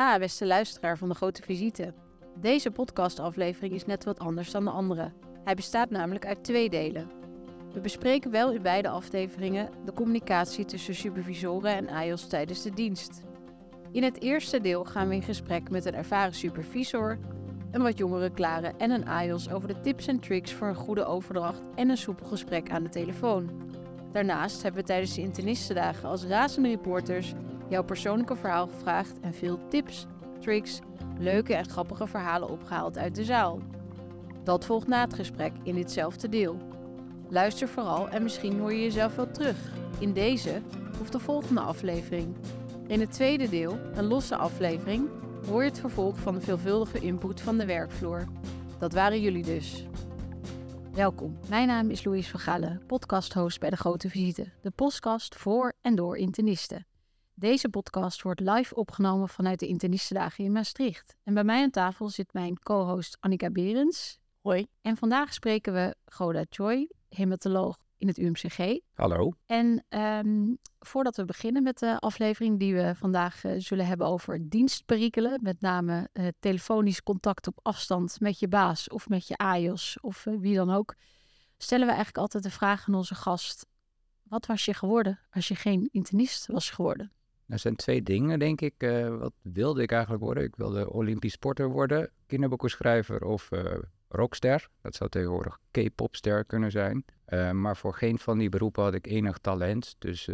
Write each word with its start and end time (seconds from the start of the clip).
Ha, 0.00 0.18
beste 0.18 0.46
luisteraar 0.46 0.98
van 0.98 1.08
de 1.08 1.14
grote 1.14 1.42
visite. 1.42 1.94
Deze 2.36 2.70
podcastaflevering 2.70 3.74
is 3.74 3.86
net 3.86 4.04
wat 4.04 4.18
anders 4.18 4.50
dan 4.50 4.64
de 4.64 4.70
andere. 4.70 5.12
Hij 5.44 5.54
bestaat 5.54 5.90
namelijk 5.90 6.26
uit 6.26 6.44
twee 6.44 6.70
delen. 6.70 7.10
We 7.72 7.80
bespreken 7.80 8.30
wel 8.30 8.52
in 8.52 8.62
beide 8.62 8.88
afleveringen 8.88 9.70
de 9.84 9.92
communicatie 9.92 10.64
tussen 10.64 10.94
supervisoren 10.94 11.74
en 11.74 11.88
AIOS 11.88 12.26
tijdens 12.26 12.62
de 12.62 12.70
dienst. 12.70 13.22
In 13.92 14.02
het 14.02 14.20
eerste 14.20 14.60
deel 14.60 14.84
gaan 14.84 15.08
we 15.08 15.14
in 15.14 15.22
gesprek 15.22 15.70
met 15.70 15.84
een 15.84 15.94
ervaren 15.94 16.34
supervisor, 16.34 17.18
een 17.70 17.82
wat 17.82 17.98
jongere 17.98 18.30
klare 18.30 18.72
en 18.78 18.90
een 18.90 19.08
AIOS 19.08 19.50
over 19.50 19.68
de 19.68 19.80
tips 19.80 20.06
en 20.06 20.20
tricks 20.20 20.52
voor 20.52 20.68
een 20.68 20.74
goede 20.74 21.04
overdracht 21.04 21.62
en 21.74 21.88
een 21.88 21.96
soepel 21.96 22.26
gesprek 22.26 22.70
aan 22.70 22.82
de 22.82 22.88
telefoon. 22.88 23.50
Daarnaast 24.12 24.62
hebben 24.62 24.80
we 24.80 24.86
tijdens 24.86 25.14
de 25.14 25.20
internistendagen 25.22 26.08
als 26.08 26.24
razende 26.24 26.68
reporters 26.68 27.34
jouw 27.70 27.84
persoonlijke 27.84 28.36
verhaal 28.36 28.66
gevraagd 28.66 29.20
en 29.20 29.34
veel 29.34 29.58
tips, 29.68 30.06
tricks, 30.40 30.80
leuke 31.18 31.54
en 31.54 31.68
grappige 31.68 32.06
verhalen 32.06 32.48
opgehaald 32.48 32.98
uit 32.98 33.14
de 33.14 33.24
zaal. 33.24 33.60
Dat 34.44 34.64
volgt 34.64 34.86
na 34.86 35.00
het 35.00 35.14
gesprek 35.14 35.52
in 35.62 35.74
ditzelfde 35.74 36.28
deel. 36.28 36.58
Luister 37.28 37.68
vooral 37.68 38.08
en 38.08 38.22
misschien 38.22 38.58
hoor 38.58 38.72
je 38.72 38.82
jezelf 38.82 39.16
wel 39.16 39.30
terug 39.30 39.56
in 39.98 40.12
deze 40.12 40.62
of 41.00 41.10
de 41.10 41.18
volgende 41.18 41.60
aflevering. 41.60 42.36
In 42.86 43.00
het 43.00 43.12
tweede 43.12 43.48
deel, 43.48 43.78
een 43.94 44.06
losse 44.06 44.36
aflevering, 44.36 45.08
hoor 45.46 45.62
je 45.62 45.68
het 45.68 45.80
vervolg 45.80 46.18
van 46.18 46.34
de 46.34 46.40
veelvuldige 46.40 46.98
input 46.98 47.40
van 47.40 47.58
de 47.58 47.66
werkvloer. 47.66 48.24
Dat 48.78 48.92
waren 48.92 49.20
jullie 49.20 49.44
dus. 49.44 49.86
Welkom, 50.92 51.38
mijn 51.48 51.66
naam 51.66 51.90
is 51.90 52.04
Louise 52.04 52.30
van 52.30 52.40
Galen, 52.40 52.82
podcasthost 52.86 53.60
bij 53.60 53.70
De 53.70 53.76
Grote 53.76 54.08
Visite, 54.08 54.52
de 54.60 54.70
podcast 54.70 55.34
voor 55.34 55.72
en 55.80 55.94
door 55.94 56.16
internisten. 56.16 56.89
Deze 57.40 57.68
podcast 57.68 58.22
wordt 58.22 58.40
live 58.40 58.74
opgenomen 58.74 59.28
vanuit 59.28 59.58
de 59.58 59.66
Internistendagen 59.66 60.44
in 60.44 60.52
Maastricht. 60.52 61.16
En 61.22 61.34
bij 61.34 61.44
mij 61.44 61.62
aan 61.62 61.70
tafel 61.70 62.08
zit 62.08 62.32
mijn 62.32 62.58
co-host 62.58 63.16
Annika 63.20 63.50
Berends. 63.50 64.18
Hoi. 64.40 64.66
En 64.80 64.96
vandaag 64.96 65.34
spreken 65.34 65.72
we 65.72 65.94
Goda 66.04 66.44
Choi, 66.48 66.88
hematoloog 67.08 67.76
in 67.96 68.08
het 68.08 68.18
UMCG. 68.18 68.80
Hallo. 68.94 69.32
En 69.46 69.84
ehm, 69.88 70.54
voordat 70.78 71.16
we 71.16 71.24
beginnen 71.24 71.62
met 71.62 71.78
de 71.78 71.98
aflevering 71.98 72.58
die 72.58 72.74
we 72.74 72.94
vandaag 72.96 73.44
eh, 73.44 73.54
zullen 73.58 73.86
hebben 73.86 74.06
over 74.06 74.48
dienstperikelen, 74.48 75.38
met 75.42 75.60
name 75.60 76.08
eh, 76.12 76.26
telefonisch 76.38 77.02
contact 77.02 77.46
op 77.46 77.58
afstand 77.62 78.20
met 78.20 78.38
je 78.38 78.48
baas 78.48 78.88
of 78.88 79.08
met 79.08 79.28
je 79.28 79.36
AIOS 79.36 79.98
of 80.00 80.26
eh, 80.26 80.34
wie 80.38 80.54
dan 80.54 80.70
ook, 80.70 80.94
stellen 81.56 81.86
we 81.86 81.92
eigenlijk 81.92 82.22
altijd 82.22 82.42
de 82.42 82.50
vraag 82.50 82.88
aan 82.88 82.94
onze 82.94 83.14
gast: 83.14 83.66
wat 84.22 84.46
was 84.46 84.64
je 84.64 84.74
geworden 84.74 85.20
als 85.30 85.48
je 85.48 85.54
geen 85.54 85.88
internist 85.92 86.46
was 86.46 86.70
geworden? 86.70 87.12
Er 87.50 87.58
zijn 87.58 87.76
twee 87.76 88.02
dingen, 88.02 88.38
denk 88.38 88.60
ik. 88.60 88.74
Uh, 88.78 89.16
wat 89.16 89.32
wilde 89.42 89.82
ik 89.82 89.92
eigenlijk 89.92 90.22
worden? 90.22 90.44
Ik 90.44 90.56
wilde 90.56 90.92
Olympisch 90.92 91.32
sporter 91.32 91.68
worden, 91.68 92.10
kinderboekenschrijver 92.26 93.24
of 93.24 93.50
uh, 93.50 93.62
rockster. 94.08 94.68
Dat 94.82 94.94
zou 94.94 95.10
tegenwoordig 95.10 95.58
K-popster 95.70 96.44
kunnen 96.44 96.70
zijn. 96.70 97.04
Uh, 97.28 97.50
maar 97.50 97.76
voor 97.76 97.94
geen 97.94 98.18
van 98.18 98.38
die 98.38 98.48
beroepen 98.48 98.82
had 98.82 98.94
ik 98.94 99.06
enig 99.06 99.38
talent. 99.38 99.94
Dus 99.98 100.28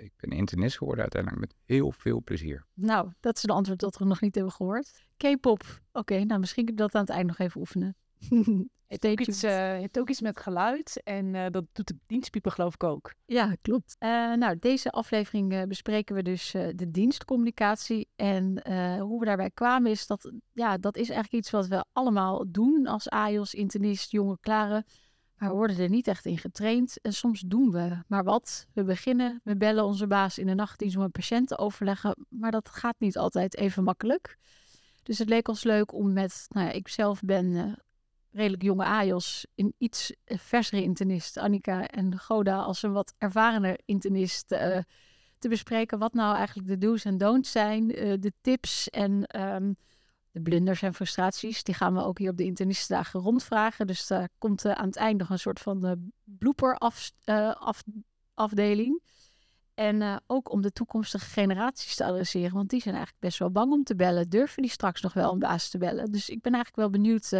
ik 0.00 0.12
ben 0.16 0.30
internist 0.30 0.76
geworden 0.76 1.02
uiteindelijk 1.02 1.40
met 1.40 1.54
heel 1.64 1.92
veel 1.92 2.22
plezier. 2.24 2.64
Nou, 2.74 3.12
dat 3.20 3.36
is 3.36 3.42
een 3.42 3.50
antwoord 3.50 3.80
dat 3.80 3.98
we 3.98 4.04
nog 4.04 4.20
niet 4.20 4.34
hebben 4.34 4.52
gehoord. 4.52 5.06
K-pop. 5.16 5.62
Oké, 5.92 6.24
nou 6.24 6.40
misschien 6.40 6.64
kunnen 6.64 6.84
we 6.84 6.90
dat 6.90 7.00
aan 7.00 7.06
het 7.06 7.16
eind 7.16 7.26
nog 7.26 7.38
even 7.38 7.60
oefenen. 7.60 7.96
Het 8.92 9.06
ook 9.06 9.20
iets, 9.20 9.44
uh, 9.44 9.50
heeft 9.50 9.98
ook 9.98 10.10
iets 10.10 10.20
met 10.20 10.40
geluid 10.40 11.00
en 11.04 11.34
uh, 11.34 11.46
dat 11.50 11.64
doet 11.72 11.86
de 11.86 11.98
dienstpieper 12.06 12.52
geloof 12.52 12.74
ik 12.74 12.84
ook. 12.84 13.14
Ja, 13.26 13.56
klopt. 13.62 13.96
Uh, 13.98 14.08
nou, 14.34 14.58
deze 14.58 14.90
aflevering 14.90 15.66
bespreken 15.68 16.14
we 16.14 16.22
dus 16.22 16.50
de 16.50 16.90
dienstcommunicatie. 16.90 18.08
En 18.16 18.70
hoe 19.00 19.20
we 19.20 19.24
daarbij 19.24 19.50
kwamen 19.50 19.90
is 19.90 20.06
dat, 20.06 20.32
ja, 20.52 20.78
dat 20.78 20.96
is 20.96 21.08
eigenlijk 21.08 21.44
iets 21.44 21.50
wat 21.50 21.66
we 21.66 21.84
allemaal 21.92 22.44
doen 22.48 22.86
als 22.86 23.08
AIOS, 23.08 23.54
internist, 23.54 24.10
jonge 24.10 24.38
klaren. 24.40 24.84
Maar 25.36 25.50
we 25.50 25.56
worden 25.56 25.78
er 25.78 25.88
niet 25.88 26.06
echt 26.06 26.26
in 26.26 26.38
getraind 26.38 27.00
en 27.00 27.12
soms 27.12 27.40
doen 27.40 27.70
we 27.70 28.02
maar 28.06 28.24
wat. 28.24 28.66
We 28.72 28.84
beginnen, 28.84 29.40
we 29.44 29.56
bellen 29.56 29.84
onze 29.84 30.06
baas 30.06 30.38
in 30.38 30.46
de 30.46 30.54
nachtdienst 30.54 30.96
om 30.96 31.02
een 31.02 31.10
patiënt 31.10 31.48
te 31.48 31.58
overleggen, 31.58 32.26
maar 32.28 32.50
dat 32.50 32.68
gaat 32.68 32.96
niet 32.98 33.18
altijd 33.18 33.56
even 33.56 33.84
makkelijk. 33.84 34.38
Dus 35.02 35.18
het 35.18 35.28
leek 35.28 35.48
ons 35.48 35.64
leuk 35.64 35.92
om 35.92 36.12
met, 36.12 36.46
nou 36.48 36.66
ja, 36.66 36.72
ik 36.72 36.88
zelf 36.88 37.20
ben 37.20 37.76
redelijk 38.32 38.62
jonge 38.62 38.84
AJOS 38.84 39.46
een 39.54 39.74
iets 39.78 40.12
versere 40.24 40.82
internist, 40.82 41.36
Annika 41.36 41.86
en 41.86 42.18
Goda, 42.18 42.62
als 42.62 42.82
een 42.82 42.92
wat 42.92 43.14
ervarener 43.18 43.80
internist 43.84 44.52
uh, 44.52 44.78
te 45.38 45.48
bespreken 45.48 45.98
wat 45.98 46.14
nou 46.14 46.36
eigenlijk 46.36 46.68
de 46.68 46.78
do's 46.78 47.04
en 47.04 47.18
don'ts 47.18 47.50
zijn, 47.50 48.06
uh, 48.06 48.14
de 48.20 48.32
tips 48.40 48.90
en 48.90 49.40
um, 49.40 49.76
de 50.30 50.40
blunders 50.40 50.82
en 50.82 50.94
frustraties. 50.94 51.62
Die 51.62 51.74
gaan 51.74 51.94
we 51.94 52.04
ook 52.04 52.18
hier 52.18 52.30
op 52.30 52.36
de 52.36 52.44
internistendagen 52.44 53.20
rondvragen. 53.20 53.86
Dus 53.86 54.06
daar 54.06 54.28
komt 54.38 54.66
aan 54.66 54.86
het 54.86 54.96
eind 54.96 55.18
nog 55.18 55.30
een 55.30 55.38
soort 55.38 55.60
van 55.60 56.10
blooper 56.24 56.76
af, 56.76 57.10
af, 57.54 57.82
afdeling. 58.34 59.02
En 59.74 60.22
ook 60.26 60.50
om 60.50 60.62
de 60.62 60.72
toekomstige 60.72 61.24
generaties 61.24 61.96
te 61.96 62.04
adresseren, 62.04 62.52
want 62.52 62.70
die 62.70 62.80
zijn 62.80 62.94
eigenlijk 62.94 63.24
best 63.24 63.38
wel 63.38 63.50
bang 63.50 63.72
om 63.72 63.84
te 63.84 63.96
bellen. 63.96 64.28
Durven 64.28 64.62
die 64.62 64.70
straks 64.70 65.00
nog 65.00 65.12
wel 65.12 65.32
een 65.32 65.38
baas 65.38 65.68
te 65.68 65.78
bellen? 65.78 66.12
Dus 66.12 66.28
ik 66.28 66.40
ben 66.40 66.52
eigenlijk 66.52 66.76
wel 66.76 67.02
benieuwd 67.02 67.32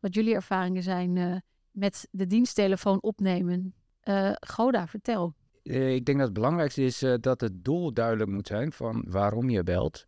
wat 0.00 0.14
jullie 0.14 0.34
ervaringen 0.34 0.82
zijn 0.82 1.16
uh, 1.16 1.36
met 1.70 2.08
de 2.10 2.26
diensttelefoon 2.26 3.02
opnemen. 3.02 3.74
Uh, 4.04 4.32
Goda, 4.40 4.86
vertel. 4.86 5.34
Uh, 5.62 5.94
ik 5.94 6.04
denk 6.04 6.18
dat 6.18 6.26
het 6.26 6.36
belangrijkste 6.36 6.82
is 6.82 7.04
dat 7.20 7.40
het 7.40 7.64
doel 7.64 7.92
duidelijk 7.92 8.30
moet 8.30 8.46
zijn 8.46 8.72
van 8.72 9.04
waarom 9.08 9.50
je 9.50 9.62
belt. 9.62 10.06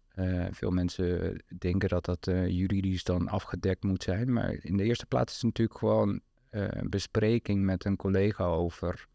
veel 0.50 0.70
mensen 0.70 1.36
denken 1.58 1.88
dat 1.88 2.04
dat 2.04 2.24
juridisch 2.46 3.04
dan 3.04 3.28
afgedekt 3.28 3.84
moet 3.84 4.02
zijn. 4.02 4.32
Maar 4.32 4.52
in 4.52 4.76
de 4.76 4.84
eerste 4.84 5.06
plaats 5.06 5.30
is 5.34 5.36
het 5.42 5.46
natuurlijk 5.46 5.78
gewoon 5.78 6.20
een 6.50 6.90
bespreking 6.90 7.64
met 7.64 7.84
een 7.84 7.96
collega 7.96 8.44
over 8.44 9.08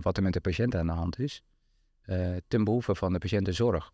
wat 0.00 0.16
er 0.16 0.22
met 0.22 0.32
de 0.32 0.40
patiënt 0.40 0.74
aan 0.74 0.86
de 0.86 0.92
hand 0.92 1.18
is. 1.18 1.42
ten 2.48 2.64
behoeve 2.64 2.94
van 2.94 3.12
de 3.12 3.18
patiëntenzorg. 3.18 3.90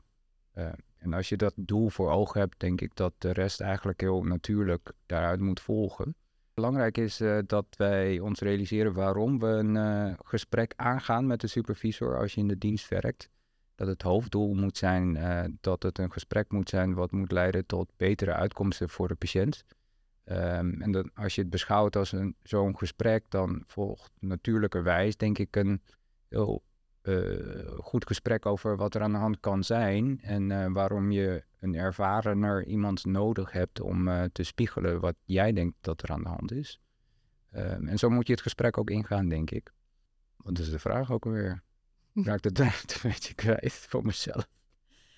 En 0.98 1.12
als 1.12 1.28
je 1.28 1.36
dat 1.36 1.52
doel 1.56 1.88
voor 1.88 2.10
ogen 2.10 2.40
hebt, 2.40 2.60
denk 2.60 2.80
ik 2.80 2.96
dat 2.96 3.12
de 3.18 3.32
rest 3.32 3.60
eigenlijk 3.60 4.00
heel 4.00 4.22
natuurlijk 4.22 4.92
daaruit 5.06 5.40
moet 5.40 5.60
volgen. 5.60 6.14
Belangrijk 6.54 6.98
is 6.98 7.20
uh, 7.20 7.38
dat 7.46 7.66
wij 7.76 8.20
ons 8.20 8.40
realiseren 8.40 8.92
waarom 8.92 9.38
we 9.38 9.46
een 9.46 9.74
uh, 9.74 10.14
gesprek 10.24 10.72
aangaan 10.76 11.26
met 11.26 11.40
de 11.40 11.46
supervisor 11.46 12.18
als 12.18 12.34
je 12.34 12.40
in 12.40 12.48
de 12.48 12.58
dienst 12.58 12.88
werkt. 12.88 13.28
Dat 13.74 13.88
het 13.88 14.02
hoofddoel 14.02 14.54
moet 14.54 14.76
zijn 14.76 15.18
dat 15.60 15.82
het 15.82 15.98
een 15.98 16.12
gesprek 16.12 16.52
moet 16.52 16.68
zijn 16.68 16.94
wat 16.94 17.12
moet 17.12 17.32
leiden 17.32 17.66
tot 17.66 17.90
betere 17.96 18.32
uitkomsten 18.32 18.88
voor 18.88 19.08
de 19.08 19.14
patiënt. 19.14 19.64
Um, 20.24 20.82
en 20.82 20.90
dat 20.92 21.08
als 21.14 21.34
je 21.34 21.40
het 21.40 21.50
beschouwt 21.50 21.96
als 21.96 22.14
zo'n 22.42 22.78
gesprek, 22.78 23.24
dan 23.28 23.62
volgt 23.66 24.12
natuurlijkerwijs, 24.18 25.16
denk 25.16 25.38
ik, 25.38 25.56
een 25.56 25.82
heel 26.28 26.62
goed 27.78 28.06
gesprek 28.06 28.46
over 28.46 28.76
wat 28.76 28.94
er 28.94 29.02
aan 29.02 29.12
de 29.12 29.18
hand 29.18 29.40
kan 29.40 29.64
zijn 29.64 30.20
en 30.20 30.50
uh, 30.50 30.66
waarom 30.72 31.10
je 31.10 31.44
een 31.60 31.74
ervarener 31.74 32.66
iemand 32.66 33.04
nodig 33.04 33.52
hebt 33.52 33.80
om 33.80 34.08
uh, 34.08 34.24
te 34.32 34.42
spiegelen 34.42 35.00
wat 35.00 35.14
jij 35.24 35.52
denkt 35.52 35.76
dat 35.80 36.02
er 36.02 36.10
aan 36.10 36.22
de 36.22 36.28
hand 36.28 36.52
is. 36.52 36.80
Ehm, 37.50 37.86
en 37.86 37.98
zo 37.98 38.10
moet 38.10 38.26
je 38.26 38.32
het 38.32 38.42
gesprek 38.42 38.78
ook 38.78 38.90
ingaan, 38.90 39.28
denk 39.28 39.50
ik. 39.50 39.72
Wat 40.36 40.58
is 40.58 40.70
de 40.70 40.78
vraag 40.78 41.12
ook 41.12 41.24
alweer? 41.24 41.62
Ik 42.14 42.26
raak 42.26 42.44
het 42.44 42.58
een 42.60 42.70
beetje 43.02 43.34
kwijt 43.34 43.72
voor 43.72 44.04
mezelf. 44.04 44.48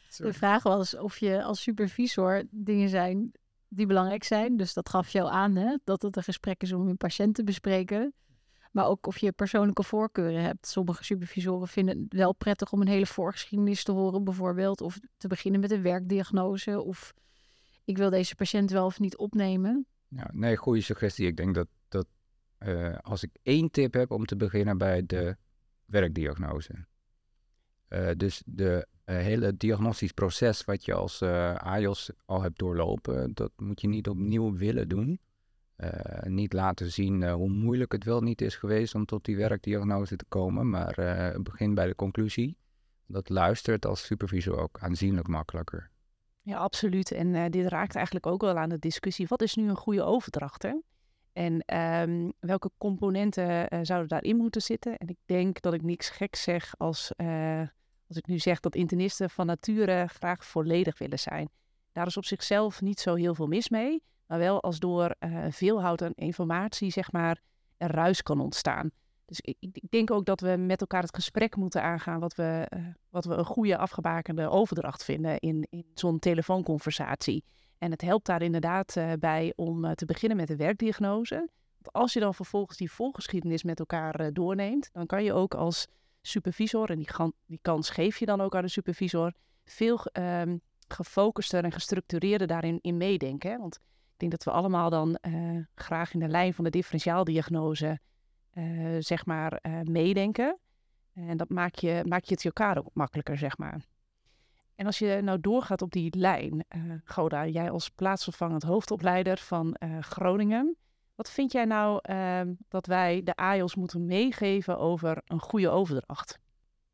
Sorry. 0.09 0.33
De 0.33 0.39
vraag 0.39 0.63
was 0.63 0.97
of 0.97 1.19
je 1.19 1.43
als 1.43 1.63
supervisor 1.63 2.45
dingen 2.51 2.89
zijn 2.89 3.33
die 3.69 3.87
belangrijk 3.87 4.25
zijn. 4.25 4.57
Dus 4.57 4.75
dat 4.75 4.89
gaf 4.89 5.09
jou 5.09 5.31
aan, 5.31 5.57
hè? 5.57 5.77
dat 5.85 6.03
het 6.03 6.17
een 6.17 6.23
gesprek 6.23 6.63
is 6.63 6.73
om 6.73 6.89
een 6.89 6.97
patiënt 6.97 7.35
te 7.35 7.45
bespreken. 7.45 8.15
Maar 8.71 8.87
ook 8.87 9.07
of 9.07 9.19
je 9.19 9.33
persoonlijke 9.33 9.83
voorkeuren 9.83 10.43
hebt. 10.43 10.67
Sommige 10.67 11.05
supervisoren 11.05 11.69
vinden 11.69 11.99
het 11.99 12.15
wel 12.15 12.35
prettig 12.35 12.73
om 12.73 12.81
een 12.81 12.89
hele 12.89 13.07
voorgeschiedenis 13.07 13.85
te 13.85 13.93
horen, 13.93 14.25
bijvoorbeeld. 14.25 14.81
Of 14.81 14.99
te 15.17 15.29
beginnen 15.29 15.61
met 15.61 15.71
een 15.71 15.83
werkdiagnose. 15.83 16.83
Of 16.83 17.15
ik 17.85 17.97
wil 17.97 18.11
deze 18.11 18.35
patiënt 18.35 18.71
wel 18.71 18.87
of 18.87 19.01
niet 19.01 19.17
opnemen. 19.17 19.87
Nee, 20.33 20.57
goede 20.57 20.81
suggestie. 20.81 21.27
Ik 21.27 21.37
denk 21.37 21.55
dat, 21.55 21.69
dat 21.89 22.07
uh, 22.59 22.99
als 22.99 23.23
ik 23.23 23.31
één 23.43 23.71
tip 23.71 23.95
heb 23.95 24.11
om 24.11 24.27
te 24.27 24.37
beginnen 24.37 24.79
bij 24.79 25.07
de 25.07 25.37
werkdiagnose. 25.87 26.87
Uh, 27.89 28.11
dus 28.17 28.43
de 28.47 28.87
uh, 29.07 29.17
hele 29.17 29.57
diagnostisch 29.57 30.13
proces 30.13 30.65
wat 30.65 30.85
je 30.85 30.95
als 30.95 31.23
AJOS 31.23 32.11
al 32.25 32.43
hebt 32.43 32.59
doorlopen, 32.59 33.35
dat 33.35 33.53
moet 33.57 33.81
je 33.81 33.89
niet 33.89 34.09
opnieuw 34.09 34.57
willen 34.57 34.89
doen. 34.89 35.21
Uh, 35.85 36.23
niet 36.23 36.53
laten 36.53 36.91
zien 36.91 37.21
uh, 37.21 37.33
hoe 37.33 37.49
moeilijk 37.49 37.93
het 37.93 38.05
wel 38.05 38.21
niet 38.21 38.41
is 38.41 38.57
geweest 38.57 38.95
om 38.95 39.05
tot 39.05 39.25
die 39.25 39.37
werkdiagnose 39.37 40.17
te 40.17 40.25
komen, 40.29 40.71
maar 40.71 40.99
uh, 40.99 41.43
begin 41.43 41.75
bij 41.75 41.87
de 41.87 41.95
conclusie. 41.95 42.57
Dat 43.07 43.29
luistert 43.29 43.87
als 43.87 44.05
supervisor 44.05 44.59
ook 44.59 44.79
aanzienlijk 44.81 45.29
makkelijker. 45.29 45.91
Ja, 46.43 46.59
absoluut. 46.59 47.13
En 47.13 47.51
dit 47.51 47.67
raakt 47.67 47.95
eigenlijk 47.95 48.27
ook 48.27 48.41
wel 48.41 48.59
aan 48.59 48.69
de 48.69 48.79
discussie: 48.79 49.27
wat 49.29 49.43
is 49.43 49.55
nu 49.55 49.69
een 49.69 49.77
goede 49.77 50.03
overdracht? 50.03 50.67
En 51.33 51.77
um, 51.77 52.33
welke 52.41 52.71
componenten 52.79 53.87
zouden 53.87 54.09
daarin 54.09 54.37
moeten 54.37 54.63
zitten? 54.63 54.97
En 54.97 55.09
ik 55.09 55.19
denk 55.25 55.61
dat 55.61 55.75
ik 55.75 55.83
niks 55.83 56.11
geks 56.11 56.43
zeg 56.43 56.75
als, 56.79 57.13
als 58.09 58.17
ik 58.17 58.27
nu 58.27 58.39
zeg 58.39 58.61
dat 58.61 58.75
internisten 58.75 59.31
van 59.31 59.47
nature 59.47 60.07
graag 60.07 60.45
volledig 60.45 60.99
willen 60.99 61.19
zijn. 61.19 61.51
Daar 61.93 62.07
is 62.07 62.17
op 62.17 62.25
zichzelf 62.25 62.81
niet 62.81 63.01
zo 63.01 63.15
heel 63.15 63.35
veel 63.35 63.47
mis 63.47 63.69
mee, 63.69 64.03
maar 64.31 64.39
wel 64.39 64.63
als 64.63 64.79
door 64.79 65.15
uh, 65.21 65.45
veelhoud 65.49 66.03
aan 66.03 66.13
informatie, 66.15 66.91
zeg 66.91 67.13
maar, 67.13 67.41
er 67.77 67.91
ruis 67.91 68.23
kan 68.23 68.41
ontstaan. 68.41 68.91
Dus 69.25 69.41
ik, 69.41 69.91
denk 69.91 70.11
ook 70.11 70.25
dat 70.25 70.41
we 70.41 70.57
met 70.57 70.81
elkaar 70.81 71.03
het 71.03 71.15
gesprek 71.15 71.57
moeten 71.57 71.83
aangaan 71.83 72.21
wat 72.21 72.35
we, 72.35 72.67
uh, 72.77 72.87
wat 73.09 73.25
we 73.25 73.35
een 73.35 73.45
goede 73.45 73.77
afgebakende 73.77 74.49
overdracht 74.49 75.05
vinden 75.05 75.39
in, 75.39 75.67
in 75.71 75.85
zo'n 75.95 76.19
telefoonconversatie. 76.19 77.45
En 77.79 77.91
het 77.91 78.01
helpt 78.01 78.27
daar 78.27 78.43
inderdaad 78.43 78.97
uh, 78.97 79.13
bij 79.19 79.53
om 79.57 79.95
te 79.95 80.05
beginnen 80.05 80.37
met 80.37 80.49
de 80.49 80.57
werkdiagnose. 80.57 81.49
Want 81.79 81.93
als 81.93 82.13
je 82.13 82.21
dan 82.21 82.35
vervolgens 82.35 82.79
die 82.79 82.91
volgeschiedenis 82.93 83.63
met 83.63 83.79
elkaar 83.79 84.33
doorneemt, 84.33 84.89
dan 84.93 85.07
kan 85.07 85.25
je 85.25 85.33
ook 85.33 85.55
als 85.55 85.87
supervisor, 86.23 86.91
en 86.91 86.99
die, 86.99 87.09
die 87.47 87.59
kans 87.63 87.91
geef 87.91 88.19
je 88.19 88.27
dan 88.27 88.41
ook 88.41 88.55
aan 88.55 88.63
de 88.63 88.69
supervisor, 88.69 89.33
veel 89.65 90.01
um, 90.13 90.61
gefocuster 90.89 91.65
en 91.65 91.73
gestructureerder 91.73 92.47
daarin 92.47 92.79
in 92.81 92.97
meedenken. 92.97 93.51
Hè? 93.51 93.59
Want 93.59 93.79
denk 94.21 94.33
dat 94.33 94.45
we 94.45 94.51
allemaal 94.51 94.91
dan 94.91 95.19
uh, 95.23 95.65
graag 95.75 96.13
in 96.15 96.21
de 96.21 96.29
lijn 96.29 96.55
van 96.55 96.65
de 96.65 96.71
differentiaaldiagnose 96.71 98.01
uh, 98.55 98.97
zeg 98.99 99.27
maar 99.27 99.59
uh, 99.63 99.81
meedenken. 99.81 100.59
En 101.15 101.37
dat 101.37 101.49
maak 101.49 101.75
je, 101.75 102.03
maak 102.07 102.25
je 102.25 102.35
het 102.35 102.45
elkaar 102.45 102.79
ook 102.79 102.91
makkelijker, 102.93 103.39
zeg 103.39 103.59
maar. 103.59 103.81
En 104.75 104.87
als 104.87 104.99
je 104.99 105.21
nou 105.23 105.41
doorgaat 105.41 105.83
op 105.83 105.93
die 105.93 106.17
lijn, 106.17 106.65
Goda, 107.05 107.47
jij 107.47 107.71
als 107.71 107.89
plaatsvervangend 107.89 108.63
hoofdopleider 108.63 109.39
van 109.39 109.77
Groningen, 110.01 110.77
wat 111.15 111.31
vind 111.31 111.53
jij 111.53 111.65
nou 111.65 112.01
dat 112.69 112.87
wij 112.87 113.23
de 113.23 113.35
AIOS 113.35 113.75
moeten 113.75 114.07
meegeven 114.07 114.79
over 114.79 115.23
een 115.25 115.41
goede 115.41 115.69
overdracht? 115.69 116.39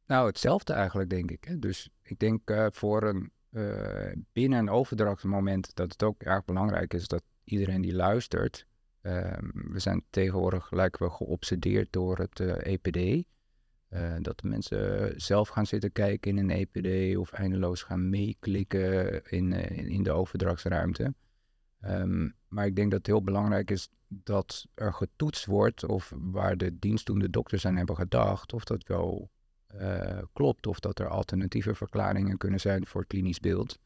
Nou, 0.07 0.27
hetzelfde 0.27 0.73
eigenlijk, 0.73 1.11
denk 1.11 1.31
ik. 1.31 1.63
Dus 1.63 1.91
ik 2.03 2.19
denk 2.19 2.71
voor 2.73 3.03
een 3.03 3.31
uh, 3.51 4.13
binnen 4.33 4.59
een 4.59 4.71
overdrachtmoment 4.71 5.75
dat 5.75 5.93
het 5.93 6.03
ook 6.03 6.23
erg 6.23 6.45
belangrijk 6.45 6.95
is 6.95 7.09
dat 7.09 7.23
iedereen 7.45 7.81
die 7.81 7.95
luistert. 7.95 8.67
Uh, 9.03 9.39
we 9.53 9.79
zijn 9.79 10.05
tegenwoordig 10.11 10.71
lijken 10.71 11.07
we 11.07 11.13
geobsedeerd 11.13 11.93
door 11.93 12.19
het 12.19 12.41
uh, 12.41 12.51
eh, 12.51 12.73
EPD. 12.73 13.27
dat 14.23 14.41
de 14.41 14.49
mensen 14.49 15.13
zelf 15.21 15.49
gaan 15.49 15.67
zitten 15.67 15.93
kijken 15.93 16.39
in 16.39 16.51
een 16.51 16.51
EPD 16.51 17.17
of 17.17 17.33
eindeloos 17.33 17.83
gaan 17.83 18.09
meeklikken 18.11 19.25
in, 19.25 19.53
in, 19.89 20.03
de 20.03 20.13
overdrachtsruimte. 20.13 21.15
Um, 21.85 22.35
maar 22.49 22.67
ik 22.67 22.77
denk 22.77 22.91
dat 22.91 22.99
het 22.99 23.07
heel 23.07 23.23
belangrijk 23.23 23.71
is 23.71 23.89
dat 24.09 24.67
er 24.75 24.93
getoetst 24.95 25.47
wordt 25.47 25.85
of 25.85 26.13
waar 26.17 26.57
de 26.57 26.79
dienstdoende 26.79 27.31
dokters 27.31 27.67
aan 27.67 27.77
hebben 27.77 27.97
gedacht, 27.97 28.53
of 28.53 28.65
dat 28.65 28.87
wel 28.87 29.31
uh, 29.81 30.19
klopt, 30.33 30.67
of 30.67 30.81
dat 30.81 30.99
er 30.99 31.09
alternatieve 31.09 31.75
verklaringen 31.75 32.39
kunnen 32.39 32.61
zijn 32.61 32.87
voor 32.87 33.01
het 33.01 33.11
klinisch 33.11 33.41
beeld. 33.41 33.79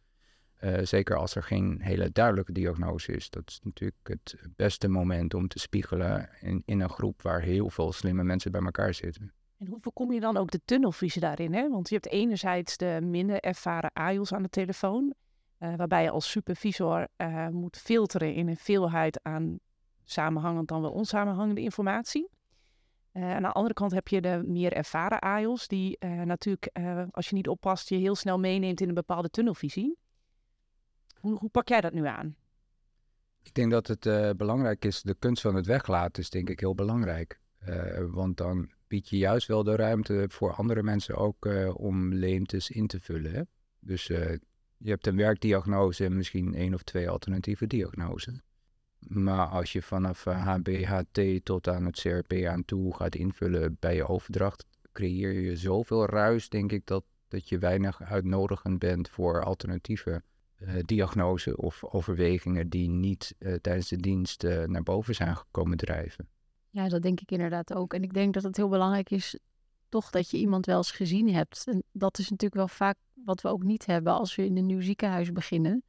Uh, 0.60 0.78
zeker 0.82 1.16
als 1.16 1.34
er 1.34 1.42
geen 1.42 1.80
hele 1.80 2.10
duidelijke 2.12 2.52
diagnose 2.52 3.12
is. 3.12 3.30
Dat 3.30 3.42
is 3.46 3.60
natuurlijk 3.62 3.96
het 4.02 4.36
beste 4.56 4.88
moment 4.88 5.34
om 5.34 5.48
te 5.48 5.58
spiegelen 5.58 6.28
in, 6.40 6.62
in 6.64 6.80
een 6.80 6.90
groep 6.90 7.22
waar 7.22 7.40
heel 7.40 7.70
veel 7.70 7.92
slimme 7.92 8.24
mensen 8.24 8.52
bij 8.52 8.60
elkaar 8.60 8.94
zitten. 8.94 9.32
En 9.58 9.66
hoe 9.66 9.80
voorkom 9.80 10.12
je 10.12 10.20
dan 10.20 10.36
ook 10.36 10.50
de 10.50 10.60
tunnelvisie 10.64 11.20
daarin? 11.20 11.54
Hè? 11.54 11.68
Want 11.68 11.88
je 11.88 11.94
hebt 11.94 12.08
enerzijds 12.08 12.76
de 12.76 12.98
minder 13.02 13.40
ervaren 13.40 13.90
AIOS 13.92 14.32
aan 14.32 14.42
de 14.42 14.48
telefoon. 14.48 15.14
Uh, 15.58 15.74
waarbij 15.76 16.02
je 16.02 16.10
als 16.10 16.30
supervisor 16.30 17.08
moet 17.50 17.76
filteren 17.76 18.34
in 18.34 18.48
een 18.48 18.56
veelheid 18.56 19.22
aan 19.22 19.58
samenhangend 20.04 20.68
dan 20.68 20.80
wel 20.80 20.90
onsamenhangende 20.90 21.60
informatie. 21.60 22.28
Uh, 23.12 23.34
aan 23.34 23.42
de 23.42 23.52
andere 23.52 23.74
kant 23.74 23.92
heb 23.92 24.08
je 24.08 24.20
de 24.20 24.42
meer 24.46 24.72
ervaren 24.72 25.18
AIOS, 25.18 25.68
die 25.68 25.98
natuurlijk, 26.24 26.70
als 27.10 27.28
je 27.28 27.34
niet 27.34 27.48
oppast, 27.48 27.88
je 27.88 27.96
heel 27.96 28.14
snel 28.14 28.38
meeneemt 28.38 28.80
in 28.80 28.88
een 28.88 28.94
bepaalde 28.94 29.30
tunnelvisie. 29.30 29.98
Hoe, 31.20 31.38
hoe 31.38 31.50
pak 31.50 31.68
jij 31.68 31.80
dat 31.80 31.92
nu 31.92 32.06
aan? 32.06 32.36
Ik 33.42 33.54
denk 33.54 33.70
dat 33.70 33.86
het 33.86 34.36
belangrijk 34.36 34.84
is, 34.84 35.02
de 35.02 35.14
kunst 35.14 35.42
van 35.42 35.54
het 35.54 35.66
weglaten 35.66 36.22
is 36.22 36.30
denk 36.30 36.48
ik 36.48 36.60
heel 36.60 36.74
belangrijk. 36.74 37.40
want 38.10 38.36
dan 38.36 38.70
bied 38.88 39.08
je 39.08 39.18
juist 39.18 39.46
wel 39.46 39.62
de 39.62 39.76
ruimte 39.76 40.24
voor 40.28 40.52
andere 40.52 40.82
mensen 40.82 41.16
ook 41.16 41.48
om 41.74 42.14
leemtes 42.14 42.70
in 42.70 42.86
te 42.86 43.00
vullen. 43.00 43.32
Hè? 43.32 43.42
Dus 43.78 44.06
je 44.06 44.90
hebt 44.90 45.06
een 45.06 45.16
werkdiagnose 45.16 46.04
en 46.04 46.16
misschien 46.16 46.54
één 46.54 46.74
of 46.74 46.82
twee 46.82 47.08
alternatieve 47.08 47.66
diagnoses. 47.66 48.40
Maar 49.00 49.46
als 49.46 49.72
je 49.72 49.82
vanaf 49.82 50.24
HBHT 50.24 51.18
eh, 51.18 51.40
tot 51.42 51.68
aan 51.68 51.84
het 51.84 52.00
CRP 52.00 52.32
aan 52.32 52.64
toe 52.64 52.96
gaat 52.96 53.14
invullen 53.14 53.76
bij 53.80 53.94
je 53.94 54.08
overdracht, 54.08 54.66
creëer 54.92 55.32
je 55.32 55.56
zoveel 55.56 56.06
ruis, 56.06 56.48
denk 56.48 56.72
ik, 56.72 56.86
dat, 56.86 57.04
dat 57.28 57.48
je 57.48 57.58
weinig 57.58 58.02
uitnodigend 58.02 58.78
bent 58.78 59.08
voor 59.08 59.44
alternatieve 59.44 60.22
uh, 60.58 60.74
diagnoses 60.84 61.54
of 61.54 61.84
overwegingen 61.84 62.68
die 62.68 62.88
niet 62.88 63.34
uh, 63.38 63.54
tijdens 63.54 63.88
de 63.88 63.96
dienst 63.96 64.42
naar 64.42 64.82
boven 64.82 65.14
zijn 65.14 65.36
gekomen 65.36 65.76
drijven. 65.76 66.28
Ja, 66.70 66.88
dat 66.88 67.02
denk 67.02 67.20
ik 67.20 67.30
inderdaad 67.30 67.74
ook. 67.74 67.94
En 67.94 68.02
ik 68.02 68.12
denk 68.12 68.34
dat 68.34 68.42
het 68.42 68.56
heel 68.56 68.68
belangrijk 68.68 69.10
is 69.10 69.38
toch 69.88 70.10
dat 70.10 70.30
je 70.30 70.36
iemand 70.36 70.66
wel 70.66 70.76
eens 70.76 70.90
gezien 70.90 71.34
hebt. 71.34 71.66
En 71.66 71.82
dat 71.92 72.18
is 72.18 72.30
natuurlijk 72.30 72.54
wel 72.54 72.68
vaak 72.68 72.96
wat 73.24 73.40
we 73.40 73.48
ook 73.48 73.62
niet 73.62 73.86
hebben 73.86 74.12
als 74.12 74.34
we 74.34 74.44
in 74.44 74.56
een 74.56 74.66
nieuw 74.66 74.80
ziekenhuis 74.80 75.32
beginnen. 75.32 75.82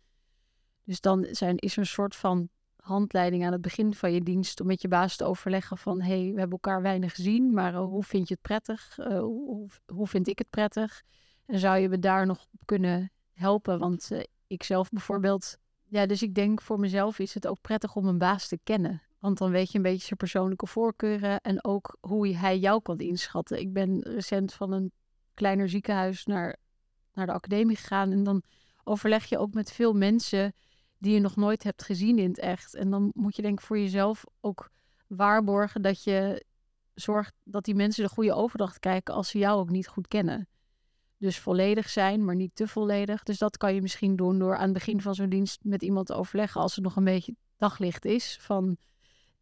Dus 0.83 1.01
dan 1.01 1.27
zijn, 1.31 1.57
is 1.57 1.73
er 1.73 1.79
een 1.79 1.85
soort 1.85 2.15
van 2.15 2.49
handleiding 2.81 3.45
aan 3.45 3.51
het 3.51 3.61
begin 3.61 3.93
van 3.93 4.11
je 4.11 4.21
dienst 4.21 4.61
om 4.61 4.67
met 4.67 4.81
je 4.81 4.87
baas 4.87 5.15
te 5.15 5.23
overleggen 5.23 5.77
van 5.77 6.01
hey, 6.01 6.19
we 6.19 6.39
hebben 6.39 6.59
elkaar 6.61 6.81
weinig 6.81 7.15
gezien, 7.15 7.53
maar 7.53 7.73
uh, 7.73 7.83
hoe 7.83 8.03
vind 8.03 8.27
je 8.27 8.33
het 8.33 8.43
prettig? 8.43 8.97
Uh, 8.99 9.19
hoe, 9.19 9.69
hoe 9.85 10.07
vind 10.07 10.27
ik 10.27 10.37
het 10.37 10.49
prettig? 10.49 11.01
En 11.45 11.59
zou 11.59 11.77
je 11.77 11.89
me 11.89 11.99
daar 11.99 12.25
nog 12.25 12.47
op 12.53 12.65
kunnen 12.65 13.11
helpen? 13.33 13.79
Want 13.79 14.09
uh, 14.11 14.23
ik 14.47 14.63
zelf 14.63 14.89
bijvoorbeeld, 14.89 15.57
ja, 15.87 16.05
dus 16.05 16.21
ik 16.21 16.35
denk 16.35 16.61
voor 16.61 16.79
mezelf 16.79 17.19
is 17.19 17.33
het 17.33 17.47
ook 17.47 17.61
prettig 17.61 17.95
om 17.95 18.05
een 18.05 18.17
baas 18.17 18.47
te 18.47 18.59
kennen. 18.63 19.01
Want 19.19 19.37
dan 19.37 19.51
weet 19.51 19.71
je 19.71 19.77
een 19.77 19.83
beetje 19.83 20.05
zijn 20.05 20.17
persoonlijke 20.17 20.67
voorkeuren 20.67 21.41
en 21.41 21.63
ook 21.63 21.97
hoe 21.99 22.35
hij 22.35 22.59
jou 22.59 22.81
kan 22.81 22.97
inschatten. 22.97 23.59
Ik 23.59 23.73
ben 23.73 24.01
recent 24.01 24.53
van 24.53 24.71
een 24.71 24.91
kleiner 25.33 25.69
ziekenhuis 25.69 26.25
naar, 26.25 26.57
naar 27.13 27.25
de 27.25 27.33
academie 27.33 27.75
gegaan. 27.75 28.11
En 28.11 28.23
dan 28.23 28.43
overleg 28.83 29.25
je 29.25 29.37
ook 29.37 29.53
met 29.53 29.71
veel 29.71 29.93
mensen 29.93 30.53
die 31.01 31.13
je 31.13 31.19
nog 31.19 31.35
nooit 31.35 31.63
hebt 31.63 31.83
gezien 31.83 32.19
in 32.19 32.29
het 32.29 32.39
echt. 32.39 32.75
En 32.75 32.89
dan 32.89 33.11
moet 33.13 33.35
je 33.35 33.41
denk 33.41 33.59
ik 33.59 33.65
voor 33.65 33.79
jezelf 33.79 34.23
ook 34.39 34.69
waarborgen 35.07 35.81
dat 35.81 36.03
je 36.03 36.45
zorgt 36.93 37.33
dat 37.43 37.65
die 37.65 37.75
mensen 37.75 38.03
de 38.03 38.09
goede 38.09 38.33
overdracht 38.33 38.79
kijken 38.79 39.13
als 39.13 39.29
ze 39.29 39.37
jou 39.37 39.59
ook 39.59 39.69
niet 39.69 39.87
goed 39.87 40.07
kennen. 40.07 40.47
Dus 41.17 41.39
volledig 41.39 41.89
zijn, 41.89 42.25
maar 42.25 42.35
niet 42.35 42.55
te 42.55 42.67
volledig. 42.67 43.23
Dus 43.23 43.37
dat 43.37 43.57
kan 43.57 43.73
je 43.73 43.81
misschien 43.81 44.15
doen 44.15 44.39
door 44.39 44.55
aan 44.55 44.63
het 44.63 44.73
begin 44.73 45.01
van 45.01 45.15
zo'n 45.15 45.29
dienst 45.29 45.59
met 45.63 45.81
iemand 45.81 46.07
te 46.07 46.13
overleggen 46.13 46.61
als 46.61 46.75
het 46.75 46.83
nog 46.83 46.95
een 46.95 47.03
beetje 47.03 47.35
daglicht 47.57 48.05
is. 48.05 48.37
Van 48.41 48.77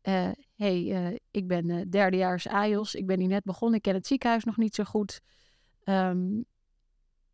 uh, 0.03 0.31
hey, 0.55 0.81
uh, 0.83 1.17
ik 1.31 1.47
ben 1.47 1.69
uh, 1.69 1.81
derdejaars 1.89 2.47
AIOS, 2.47 2.95
ik 2.95 3.05
ben 3.05 3.19
hier 3.19 3.29
net 3.29 3.43
begonnen, 3.43 3.77
ik 3.77 3.83
ken 3.83 3.93
het 3.93 4.07
ziekenhuis 4.07 4.43
nog 4.43 4.57
niet 4.57 4.75
zo 4.75 4.83
goed. 4.83 5.21
Um, 5.83 6.45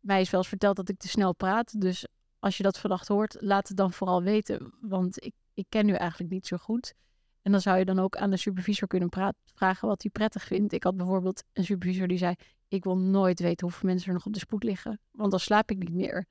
mij 0.00 0.20
is 0.20 0.30
wel 0.30 0.40
eens 0.40 0.48
verteld 0.48 0.76
dat 0.76 0.88
ik 0.88 0.98
te 0.98 1.08
snel 1.08 1.34
praat, 1.34 1.80
dus 1.80 2.06
als 2.46 2.56
je 2.56 2.62
dat 2.62 2.78
vannacht 2.78 3.08
hoort, 3.08 3.36
laat 3.40 3.68
het 3.68 3.76
dan 3.76 3.92
vooral 3.92 4.22
weten, 4.22 4.72
want 4.80 5.24
ik, 5.24 5.34
ik 5.54 5.66
ken 5.68 5.88
u 5.88 5.92
eigenlijk 5.92 6.30
niet 6.30 6.46
zo 6.46 6.56
goed. 6.56 6.94
En 7.42 7.52
dan 7.52 7.60
zou 7.60 7.78
je 7.78 7.84
dan 7.84 7.98
ook 7.98 8.16
aan 8.16 8.30
de 8.30 8.36
supervisor 8.36 8.88
kunnen 8.88 9.08
praten, 9.08 9.40
vragen 9.54 9.88
wat 9.88 10.02
hij 10.02 10.10
prettig 10.10 10.44
vindt. 10.44 10.72
Ik 10.72 10.82
had 10.82 10.96
bijvoorbeeld 10.96 11.42
een 11.52 11.64
supervisor 11.64 12.08
die 12.08 12.18
zei, 12.18 12.34
ik 12.68 12.84
wil 12.84 12.98
nooit 12.98 13.40
weten 13.40 13.66
hoeveel 13.66 13.88
mensen 13.88 14.08
er 14.08 14.14
nog 14.14 14.26
op 14.26 14.32
de 14.32 14.38
spoed 14.38 14.62
liggen, 14.62 15.00
want 15.10 15.30
dan 15.30 15.40
slaap 15.40 15.70
ik 15.70 15.78
niet 15.78 15.92
meer. 15.92 16.26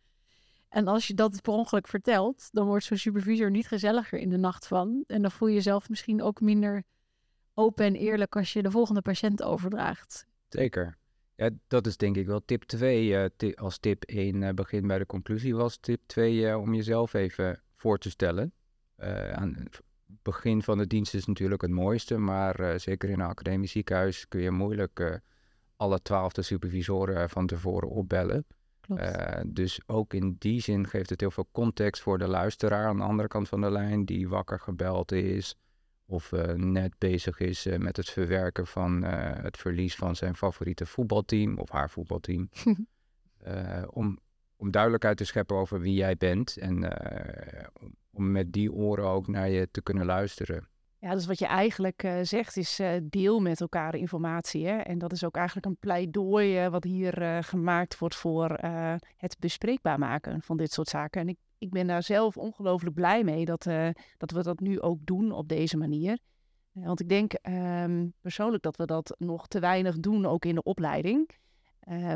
En 0.70 0.88
als 0.88 1.08
je 1.08 1.14
dat 1.14 1.42
per 1.42 1.54
ongeluk 1.54 1.88
vertelt, 1.88 2.50
dan 2.52 2.66
wordt 2.66 2.86
zo'n 2.86 2.98
supervisor 2.98 3.52
niet 3.52 3.68
gezelliger 3.68 4.20
in 4.20 4.30
de 4.30 4.38
nacht 4.38 4.68
van. 4.68 5.04
En 5.08 5.22
dan 5.22 5.32
voel 5.32 5.48
je 5.48 5.54
jezelf 5.54 5.90
misschien 5.90 6.22
ook 6.22 6.42
minder 6.42 6.84
open 7.54 7.86
en 7.86 7.96
eerlijk 7.96 8.36
als 8.36 8.54
je 8.54 8.64
de 8.64 8.72
volgende 8.72 9.02
patiënt 9.02 9.44
overdraagt. 9.44 10.26
Zeker. 10.50 10.98
Ja, 11.36 11.50
dat 11.68 11.88
is 11.88 11.98
denk 11.98 12.16
ik 12.18 12.28
wel 12.28 12.46
tip 12.46 12.64
2. 12.64 13.08
Uh, 13.08 13.24
eh, 13.24 13.54
als 13.56 13.78
tip 13.78 14.04
1 14.04 14.36
uh, 14.36 14.48
eh, 14.48 14.56
begin 14.56 14.88
bij 14.88 14.98
de 14.98 15.06
conclusie 15.06 15.56
was 15.56 15.78
tip 15.78 16.02
2 16.06 16.36
uh, 16.36 16.52
eh, 16.52 16.62
om 16.62 16.74
jezelf 16.74 17.14
even 17.14 17.62
voor 17.76 17.98
te 17.98 18.10
stellen. 18.10 18.54
aan 19.32 19.56
het 19.56 19.82
begin 20.22 20.64
van 20.64 20.78
de 20.78 20.88
dienst 20.88 21.14
is 21.14 21.26
natuurlijk 21.26 21.62
het 21.62 21.72
mooiste, 21.72 22.18
maar 22.18 22.80
zeker 22.80 23.10
in 23.10 23.20
een 23.20 23.28
academisch 23.28 23.72
ziekenhuis 23.72 24.28
kun 24.28 24.42
je 24.42 24.52
moeilijk 24.52 25.22
alle 25.76 26.02
twaalfde 26.02 26.42
supervisoren 26.42 27.30
van 27.30 27.48
tevoren 27.48 27.90
opbellen. 27.90 28.46
Uh, 28.90 29.42
dus 29.48 29.80
ook 29.86 30.14
in 30.14 30.36
die 30.40 30.62
zin 30.62 30.88
geeft 30.88 31.10
het 31.10 31.20
heel 31.20 31.32
veel 31.32 31.48
context 31.52 32.02
voor 32.02 32.18
de 32.18 32.28
luisteraar 32.28 32.88
aan 32.88 32.98
de 32.98 33.04
andere 33.04 33.28
kant 33.28 33.50
van 33.50 33.62
de 33.62 33.72
lijn, 33.72 34.06
die 34.06 34.30
wakker 34.30 34.60
gebeld 34.60 35.12
is 35.12 35.56
of 36.06 36.32
uh, 36.32 36.54
net 36.54 36.94
bezig 36.98 37.40
is 37.40 37.66
uh, 37.66 37.78
met 37.78 37.98
het 37.98 38.10
verwerken 38.10 38.68
van 38.68 39.04
het 39.04 39.58
verlies 39.58 39.96
van 39.96 40.16
zijn 40.16 40.36
favoriete 40.36 40.86
voetbalteam 40.86 41.58
of 41.58 41.70
haar 41.70 41.90
voetbalteam. 41.90 42.50
om, 43.90 44.20
om 44.56 44.72
duidelijkheid 44.72 45.18
te 45.18 45.26
scheppen 45.26 45.56
over 45.56 45.80
wie 45.80 45.94
jij 45.94 46.18
bent 46.18 46.58
en 46.58 46.84
om, 47.82 47.96
om 48.12 48.32
met 48.32 48.54
die 48.54 48.72
oren 48.72 49.06
ook 49.06 49.28
naar 49.28 49.50
je 49.50 49.68
te 49.72 49.82
kunnen 49.82 50.06
luisteren. 50.06 50.68
Ja, 51.00 51.14
dus 51.14 51.26
wat 51.26 51.40
je 51.40 51.46
eigenlijk 51.46 52.08
zegt 52.22 52.58
is 52.58 52.82
deel 53.04 53.40
met 53.40 53.62
elkaar 53.62 53.96
informatie. 53.96 54.68
Hè? 54.68 54.78
En 54.78 54.98
dat 54.98 55.12
is 55.12 55.24
ook 55.24 55.36
eigenlijk 55.36 55.66
een 55.66 55.78
pleidooi 55.78 56.70
wat 56.70 56.84
hier 56.84 57.44
gemaakt 57.44 57.98
wordt 57.98 58.16
voor 58.16 58.58
het 59.18 59.36
bespreekbaar 59.40 60.00
maken 60.00 60.42
van 60.42 60.58
dit 60.58 60.72
soort 60.72 60.90
zaken. 60.90 61.22
En 61.22 61.30
ik, 61.30 61.38
ik 61.58 61.70
ben 61.70 61.88
daar 61.88 62.04
zelf 62.04 62.38
ongelooflijk 62.38 62.96
blij 62.96 63.24
mee 63.24 63.46
dat, 63.46 63.64
dat 64.18 64.32
we 64.32 64.44
dat 64.44 64.60
nu 64.60 64.82
ook 64.82 65.00
doen 65.02 65.32
op 65.32 65.48
deze 65.48 65.78
manier. 65.78 66.20
want 66.72 67.00
ik 67.00 67.10
denk 67.10 67.34
um, 67.50 68.14
persoonlijk 68.22 68.64
dat 68.64 68.78
we 68.78 68.86
dat 68.86 69.16
nog 69.18 69.48
te 69.48 69.60
weinig 69.60 70.00
doen, 70.00 70.26
ook 70.26 70.46
in 70.46 70.56
de 70.56 70.64
opleiding. 70.64 71.30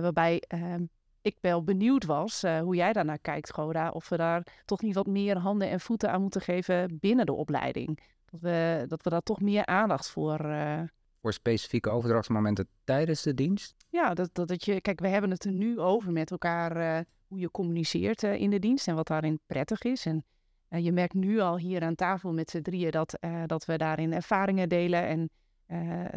waarbij 0.01 0.43
ehm, 0.47 0.83
ik 1.21 1.37
wel 1.41 1.63
benieuwd 1.63 2.05
was 2.05 2.41
hoe 2.41 2.75
jij 2.75 2.93
daarnaar 2.93 3.19
kijkt, 3.19 3.53
Goda. 3.53 3.89
Of 3.89 4.09
we 4.09 4.17
daar 4.17 4.61
toch 4.65 4.81
niet 4.81 4.95
wat 4.95 5.07
meer 5.07 5.37
handen 5.37 5.69
en 5.69 5.79
voeten 5.79 6.11
aan 6.11 6.21
moeten 6.21 6.41
geven 6.41 6.97
binnen 6.99 7.25
de 7.25 7.33
opleiding 7.33 7.99
dat 8.31 8.41
we, 8.41 8.85
dat 8.87 9.03
we 9.03 9.09
daar 9.09 9.21
toch 9.21 9.41
meer 9.41 9.65
aandacht 9.65 10.09
voor. 10.09 10.45
Uh... 10.45 10.81
Voor 11.21 11.33
specifieke 11.33 11.89
overdrachtsmomenten 11.89 12.67
tijdens 12.83 13.21
de 13.21 13.33
dienst? 13.33 13.75
Ja, 13.89 14.13
dat, 14.13 14.29
dat, 14.33 14.47
dat 14.47 14.65
je, 14.65 14.81
kijk, 14.81 14.99
we 14.99 15.07
hebben 15.07 15.31
het 15.31 15.43
er 15.43 15.51
nu 15.51 15.79
over 15.79 16.11
met 16.11 16.31
elkaar 16.31 17.05
hoe 17.29 17.39
je 17.39 17.51
communiceert 17.51 18.23
uh, 18.23 18.33
in 18.35 18.49
de 18.49 18.59
dienst 18.59 18.87
en 18.87 18.95
wat 18.95 19.07
daarin 19.07 19.39
prettig 19.45 19.81
is. 19.81 20.05
En 20.05 20.23
je 20.67 20.91
merkt 20.91 21.13
nu 21.13 21.39
al 21.39 21.57
hier 21.57 21.83
aan 21.83 21.95
tafel 21.95 22.33
met 22.33 22.49
z'n 22.49 22.61
drieën 22.61 22.91
dat, 22.91 23.19
dat 23.45 23.65
we 23.65 23.77
daarin 23.77 24.13
ervaringen 24.13 24.69
delen. 24.69 25.05
En 25.05 25.29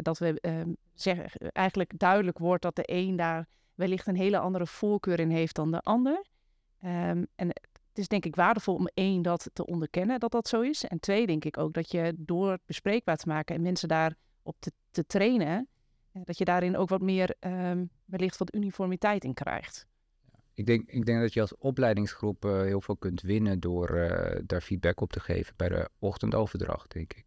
dat 0.01 0.17
we 0.17 0.39
ehm, 0.41 0.73
zeggen, 0.93 1.51
eigenlijk 1.51 1.99
duidelijk 1.99 2.37
wordt 2.37 2.61
dat 2.61 2.75
de 2.75 2.83
een 2.85 3.15
daar 3.15 3.47
wellicht 3.75 4.07
een 4.07 4.15
hele 4.15 4.39
andere 4.39 4.67
voorkeur 4.67 5.19
in 5.19 5.29
heeft 5.29 5.55
dan 5.55 5.71
de 5.71 5.81
ander. 5.81 6.25
Um, 6.85 7.27
en 7.35 7.47
het 7.47 8.01
is 8.01 8.07
denk 8.07 8.25
ik 8.25 8.35
waardevol 8.35 8.75
om 8.75 8.87
één, 8.93 9.21
dat 9.21 9.49
te 9.53 9.65
onderkennen 9.65 10.19
dat 10.19 10.31
dat 10.31 10.47
zo 10.47 10.61
is. 10.61 10.85
En 10.85 10.99
twee, 10.99 11.27
denk 11.27 11.45
ik 11.45 11.57
ook 11.57 11.73
dat 11.73 11.91
je 11.91 12.13
door 12.17 12.51
het 12.51 12.65
bespreekbaar 12.65 13.17
te 13.17 13.27
maken 13.27 13.55
en 13.55 13.61
mensen 13.61 13.87
daarop 13.87 14.55
te, 14.59 14.71
te 14.91 15.05
trainen, 15.05 15.67
eh, 16.11 16.21
dat 16.25 16.37
je 16.37 16.45
daarin 16.45 16.77
ook 16.77 16.89
wat 16.89 17.01
meer 17.01 17.35
um, 17.39 17.89
wellicht 18.05 18.37
wat 18.37 18.55
uniformiteit 18.55 19.23
in 19.23 19.33
krijgt. 19.33 19.85
Ik 20.53 20.65
denk, 20.65 20.89
ik 20.89 21.05
denk 21.05 21.21
dat 21.21 21.33
je 21.33 21.41
als 21.41 21.57
opleidingsgroep 21.57 22.45
uh, 22.45 22.61
heel 22.61 22.81
veel 22.81 22.97
kunt 22.97 23.21
winnen 23.21 23.59
door 23.59 23.97
uh, 23.97 24.39
daar 24.45 24.61
feedback 24.61 25.01
op 25.01 25.11
te 25.11 25.19
geven 25.19 25.53
bij 25.55 25.69
de 25.69 25.89
ochtendoverdracht, 25.99 26.91
denk 26.91 27.13
ik. 27.13 27.25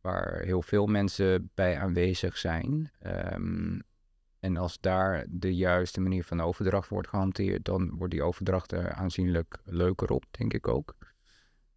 Waar 0.00 0.40
heel 0.40 0.62
veel 0.62 0.86
mensen 0.86 1.50
bij 1.54 1.78
aanwezig 1.78 2.38
zijn. 2.38 2.90
Um, 3.32 3.82
en 4.40 4.56
als 4.56 4.80
daar 4.80 5.26
de 5.28 5.54
juiste 5.54 6.00
manier 6.00 6.24
van 6.24 6.40
overdracht 6.40 6.88
wordt 6.88 7.08
gehanteerd, 7.08 7.64
dan 7.64 7.96
wordt 7.96 8.12
die 8.12 8.22
overdracht 8.22 8.72
er 8.72 8.92
aanzienlijk 8.92 9.58
leuker 9.64 10.10
op, 10.10 10.24
denk 10.30 10.54
ik 10.54 10.68
ook. 10.68 10.96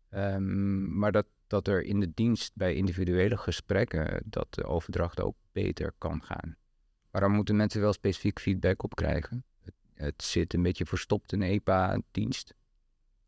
Um, 0.09 0.97
maar 0.97 1.11
dat, 1.11 1.27
dat 1.47 1.67
er 1.67 1.83
in 1.83 1.99
de 1.99 2.11
dienst 2.13 2.51
bij 2.55 2.75
individuele 2.75 3.37
gesprekken, 3.37 4.23
dat 4.25 4.53
de 4.53 4.63
overdracht 4.63 5.21
ook 5.21 5.35
beter 5.51 5.93
kan 5.97 6.23
gaan. 6.23 6.55
Daar 7.11 7.29
moeten 7.29 7.55
mensen 7.55 7.81
wel 7.81 7.93
specifiek 7.93 8.39
feedback 8.39 8.83
op 8.83 8.95
krijgen. 8.95 9.45
Het, 10.01 10.23
zit 10.23 10.53
een 10.53 10.63
beetje 10.63 10.85
verstopt 10.85 11.31
in 11.31 11.41
EPA-dienst. 11.41 12.53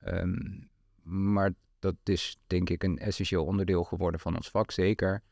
Um, 0.06 0.70
maar 1.04 1.54
dat 1.80 1.96
is 2.04 2.38
denk 2.48 2.70
ik 2.70 2.84
een 2.84 2.98
essentieel 2.98 3.46
onderdeel 3.46 3.84
geworden 3.84 4.20
van 4.20 4.36
ons 4.36 4.50
vak, 4.50 4.72
zeker 4.72 5.24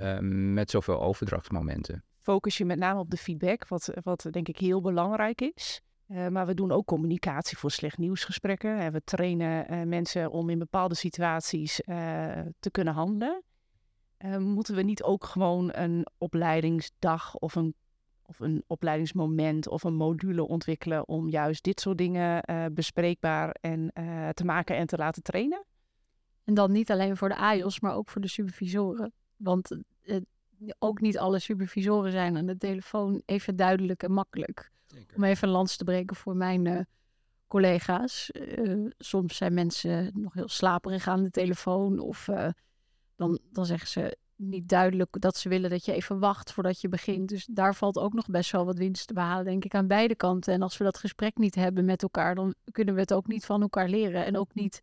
um, 0.00 0.52
met 0.54 0.70
zoveel 0.70 1.00
overdrachtsmomenten 1.00 2.04
focus 2.26 2.56
je 2.56 2.64
met 2.64 2.78
name 2.78 3.00
op 3.00 3.10
de 3.10 3.16
feedback, 3.16 3.68
wat, 3.68 3.90
wat 4.02 4.28
denk 4.30 4.48
ik 4.48 4.58
heel 4.58 4.80
belangrijk 4.80 5.40
is. 5.40 5.80
Uh, 6.08 6.28
maar 6.28 6.46
we 6.46 6.54
doen 6.54 6.72
ook 6.72 6.86
communicatie 6.86 7.58
voor 7.58 7.70
slecht 7.70 7.98
nieuwsgesprekken. 7.98 8.78
En 8.78 8.92
we 8.92 9.00
trainen 9.04 9.72
uh, 9.72 9.82
mensen 9.82 10.30
om 10.30 10.50
in 10.50 10.58
bepaalde 10.58 10.94
situaties 10.94 11.80
te 12.60 12.70
kunnen 12.70 12.94
handelen. 12.94 13.42
moeten 14.38 14.74
we 14.74 14.82
niet 14.82 15.02
ook 15.02 15.24
gewoon 15.24 15.70
een 15.72 16.06
opleidingsdag 16.18 17.34
of 17.34 17.54
een, 17.54 17.74
of 18.26 18.40
een 18.40 18.64
opleidingsmoment 18.66 19.68
of 19.68 19.84
een 19.84 19.94
module 19.94 20.48
ontwikkelen 20.48 21.08
om 21.08 21.28
juist 21.28 21.64
dit 21.64 21.80
soort 21.80 21.98
dingen 21.98 22.42
bespreekbaar 22.74 23.50
en 23.60 23.90
te 24.34 24.44
maken 24.44 24.76
en 24.76 24.86
te 24.86 24.96
laten 24.96 25.22
trainen? 25.22 25.64
En 26.44 26.54
dan 26.54 26.72
niet 26.72 26.90
alleen 26.90 27.16
voor 27.16 27.28
de 27.28 27.36
AIOS, 27.36 27.80
maar 27.80 27.94
ook 27.94 28.08
voor 28.08 28.20
de 28.20 28.28
supervisoren. 28.28 29.12
Want 29.36 29.76
ook 30.78 31.00
niet 31.00 31.18
alle 31.18 31.38
supervisoren 31.38 32.12
zijn 32.12 32.36
aan 32.36 32.46
de 32.46 32.56
telefoon 32.56 33.22
even 33.24 33.56
duidelijk 33.56 34.02
en 34.02 34.12
makkelijk. 34.12 34.70
Om 35.16 35.24
even 35.24 35.48
een 35.48 35.54
lans 35.54 35.76
te 35.76 35.84
breken 35.84 36.16
voor 36.16 36.36
mijn 36.36 36.64
uh, 36.64 36.80
collega's. 37.48 38.30
Uh, 38.32 38.90
soms 38.98 39.36
zijn 39.36 39.54
mensen 39.54 40.10
nog 40.14 40.34
heel 40.34 40.48
slaperig 40.48 41.08
aan 41.08 41.22
de 41.22 41.30
telefoon. 41.30 41.98
Of 41.98 42.28
uh, 42.28 42.48
dan, 43.16 43.38
dan 43.50 43.66
zeggen 43.66 43.88
ze 43.88 44.16
niet 44.36 44.68
duidelijk 44.68 45.20
dat 45.20 45.36
ze 45.36 45.48
willen 45.48 45.70
dat 45.70 45.84
je 45.84 45.92
even 45.92 46.18
wacht 46.18 46.52
voordat 46.52 46.80
je 46.80 46.88
begint. 46.88 47.28
Dus 47.28 47.46
daar 47.50 47.74
valt 47.74 47.98
ook 47.98 48.12
nog 48.12 48.26
best 48.26 48.52
wel 48.52 48.64
wat 48.64 48.78
winst 48.78 49.06
te 49.06 49.14
behalen, 49.14 49.44
denk 49.44 49.64
ik, 49.64 49.74
aan 49.74 49.86
beide 49.86 50.14
kanten. 50.14 50.54
En 50.54 50.62
als 50.62 50.76
we 50.76 50.84
dat 50.84 50.98
gesprek 50.98 51.36
niet 51.36 51.54
hebben 51.54 51.84
met 51.84 52.02
elkaar, 52.02 52.34
dan 52.34 52.54
kunnen 52.70 52.94
we 52.94 53.00
het 53.00 53.12
ook 53.12 53.26
niet 53.26 53.44
van 53.44 53.62
elkaar 53.62 53.88
leren. 53.88 54.24
En 54.24 54.36
ook 54.36 54.54
niet, 54.54 54.82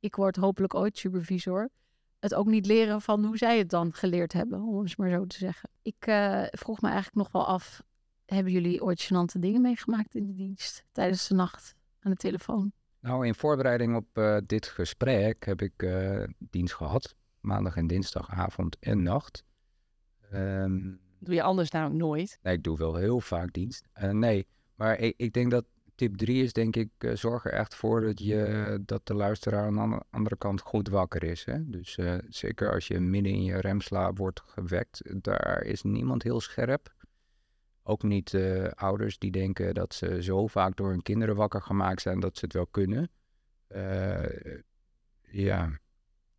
ik 0.00 0.16
word 0.16 0.36
hopelijk 0.36 0.74
ooit 0.74 0.98
supervisor 0.98 1.70
het 2.18 2.34
ook 2.34 2.46
niet 2.46 2.66
leren 2.66 3.00
van 3.00 3.24
hoe 3.24 3.36
zij 3.36 3.58
het 3.58 3.70
dan 3.70 3.92
geleerd 3.92 4.32
hebben, 4.32 4.60
om 4.60 4.82
het 4.82 4.96
maar 4.96 5.10
zo 5.10 5.26
te 5.26 5.36
zeggen. 5.36 5.70
Ik 5.82 6.06
uh, 6.06 6.44
vroeg 6.50 6.80
me 6.80 6.86
eigenlijk 6.86 7.16
nog 7.16 7.32
wel 7.32 7.46
af, 7.46 7.82
hebben 8.26 8.52
jullie 8.52 8.82
ooit 8.82 9.04
gênante 9.04 9.38
dingen 9.40 9.60
meegemaakt 9.60 10.14
in 10.14 10.26
de 10.26 10.34
dienst 10.34 10.84
tijdens 10.92 11.28
de 11.28 11.34
nacht 11.34 11.74
aan 12.00 12.10
de 12.10 12.16
telefoon? 12.16 12.72
Nou, 13.00 13.26
in 13.26 13.34
voorbereiding 13.34 13.96
op 13.96 14.18
uh, 14.18 14.38
dit 14.46 14.66
gesprek 14.66 15.44
heb 15.44 15.62
ik 15.62 15.82
uh, 15.82 16.24
dienst 16.38 16.74
gehad. 16.74 17.14
Maandag 17.48 17.76
en 17.76 17.86
dinsdagavond 17.86 18.76
en 18.78 19.02
nacht. 19.02 19.44
Um, 20.34 21.00
doe 21.18 21.34
je 21.34 21.42
anders 21.42 21.70
nou 21.70 21.94
nooit? 21.94 22.38
Nee, 22.42 22.54
ik 22.54 22.62
doe 22.62 22.76
wel 22.76 22.94
heel 22.94 23.20
vaak 23.20 23.52
dienst. 23.52 23.88
nee, 24.10 24.46
maar 24.74 24.98
ik, 24.98 25.14
ik, 25.16 25.32
denk 25.32 25.50
dat 25.50 25.64
tip 25.94 26.16
3 26.16 26.42
is 26.42 26.52
denk 26.52 26.76
ik, 26.76 26.90
uh, 26.98 27.14
zorg 27.14 27.44
er 27.44 27.52
echt 27.52 27.74
voor 27.74 28.00
dat, 28.00 28.18
je, 28.18 28.82
dat 28.84 29.06
de 29.06 29.14
luisteraar 29.14 29.66
aan 29.66 29.90
de 29.90 30.02
andere 30.10 30.36
kant 30.36 30.60
goed 30.60 30.88
wakker 30.88 31.22
is. 31.24 31.44
Hè? 31.44 31.70
Dus 31.70 31.96
uh, 31.96 32.14
zeker 32.28 32.72
als 32.72 32.86
je 32.86 33.00
midden 33.00 33.32
in 33.32 33.44
je 33.44 33.60
remslaap 33.60 34.18
wordt 34.18 34.40
gewekt, 34.46 35.02
daar 35.22 35.62
is 35.62 35.82
niemand 35.82 36.22
heel 36.22 36.40
scherp. 36.40 36.94
Ook 37.82 38.02
niet 38.02 38.38
ouders 38.74 39.18
die 39.18 39.30
denken 39.30 39.74
dat 39.74 39.94
ze 39.94 40.22
zo 40.22 40.46
vaak 40.46 40.76
door 40.76 40.90
hun 40.90 41.02
kinderen 41.02 41.36
wakker 41.36 41.62
gemaakt 41.62 42.00
zijn 42.00 42.20
dat 42.20 42.36
ze 42.36 42.44
het 42.44 42.54
wel 42.54 42.66
kunnen. 42.66 43.10
ja, 45.22 45.78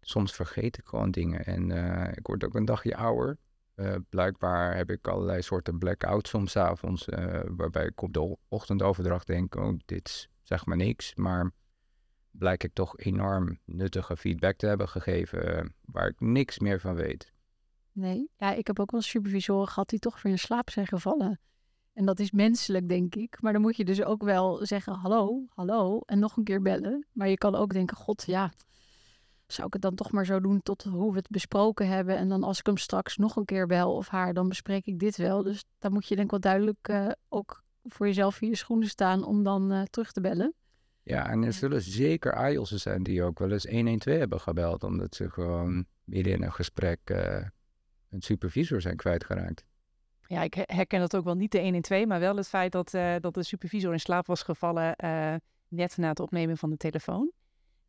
soms 0.01 0.31
vergeet 0.31 0.77
ik 0.77 0.85
gewoon 0.85 1.11
dingen 1.11 1.45
en 1.45 1.71
ik 2.15 2.27
word 2.27 2.43
ook 2.43 2.55
een 2.55 2.65
dagje 2.65 2.95
ouder. 2.95 3.37
Uh, 3.75 3.95
blijkbaar 4.09 4.75
heb 4.75 4.89
ik 4.89 5.07
allerlei 5.07 5.41
soorten 5.41 5.77
blackouts 5.77 6.29
soms 6.29 6.57
avonds, 6.57 7.07
uh, 7.07 7.41
waarbij 7.47 7.85
ik 7.85 8.01
op 8.01 8.13
de 8.13 8.37
ochtendoverdracht 8.47 9.27
denk, 9.27 9.55
oh, 9.55 9.79
dit 9.85 10.29
zeg 10.41 10.65
maar 10.65 10.77
niks. 10.77 11.15
Maar 11.15 11.51
blijk 12.31 12.63
ik 12.63 12.73
toch 12.73 12.97
enorm 12.97 13.59
nuttige 13.65 14.17
feedback 14.17 14.57
te 14.57 14.65
hebben 14.65 14.89
gegeven, 14.89 15.73
waar 15.81 16.07
ik 16.07 16.19
niks 16.19 16.59
meer 16.59 16.79
van 16.79 16.95
weet. 16.95 17.31
Nee, 17.91 18.29
ja, 18.37 18.53
ik 18.53 18.67
heb 18.67 18.79
ook 18.79 18.91
wel 18.91 19.01
supervisoren 19.01 19.67
gehad 19.67 19.89
die 19.89 19.99
toch 19.99 20.21
weer 20.21 20.31
in 20.31 20.39
slaap 20.39 20.69
zijn 20.69 20.87
gevallen. 20.87 21.39
En 21.93 22.05
dat 22.05 22.19
is 22.19 22.31
menselijk, 22.31 22.89
denk 22.89 23.15
ik. 23.15 23.41
Maar 23.41 23.53
dan 23.53 23.61
moet 23.61 23.77
je 23.77 23.85
dus 23.85 24.03
ook 24.03 24.23
wel 24.23 24.65
zeggen, 24.65 24.93
hallo, 24.93 25.45
hallo, 25.49 25.99
en 26.05 26.19
nog 26.19 26.37
een 26.37 26.43
keer 26.43 26.61
bellen. 26.61 27.07
Maar 27.11 27.29
je 27.29 27.37
kan 27.37 27.55
ook 27.55 27.73
denken, 27.73 27.97
god, 27.97 28.23
ja, 28.25 28.51
zou 29.53 29.67
ik 29.67 29.73
het 29.73 29.81
dan 29.81 29.95
toch 29.95 30.11
maar 30.11 30.25
zo 30.25 30.39
doen 30.39 30.61
tot 30.61 30.83
hoe 30.83 31.11
we 31.11 31.17
het 31.17 31.29
besproken 31.29 31.87
hebben. 31.87 32.17
En 32.17 32.29
dan 32.29 32.43
als 32.43 32.59
ik 32.59 32.65
hem 32.65 32.77
straks 32.77 33.17
nog 33.17 33.35
een 33.35 33.45
keer 33.45 33.67
bel 33.67 33.95
of 33.95 34.07
haar, 34.07 34.33
dan 34.33 34.47
bespreek 34.47 34.85
ik 34.85 34.99
dit 34.99 35.17
wel. 35.17 35.43
Dus 35.43 35.63
daar 35.79 35.91
moet 35.91 36.07
je 36.07 36.15
denk 36.15 36.25
ik 36.25 36.31
wel 36.31 36.39
duidelijk 36.39 36.87
uh, 36.89 37.09
ook 37.29 37.63
voor 37.83 38.05
jezelf 38.05 38.41
in 38.41 38.47
je 38.47 38.55
schoenen 38.55 38.87
staan 38.87 39.23
om 39.23 39.43
dan 39.43 39.73
uh, 39.73 39.81
terug 39.81 40.11
te 40.11 40.21
bellen. 40.21 40.53
Ja, 41.03 41.29
en 41.29 41.43
er 41.43 41.53
zullen 41.53 41.81
zeker 41.81 42.51
IELTS'en 42.51 42.79
zijn 42.79 43.03
die 43.03 43.23
ook 43.23 43.39
wel 43.39 43.51
eens 43.51 43.65
112 43.65 44.17
hebben 44.17 44.39
gebeld, 44.39 44.83
omdat 44.83 45.15
ze 45.15 45.29
gewoon 45.29 45.85
midden 46.03 46.33
in 46.33 46.43
een 46.43 46.53
gesprek 46.53 46.99
uh, 47.05 47.45
een 48.09 48.21
supervisor 48.21 48.81
zijn 48.81 48.95
kwijtgeraakt. 48.95 49.65
Ja, 50.27 50.41
ik 50.41 50.53
herken 50.65 50.99
dat 50.99 51.15
ook 51.15 51.23
wel 51.23 51.35
niet 51.35 51.51
de 51.51 51.61
112, 51.61 52.05
maar 52.05 52.19
wel 52.19 52.35
het 52.35 52.47
feit 52.47 52.71
dat, 52.71 52.91
dat 53.21 53.33
de 53.33 53.43
supervisor 53.43 53.93
in 53.93 53.99
slaap 53.99 54.27
was 54.27 54.43
gevallen 54.43 54.95
net 55.67 55.97
na 55.97 56.09
het 56.09 56.19
opnemen 56.19 56.57
van 56.57 56.69
de 56.69 56.77
telefoon. 56.77 57.31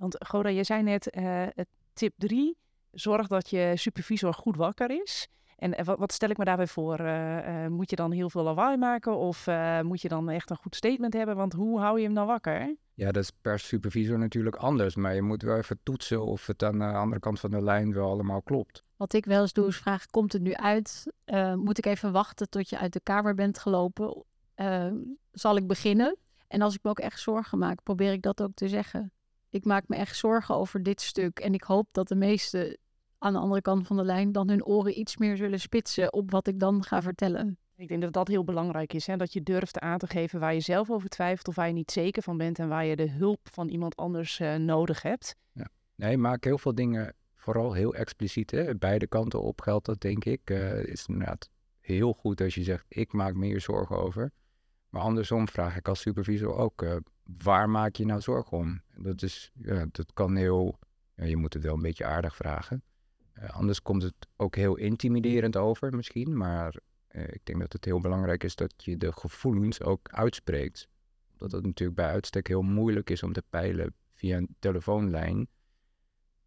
Want 0.00 0.16
Goda, 0.26 0.49
je 0.49 0.64
zei 0.64 0.83
net, 0.83 1.16
uh, 1.16 1.47
tip 1.92 2.14
3, 2.16 2.57
zorg 2.90 3.26
dat 3.26 3.50
je 3.50 3.73
supervisor 3.75 4.35
goed 4.35 4.57
wakker 4.57 5.02
is. 5.02 5.28
En 5.57 5.85
wat, 5.85 5.99
wat, 5.99 6.12
stel 6.12 6.30
ik 6.30 6.37
me 6.37 6.45
daarbij 6.45 6.66
voor? 6.66 7.00
Uh, 7.00 7.37
uh, 7.37 7.66
moet 7.66 7.90
je 7.90 7.97
dan 7.97 8.12
heel 8.12 8.30
veel 8.30 8.42
lawaai 8.42 8.76
maken 8.76 9.16
of 9.16 9.47
uh, 9.47 9.80
moet 9.80 10.00
je 10.02 10.09
dan 10.09 10.28
echt 10.28 10.50
een 10.50 10.57
goed 10.57 10.76
statement 10.76 11.12
hebben? 11.12 11.37
Want 11.37 11.52
hoe 11.52 11.80
hou 11.80 11.99
je 11.99 12.04
hem 12.04 12.14
dan 12.14 12.26
wakker? 12.26 12.76
Ja, 12.95 13.12
dat 13.12 13.23
is 13.23 13.30
per 13.40 13.59
supervisor 13.59 14.19
natuurlijk 14.19 14.57
anders. 14.57 14.95
Maar 14.95 15.14
je 15.14 15.23
moet 15.23 15.42
wel 15.42 15.57
even 15.57 15.78
toetsen 15.83 16.25
of 16.25 16.47
het 16.47 16.62
aan 16.62 16.78
de 16.78 16.85
andere 16.85 17.21
kant 17.21 17.40
van 17.40 17.50
de 17.50 17.62
lijn 17.62 17.92
wel 17.92 18.11
allemaal 18.11 18.42
klopt. 18.42 18.85
Wat 18.97 19.12
ik 19.12 19.25
wel 19.25 19.40
eens 19.40 19.52
doe 19.52 19.66
is 19.66 19.76
vragen, 19.76 20.11
komt 20.11 20.33
het 20.33 20.42
nu 20.42 20.54
uit? 20.54 21.07
moet 21.54 21.78
ik 21.78 21.87
even 21.87 22.12
wachten 22.12 22.49
tot 22.49 22.69
je 22.69 22.78
uit 22.78 22.92
de 22.92 23.00
kamer 23.02 23.35
bent 23.35 23.59
gelopen? 23.59 24.25
zal 25.33 25.57
ik 25.57 25.66
beginnen? 25.66 26.16
En 26.49 26.62
als 26.62 26.75
ik 26.75 26.80
me 26.83 26.90
ook 26.90 26.99
echt 26.99 27.21
zorgen 27.21 27.59
maak, 27.59 27.83
probeer 27.83 28.12
ik 28.12 28.23
dat 28.23 28.42
ook 28.42 28.54
te 28.54 28.69
zeggen 28.69 29.12
ik 29.50 29.64
maak 29.64 29.88
me 29.88 29.97
echt 29.97 30.16
zorgen 30.16 30.54
over 30.54 30.83
dit 30.83 31.00
stuk. 31.00 31.38
En 31.38 31.54
ik 31.54 31.62
hoop 31.62 31.88
dat 31.92 32.09
de 32.09 32.14
meeste 32.14 32.78
aan 33.19 33.33
de 33.33 33.38
andere 33.38 33.62
kant 33.62 33.87
van 33.87 33.97
de 33.97 34.04
lijn 34.04 34.33
dan 34.33 34.49
hun 34.49 34.64
oren 34.64 34.99
iets 34.99 35.16
meer 35.16 35.37
zullen 35.37 35.61
spitsen 35.61 36.12
op 36.12 36.30
wat 36.30 36.47
ik 36.47 36.61
dan 36.61 36.85
ga 36.85 37.02
vertellen. 37.02 37.59
Ik 37.76 37.88
denk 37.88 38.02
dat 38.02 38.12
dat 38.12 38.28
heel 38.28 38.45
belangrijk 38.45 38.92
is. 38.92 39.07
Hè? 39.07 39.16
Dat 39.16 39.33
je 39.33 39.42
durft 39.42 39.78
aan 39.78 39.99
te 39.99 40.07
geven 40.07 40.40
waar 40.40 40.54
je 40.54 40.61
zelf 40.61 40.90
over 40.90 41.09
twijfelt 41.09 41.49
of 41.49 41.54
waar 41.54 41.66
je 41.66 41.73
niet 41.73 41.90
zeker 41.90 42.23
van 42.23 42.37
bent 42.37 42.59
en 42.59 42.69
waar 42.69 42.85
je 42.85 42.97
de 42.97 43.11
hulp 43.11 43.40
van 43.42 43.69
iemand 43.69 43.97
anders 43.97 44.40
uh, 44.40 44.54
nodig 44.54 45.02
hebt. 45.02 45.37
Ja. 45.52 45.69
Nee, 45.95 46.16
maak 46.16 46.45
heel 46.45 46.59
veel 46.59 46.75
dingen 46.75 47.14
vooral 47.35 47.73
heel 47.73 47.95
expliciet. 47.95 48.50
Hè? 48.50 48.76
Beide 48.76 49.07
kanten 49.07 49.42
op 49.42 49.61
geldt 49.61 49.87
dat, 49.87 50.00
denk 50.00 50.25
ik. 50.25 50.50
Uh, 50.50 50.85
is 50.85 51.07
inderdaad 51.07 51.50
heel 51.80 52.12
goed 52.12 52.40
als 52.40 52.54
je 52.54 52.62
zegt, 52.62 52.85
ik 52.88 53.12
maak 53.12 53.35
me 53.35 53.47
hier 53.47 53.61
zorgen 53.61 53.97
over. 53.97 54.33
Maar 54.90 55.02
andersom 55.02 55.49
vraag 55.49 55.76
ik 55.76 55.88
als 55.88 56.00
supervisor 56.00 56.54
ook, 56.54 56.82
uh, 56.82 56.97
waar 57.25 57.70
maak 57.70 57.97
je 57.97 58.06
nou 58.06 58.20
zorgen 58.20 58.56
om? 58.56 58.82
Dat, 58.97 59.23
is, 59.23 59.50
ja, 59.54 59.87
dat 59.92 60.12
kan 60.12 60.37
heel, 60.37 60.78
ja, 61.14 61.25
je 61.25 61.37
moet 61.37 61.54
het 61.54 61.62
wel 61.62 61.75
een 61.75 61.82
beetje 61.82 62.04
aardig 62.04 62.37
vragen. 62.37 62.82
Uh, 63.38 63.50
anders 63.50 63.82
komt 63.82 64.02
het 64.02 64.14
ook 64.37 64.54
heel 64.54 64.76
intimiderend 64.76 65.56
over 65.56 65.97
misschien, 65.97 66.37
maar 66.37 66.75
uh, 67.11 67.23
ik 67.23 67.40
denk 67.44 67.61
dat 67.61 67.73
het 67.73 67.85
heel 67.85 68.00
belangrijk 68.00 68.44
is 68.44 68.54
dat 68.54 68.75
je 68.76 68.97
de 68.97 69.12
gevoelens 69.12 69.82
ook 69.82 70.09
uitspreekt. 70.09 70.88
Dat 71.37 71.52
het 71.52 71.64
natuurlijk 71.64 71.97
bij 71.97 72.11
uitstek 72.11 72.47
heel 72.47 72.62
moeilijk 72.62 73.11
is 73.11 73.23
om 73.23 73.32
te 73.32 73.42
peilen 73.50 73.94
via 74.14 74.37
een 74.37 74.56
telefoonlijn, 74.59 75.49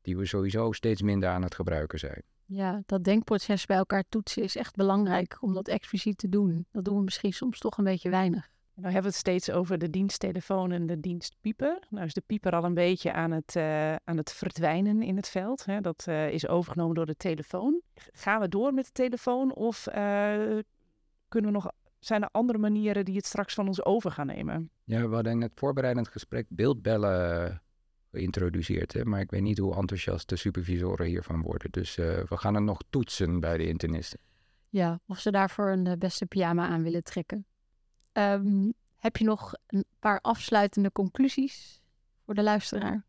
die 0.01 0.17
we 0.17 0.25
sowieso 0.25 0.71
steeds 0.71 1.01
minder 1.01 1.29
aan 1.29 1.43
het 1.43 1.55
gebruiken 1.55 1.99
zijn. 1.99 2.23
Ja, 2.45 2.81
dat 2.85 3.03
denkproces 3.03 3.65
bij 3.65 3.77
elkaar 3.77 4.03
toetsen 4.09 4.43
is 4.43 4.55
echt 4.55 4.75
belangrijk 4.75 5.37
om 5.39 5.53
dat 5.53 5.67
expliciet 5.67 6.17
te 6.17 6.29
doen. 6.29 6.65
Dat 6.71 6.85
doen 6.85 6.97
we 6.97 7.03
misschien 7.03 7.33
soms 7.33 7.59
toch 7.59 7.77
een 7.77 7.83
beetje 7.83 8.09
weinig. 8.09 8.51
Nou 8.75 8.93
hebben 8.93 9.11
we 9.11 9.17
het 9.17 9.27
steeds 9.27 9.51
over 9.51 9.77
de 9.77 9.89
diensttelefoon 9.89 10.71
en 10.71 10.85
de 10.85 10.99
dienstpieper. 10.99 11.87
Nou 11.89 12.05
is 12.05 12.13
de 12.13 12.23
pieper 12.25 12.51
al 12.51 12.63
een 12.63 12.73
beetje 12.73 13.13
aan 13.13 13.31
het, 13.31 13.55
uh, 13.55 13.95
aan 13.95 14.17
het 14.17 14.31
verdwijnen 14.31 15.01
in 15.01 15.15
het 15.15 15.29
veld. 15.29 15.65
Hè. 15.65 15.81
Dat 15.81 16.05
uh, 16.09 16.29
is 16.29 16.47
overgenomen 16.47 16.95
door 16.95 17.05
de 17.05 17.17
telefoon. 17.17 17.81
Gaan 18.13 18.41
we 18.41 18.47
door 18.47 18.73
met 18.73 18.85
de 18.85 18.91
telefoon 18.91 19.53
of 19.53 19.87
uh, 19.87 19.93
kunnen 21.27 21.51
we 21.51 21.57
nog, 21.57 21.71
zijn 21.99 22.21
er 22.21 22.29
andere 22.31 22.57
manieren 22.57 23.05
die 23.05 23.15
het 23.15 23.25
straks 23.25 23.53
van 23.53 23.67
ons 23.67 23.85
over 23.85 24.11
gaan 24.11 24.27
nemen? 24.27 24.69
Ja, 24.83 25.07
we 25.07 25.15
hadden 25.15 25.33
in 25.33 25.41
het 25.41 25.51
voorbereidend 25.55 26.07
gesprek 26.07 26.45
beeldbellen 26.49 27.61
geïntroduceerd. 28.13 28.93
Hè? 28.93 29.05
Maar 29.05 29.19
ik 29.19 29.31
weet 29.31 29.41
niet 29.41 29.57
hoe 29.57 29.75
enthousiast 29.75 30.29
de 30.29 30.35
supervisoren 30.35 31.05
hiervan 31.05 31.41
worden. 31.41 31.71
Dus 31.71 31.95
we 31.95 32.25
gaan 32.37 32.55
het 32.55 32.63
nog 32.63 32.81
toetsen 32.89 33.39
bij 33.39 33.57
de 33.57 33.67
internisten. 33.67 34.19
Ja, 34.69 34.99
of 35.07 35.19
ze 35.19 35.31
daarvoor 35.31 35.69
een 35.69 35.99
beste 35.99 36.25
pyjama 36.25 36.67
aan 36.67 36.83
willen 36.83 37.03
trekken. 37.03 37.45
Um, 38.13 38.73
heb 38.97 39.17
je 39.17 39.25
nog 39.25 39.53
een 39.67 39.85
paar 39.99 40.19
afsluitende 40.21 40.91
conclusies 40.91 41.81
voor 42.25 42.33
de 42.33 42.43
luisteraar? 42.43 43.05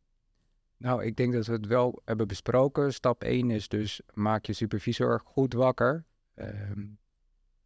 Nou, 0.76 1.04
ik 1.04 1.16
denk 1.16 1.32
dat 1.32 1.46
we 1.46 1.52
het 1.52 1.66
wel 1.66 2.02
hebben 2.04 2.28
besproken. 2.28 2.92
Stap 2.92 3.22
1 3.22 3.50
is 3.50 3.68
dus 3.68 4.00
maak 4.14 4.44
je 4.46 4.52
supervisor 4.52 5.20
goed 5.24 5.52
wakker. 5.52 6.04
Um, 6.34 6.98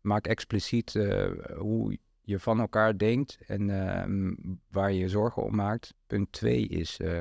maak 0.00 0.26
expliciet 0.26 0.95
uh, 0.95 1.30
hoe 1.57 1.99
je 2.28 2.38
van 2.38 2.61
elkaar 2.61 2.99
denkt 2.99 3.38
en 3.47 3.68
uh, 3.68 4.54
waar 4.70 4.92
je 4.92 4.99
je 4.99 5.08
zorgen 5.08 5.42
om 5.42 5.54
maakt. 5.54 5.94
Punt 6.06 6.32
2 6.32 6.66
is 6.66 6.99
uh, 7.00 7.20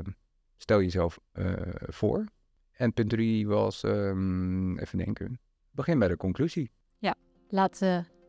stel 0.57 0.81
jezelf 0.81 1.19
uh, 1.33 1.53
voor. 1.71 2.25
En 2.71 2.93
punt 2.93 3.09
3 3.09 3.47
was, 3.47 3.83
um, 3.83 4.79
even 4.79 4.97
denken, 4.97 5.39
begin 5.71 5.99
bij 5.99 6.07
de 6.07 6.17
conclusie. 6.17 6.71
Ja, 6.97 7.15
laat 7.49 7.79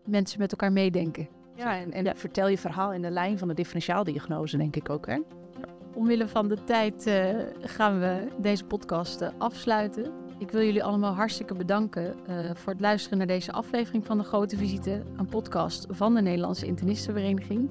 mensen 0.04 0.38
met 0.38 0.50
elkaar 0.50 0.72
meedenken. 0.72 1.28
Ja, 1.54 1.78
en, 1.78 1.92
en 1.92 2.04
ja. 2.04 2.14
vertel 2.14 2.48
je 2.48 2.58
verhaal 2.58 2.92
in 2.92 3.02
de 3.02 3.10
lijn 3.10 3.38
van 3.38 3.48
de 3.48 3.54
differentiaaldiagnose, 3.54 4.56
denk 4.56 4.76
ik 4.76 4.90
ook. 4.90 5.06
Hè? 5.06 5.18
Omwille 5.94 6.28
van 6.28 6.48
de 6.48 6.64
tijd 6.64 7.06
uh, 7.06 7.38
gaan 7.60 8.00
we 8.00 8.28
deze 8.40 8.64
podcast 8.64 9.22
uh, 9.22 9.28
afsluiten. 9.38 10.12
Ik 10.38 10.50
wil 10.50 10.62
jullie 10.62 10.84
allemaal 10.84 11.14
hartstikke 11.14 11.54
bedanken 11.54 12.14
uh, 12.28 12.50
voor 12.54 12.72
het 12.72 12.80
luisteren 12.80 13.18
naar 13.18 13.26
deze 13.26 13.52
aflevering 13.52 14.06
van 14.06 14.18
de 14.18 14.24
Grote 14.24 14.56
Visite, 14.56 15.02
een 15.16 15.26
podcast 15.26 15.86
van 15.90 16.14
de 16.14 16.22
Nederlandse 16.22 16.66
Internistenvereniging. 16.66 17.70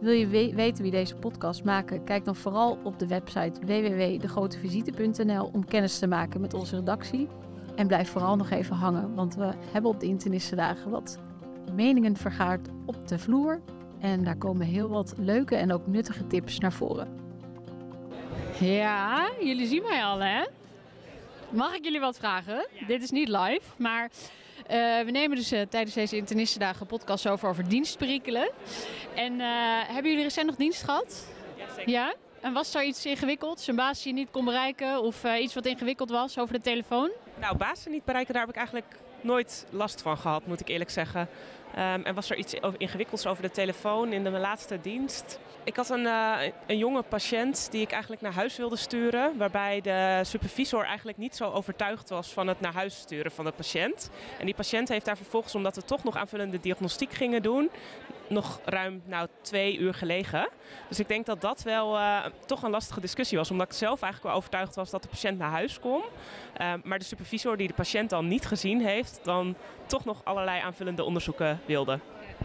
Wil 0.00 0.12
je 0.12 0.26
we 0.26 0.54
weten 0.54 0.82
wie 0.82 0.92
deze 0.92 1.16
podcast 1.16 1.64
maken? 1.64 2.04
Kijk 2.04 2.24
dan 2.24 2.36
vooral 2.36 2.78
op 2.82 2.98
de 2.98 3.06
website 3.06 3.60
www.degrotevisite.nl 3.60 5.50
om 5.52 5.64
kennis 5.64 5.98
te 5.98 6.06
maken 6.06 6.40
met 6.40 6.54
onze 6.54 6.76
redactie. 6.76 7.28
En 7.76 7.86
blijf 7.86 8.10
vooral 8.10 8.36
nog 8.36 8.50
even 8.50 8.76
hangen, 8.76 9.14
want 9.14 9.34
we 9.34 9.52
hebben 9.72 9.90
op 9.90 10.00
de 10.00 10.06
Internistendagen 10.06 10.90
wat 10.90 11.18
meningen 11.74 12.16
vergaard 12.16 12.68
op 12.86 13.08
de 13.08 13.18
vloer. 13.18 13.60
En 13.98 14.24
daar 14.24 14.36
komen 14.36 14.66
heel 14.66 14.88
wat 14.88 15.14
leuke 15.16 15.56
en 15.56 15.72
ook 15.72 15.86
nuttige 15.86 16.26
tips 16.26 16.58
naar 16.58 16.72
voren. 16.72 17.08
Ja, 18.60 19.30
jullie 19.40 19.66
zien 19.66 19.82
mij 19.82 20.04
al 20.04 20.18
hè? 20.20 20.44
Mag 21.50 21.74
ik 21.74 21.84
jullie 21.84 22.00
wat 22.00 22.18
vragen? 22.18 22.66
Dit 22.86 23.02
is 23.02 23.10
niet 23.10 23.28
live, 23.28 23.60
maar 23.76 24.04
uh, 24.04 25.04
we 25.04 25.10
nemen 25.10 25.36
dus 25.36 25.52
uh, 25.52 25.60
tijdens 25.60 25.94
deze 25.94 26.16
internistendagen 26.16 26.86
podcast 26.86 27.28
over, 27.28 27.48
over 27.48 27.68
dienstperikelen. 27.68 28.50
En 29.14 29.32
uh, 29.32 29.46
hebben 29.86 30.10
jullie 30.10 30.22
recent 30.24 30.46
nog 30.46 30.56
dienst 30.56 30.82
gehad? 30.82 31.26
Ja, 31.56 31.64
zeker. 31.76 31.90
Ja? 31.90 32.14
En 32.40 32.52
was 32.52 32.74
er 32.74 32.84
iets 32.84 33.06
ingewikkelds? 33.06 33.66
Een 33.66 33.76
baas 33.76 34.02
die 34.02 34.12
je 34.14 34.18
niet 34.18 34.30
kon 34.30 34.44
bereiken 34.44 35.02
of 35.02 35.24
iets 35.24 35.54
wat 35.54 35.66
ingewikkeld 35.66 36.10
was 36.10 36.38
over 36.38 36.54
de 36.54 36.60
telefoon? 36.60 37.10
Nou, 37.40 37.56
bazen 37.56 37.90
niet 37.90 38.04
bereiken, 38.04 38.32
daar 38.32 38.42
heb 38.42 38.50
ik 38.50 38.58
eigenlijk 38.58 38.96
nooit 39.20 39.66
last 39.70 40.02
van 40.02 40.18
gehad, 40.18 40.46
moet 40.46 40.60
ik 40.60 40.68
eerlijk 40.68 40.90
zeggen. 40.90 41.28
En 41.74 42.14
was 42.14 42.30
er 42.30 42.36
iets 42.36 42.54
ingewikkelds 42.76 43.26
over 43.26 43.42
de 43.42 43.50
telefoon 43.50 44.12
in 44.12 44.24
de 44.24 44.30
laatste 44.30 44.80
dienst? 44.80 45.38
Ik 45.64 45.76
had 45.76 45.90
een, 45.90 46.04
uh, 46.04 46.36
een 46.66 46.78
jonge 46.78 47.02
patiënt 47.02 47.68
die 47.70 47.80
ik 47.80 47.90
eigenlijk 47.90 48.22
naar 48.22 48.32
huis 48.32 48.56
wilde 48.56 48.76
sturen. 48.76 49.36
Waarbij 49.36 49.80
de 49.80 50.20
supervisor 50.22 50.84
eigenlijk 50.84 51.18
niet 51.18 51.36
zo 51.36 51.50
overtuigd 51.50 52.08
was 52.08 52.32
van 52.32 52.46
het 52.46 52.60
naar 52.60 52.72
huis 52.72 52.96
sturen 52.96 53.30
van 53.30 53.44
de 53.44 53.52
patiënt. 53.52 54.10
En 54.38 54.44
die 54.44 54.54
patiënt 54.54 54.88
heeft 54.88 55.04
daar 55.04 55.16
vervolgens, 55.16 55.54
omdat 55.54 55.76
we 55.76 55.84
toch 55.84 56.04
nog 56.04 56.16
aanvullende 56.16 56.60
diagnostiek 56.60 57.12
gingen 57.12 57.42
doen, 57.42 57.70
nog 58.30 58.60
ruim 58.64 59.02
nou, 59.06 59.28
twee 59.40 59.78
uur 59.78 59.94
gelegen. 59.94 60.48
Dus 60.88 61.00
ik 61.00 61.08
denk 61.08 61.26
dat 61.26 61.40
dat 61.40 61.62
wel 61.62 61.96
uh, 61.96 62.24
toch 62.46 62.62
een 62.62 62.70
lastige 62.70 63.00
discussie 63.00 63.38
was. 63.38 63.50
Omdat 63.50 63.66
ik 63.66 63.72
zelf 63.72 64.02
eigenlijk 64.02 64.32
wel 64.32 64.42
overtuigd 64.42 64.74
was 64.74 64.90
dat 64.90 65.02
de 65.02 65.08
patiënt 65.08 65.38
naar 65.38 65.50
huis 65.50 65.80
kon. 65.80 66.02
Uh, 66.60 66.72
maar 66.84 66.98
de 66.98 67.04
supervisor 67.04 67.56
die 67.56 67.68
de 67.68 67.74
patiënt 67.74 68.10
dan 68.10 68.28
niet 68.28 68.46
gezien 68.46 68.80
heeft, 68.80 69.20
dan 69.22 69.56
toch 69.86 70.04
nog 70.04 70.24
allerlei 70.24 70.60
aanvullende 70.60 71.04
onderzoeken 71.04 71.60
wilde. 71.66 71.98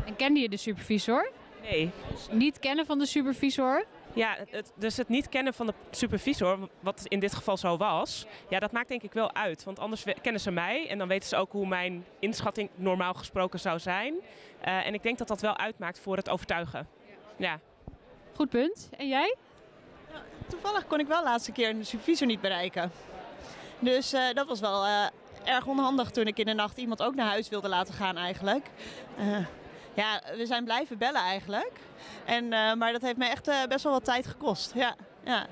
En 0.06 0.16
kende 0.16 0.40
je 0.40 0.50
de 0.50 0.58
supervisor? 0.58 1.32
Nee. 1.62 1.92
Niet 2.32 2.60
kennen 2.60 2.86
van 2.86 3.00
de 3.00 3.06
supervisor? 3.06 3.86
Ja, 4.16 4.38
het, 4.50 4.72
dus 4.76 4.98
het 4.98 5.10
niet 5.10 5.30
kennen 5.30 5.54
van 5.54 5.66
de 5.66 5.74
supervisor, 5.92 6.70
wat 6.80 7.06
in 7.08 7.20
dit 7.20 7.34
geval 7.34 7.58
zo 7.58 7.78
was, 7.78 8.26
ja, 8.50 8.60
dat 8.60 8.72
maakt 8.72 8.88
denk 8.88 9.02
ik 9.02 9.14
wel 9.14 9.34
uit. 9.34 9.64
Want 9.64 9.80
anders 9.80 10.04
kennen 10.22 10.42
ze 10.42 10.52
mij 10.52 10.90
en 10.90 10.98
dan 10.98 11.08
weten 11.08 11.30
ze 11.30 11.36
ook 11.36 11.52
hoe 11.52 11.68
mijn 11.68 12.06
inschatting 12.20 12.70
normaal 12.76 13.14
gesproken 13.14 13.60
zou 13.60 13.80
zijn. 13.80 14.14
Uh, 14.14 14.86
en 14.86 14.94
ik 14.94 15.04
denk 15.04 15.18
dat 15.18 15.28
dat 15.28 15.42
wel 15.42 15.58
uitmaakt 15.58 16.00
voor 16.00 16.18
het 16.18 16.30
overtuigen. 16.30 16.88
Ja. 17.36 17.60
Goed 18.36 18.50
punt. 18.50 18.90
En 18.98 19.08
jij? 19.08 19.36
Ja, 20.12 20.22
toevallig 20.48 20.88
kon 20.88 21.00
ik 21.00 21.08
wel 21.08 21.18
de 21.18 21.24
laatste 21.24 21.52
keer 21.52 21.70
een 21.70 21.86
supervisor 21.86 22.28
niet 22.28 22.42
bereiken. 22.42 22.92
Dus 23.80 24.14
uh, 24.14 24.22
dat 24.34 24.48
was 24.48 24.60
wel 24.60 24.86
uh, 24.86 25.06
erg 25.44 25.66
onhandig 25.66 26.12
toen 26.12 26.28
ik 26.28 26.40
in 26.40 26.46
de 26.46 26.54
nacht 26.54 26.78
iemand 26.78 27.02
ook 27.02 27.16
naar 27.16 27.28
huis 27.28 27.50
wilde 27.50 27.70
laten 27.70 27.94
gaan 27.94 28.18
eigenlijk. 28.18 28.66
Ja, 29.96 30.22
we 30.38 30.46
zijn 30.46 30.64
blijven 30.64 30.98
bellen 30.98 31.22
eigenlijk. 31.22 31.72
En, 32.26 32.44
uh, 32.44 32.74
maar 32.74 32.92
dat 32.92 33.02
heeft 33.02 33.18
me 33.18 33.28
echt 33.28 33.48
uh, 33.48 33.64
best 33.64 33.84
wel 33.84 33.94
wat 33.94 34.06
tijd 34.06 34.28
gekost. 34.28 34.72
Ja, 34.76 34.96
ja. 35.24 35.48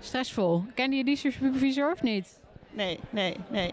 Stressvol. 0.00 0.64
Kende 0.74 0.96
je 0.96 1.04
die 1.04 1.16
supervisor 1.16 1.92
of 1.92 2.02
niet? 2.02 2.40
Nee, 2.70 3.00
nee, 3.10 3.36
nee. 3.48 3.72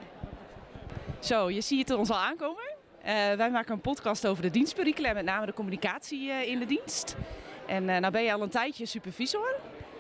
Zo, 1.20 1.50
je 1.50 1.62
ziet 1.62 1.90
het 1.90 1.98
ons 1.98 2.10
al 2.10 2.18
aankomen. 2.18 2.64
Uh, 3.00 3.34
wij 3.34 3.50
maken 3.52 3.74
een 3.74 3.82
podcast 3.82 4.28
over 4.28 4.44
de 4.44 4.50
dienstperikelen 4.50 5.10
en 5.10 5.16
met 5.16 5.26
name 5.26 5.46
de 5.46 5.54
communicatie 5.54 6.30
in 6.30 6.60
de 6.60 6.66
dienst. 6.66 7.16
En 7.68 7.86
nou 7.86 8.12
ben 8.12 8.24
je 8.24 8.34
al 8.34 8.42
een 8.42 8.50
tijdje 8.50 8.86
supervisor. 8.86 9.56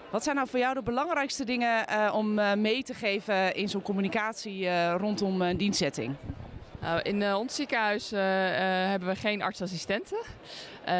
Wat 0.09 0.23
zijn 0.23 0.35
nou 0.35 0.47
voor 0.47 0.59
jou 0.59 0.73
de 0.73 0.81
belangrijkste 0.81 1.43
dingen 1.43 1.85
om 2.13 2.33
mee 2.61 2.83
te 2.83 2.93
geven 2.93 3.55
in 3.55 3.69
zo'n 3.69 3.81
communicatie 3.81 4.87
rondom 4.97 5.41
een 5.41 5.57
dienstzetting? 5.57 6.15
Nou, 6.83 7.01
in 7.01 7.21
uh, 7.21 7.37
ons 7.37 7.55
ziekenhuis 7.55 8.13
uh, 8.13 8.19
hebben 8.89 9.07
we 9.07 9.15
geen 9.15 9.41
artsassistenten. 9.41 10.17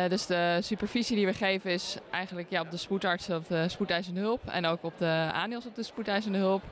dus 0.10 0.26
de 0.26 0.60
supervisie 0.62 1.16
die 1.16 1.26
we 1.26 1.34
geven 1.34 1.72
is 1.72 1.98
eigenlijk 2.12 2.50
ja, 2.50 2.62
op 2.62 2.72
de 2.72 2.78
spoedarts 2.78 3.30
op 3.30 3.48
de 3.48 3.70
spoedeisende 3.70 4.20
hulp. 4.20 4.42
En 4.48 4.66
ook 4.66 4.84
op 4.84 4.98
de 4.98 5.30
ANIOS 5.34 5.66
op 5.66 5.76
de 5.76 5.84
spoedeisende 5.84 6.38
hulp. 6.38 6.64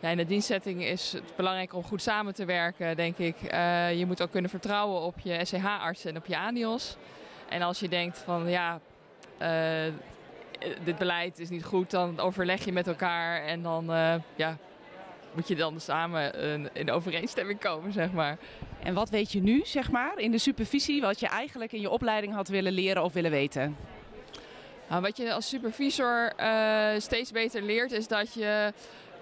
Ja, 0.00 0.08
in 0.08 0.16
de 0.16 0.26
dienstzetting 0.26 0.84
is 0.84 1.12
het 1.12 1.36
belangrijk 1.36 1.74
om 1.74 1.82
goed 1.82 2.02
samen 2.02 2.34
te 2.34 2.44
werken, 2.44 2.96
denk 2.96 3.18
ik. 3.18 3.36
je 3.96 4.04
moet 4.06 4.22
ook 4.22 4.30
kunnen 4.30 4.50
vertrouwen 4.50 5.00
op 5.00 5.18
je 5.18 5.44
SCH-arts 5.44 6.04
en 6.04 6.16
op 6.16 6.26
je 6.26 6.38
ANIOS. 6.38 6.96
En 7.48 7.62
als 7.62 7.80
je 7.80 7.88
denkt 7.88 8.18
van 8.18 8.50
ja, 8.50 8.80
dit 10.84 10.98
beleid 10.98 11.38
is 11.38 11.48
niet 11.48 11.64
goed, 11.64 11.90
dan 11.90 12.18
overleg 12.18 12.64
je 12.64 12.72
met 12.72 12.86
elkaar 12.86 13.42
en 13.42 13.62
dan 13.62 13.84
ja, 14.36 14.56
moet 15.34 15.48
je 15.48 15.54
dan 15.54 15.80
samen 15.80 16.32
in 16.72 16.90
overeenstemming 16.90 17.60
komen, 17.60 17.92
zeg 17.92 18.12
maar. 18.12 18.38
En 18.82 18.94
wat 18.94 19.10
weet 19.10 19.32
je 19.32 19.40
nu, 19.40 19.60
zeg 19.64 19.90
maar, 19.90 20.18
in 20.18 20.30
de 20.30 20.38
supervisie, 20.38 21.00
wat 21.00 21.20
je 21.20 21.26
eigenlijk 21.26 21.72
in 21.72 21.80
je 21.80 21.90
opleiding 21.90 22.34
had 22.34 22.48
willen 22.48 22.72
leren 22.72 23.02
of 23.02 23.12
willen 23.12 23.30
weten? 23.30 23.76
Nou, 24.88 25.02
wat 25.02 25.16
je 25.16 25.32
als 25.32 25.48
supervisor 25.48 26.32
uh, 26.40 26.88
steeds 26.98 27.30
beter 27.30 27.62
leert, 27.62 27.92
is 27.92 28.08
dat 28.08 28.34
je 28.34 28.72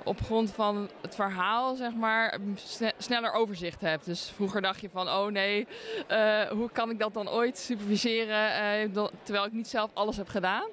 op 0.04 0.20
grond 0.20 0.50
van 0.50 0.90
het 1.00 1.14
verhaal, 1.14 1.74
zeg 1.74 1.94
maar, 1.94 2.38
sne- 2.54 2.92
sneller 2.98 3.32
overzicht 3.32 3.80
hebt. 3.80 4.04
Dus 4.04 4.32
vroeger 4.34 4.60
dacht 4.60 4.80
je 4.80 4.90
van, 4.90 5.08
oh 5.08 5.26
nee, 5.26 5.66
eh, 6.06 6.40
hoe 6.40 6.70
kan 6.70 6.90
ik 6.90 6.98
dat 6.98 7.14
dan 7.14 7.30
ooit 7.30 7.58
superviseren, 7.58 8.54
eh, 8.54 9.04
terwijl 9.22 9.46
ik 9.46 9.52
niet 9.52 9.68
zelf 9.68 9.90
alles 9.94 10.16
heb 10.16 10.28
gedaan. 10.28 10.68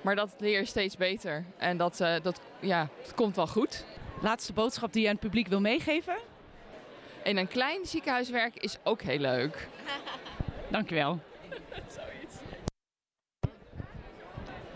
Maar 0.00 0.14
dat 0.14 0.34
leer 0.38 0.58
je 0.58 0.64
steeds 0.64 0.96
beter. 0.96 1.44
En 1.56 1.76
dat, 1.76 2.00
eh, 2.00 2.14
dat, 2.22 2.40
ja, 2.60 2.88
dat 3.02 3.14
komt 3.14 3.36
wel 3.36 3.46
goed. 3.46 3.84
Laatste 4.20 4.52
boodschap 4.52 4.92
die 4.92 5.02
je 5.02 5.08
aan 5.08 5.14
het 5.14 5.22
publiek 5.22 5.48
wil 5.48 5.60
meegeven? 5.60 6.16
In 7.24 7.36
een 7.36 7.48
klein 7.48 7.86
ziekenhuis 7.86 8.30
werken 8.30 8.60
is 8.60 8.78
ook 8.82 9.02
heel 9.02 9.18
leuk. 9.18 9.68
Dankjewel. 10.70 11.20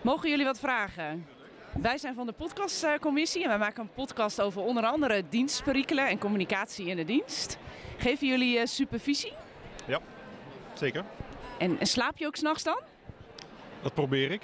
Mogen 0.01 0.29
jullie 0.29 0.45
wat 0.45 0.59
vragen? 0.59 1.27
Wij 1.81 1.97
zijn 1.97 2.15
van 2.15 2.25
de 2.25 2.31
podcastcommissie 2.31 3.43
en 3.43 3.49
wij 3.49 3.57
maken 3.57 3.83
een 3.83 3.93
podcast 3.93 4.41
over 4.41 4.61
onder 4.61 4.83
andere 4.85 5.23
dienstperikelen 5.29 6.07
en 6.07 6.17
communicatie 6.17 6.85
in 6.85 6.95
de 6.95 7.05
dienst. 7.05 7.57
Geven 7.97 8.27
jullie 8.27 8.59
eh, 8.59 8.65
supervisie? 8.65 9.33
Zeker. 10.73 11.03
En, 11.57 11.79
en 11.79 11.85
slaap 11.85 12.17
je 12.17 12.25
ook 12.25 12.35
s'nachts 12.35 12.63
dan? 12.63 12.79
Dat 13.81 13.93
probeer 13.93 14.31
ik. 14.31 14.43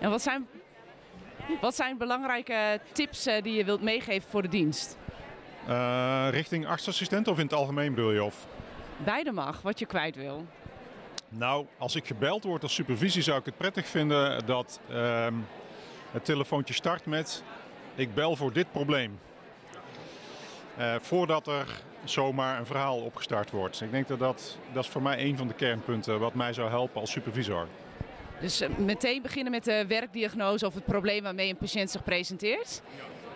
En 0.00 0.10
wat 0.10 0.22
zijn, 0.22 0.48
wat 1.60 1.74
zijn 1.74 1.98
belangrijke 1.98 2.80
tips 2.92 3.26
eh, 3.26 3.42
die 3.42 3.54
je 3.54 3.64
wilt 3.64 3.82
meegeven 3.82 4.30
voor 4.30 4.42
de 4.42 4.48
dienst? 4.48 4.98
Eh, 5.66 6.28
richting 6.30 6.66
artsassistent 6.66 7.28
of 7.28 7.38
in 7.38 7.44
het 7.44 7.54
algemeen 7.54 7.94
bedoel 7.94 8.12
je? 8.12 8.24
Of? 8.24 8.46
Beide 8.96 9.32
mag, 9.32 9.62
wat 9.62 9.78
je 9.78 9.86
kwijt 9.86 10.16
wil. 10.16 10.46
Nou, 11.28 11.66
als 11.78 11.94
ik 11.94 12.06
gebeld 12.06 12.44
word 12.44 12.62
als 12.62 12.74
supervisie 12.74 13.22
zou 13.22 13.38
ik 13.38 13.44
het 13.44 13.56
prettig 13.56 13.86
vinden 13.86 14.46
dat 14.46 14.80
ehm, 14.90 15.34
het 16.10 16.24
telefoontje 16.24 16.74
start 16.74 17.06
met 17.06 17.42
ik 17.94 18.14
bel 18.14 18.36
voor 18.36 18.52
dit 18.52 18.72
probleem. 18.72 19.18
Eh, 20.76 20.94
voordat 21.00 21.46
er 21.46 21.66
zomaar 22.04 22.58
een 22.58 22.66
verhaal 22.66 22.98
opgestart 22.98 23.50
wordt. 23.50 23.80
Ik 23.80 23.90
denk 23.90 24.08
dat, 24.08 24.18
dat 24.18 24.58
dat 24.72 24.84
is 24.84 24.90
voor 24.90 25.02
mij 25.02 25.24
een 25.24 25.36
van 25.36 25.48
de 25.48 25.54
kernpunten 25.54 26.20
wat 26.20 26.34
mij 26.34 26.52
zou 26.52 26.70
helpen 26.70 27.00
als 27.00 27.10
supervisor. 27.10 27.66
Dus 28.40 28.60
eh, 28.60 28.68
meteen 28.76 29.22
beginnen 29.22 29.52
met 29.52 29.64
de 29.64 29.86
werkdiagnose 29.86 30.66
of 30.66 30.74
het 30.74 30.84
probleem 30.84 31.22
waarmee 31.22 31.48
een 31.48 31.56
patiënt 31.56 31.90
zich 31.90 32.04
presenteert. 32.04 32.82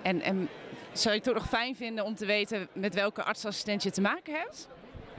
En, 0.02 0.20
en 0.20 0.48
zou 0.92 1.08
je 1.08 1.20
het 1.20 1.24
toch 1.24 1.34
nog 1.34 1.48
fijn 1.48 1.76
vinden 1.76 2.04
om 2.04 2.14
te 2.14 2.26
weten 2.26 2.68
met 2.72 2.94
welke 2.94 3.22
artsassistent 3.22 3.82
je 3.82 3.90
te 3.90 4.00
maken 4.00 4.34
hebt? 4.34 4.68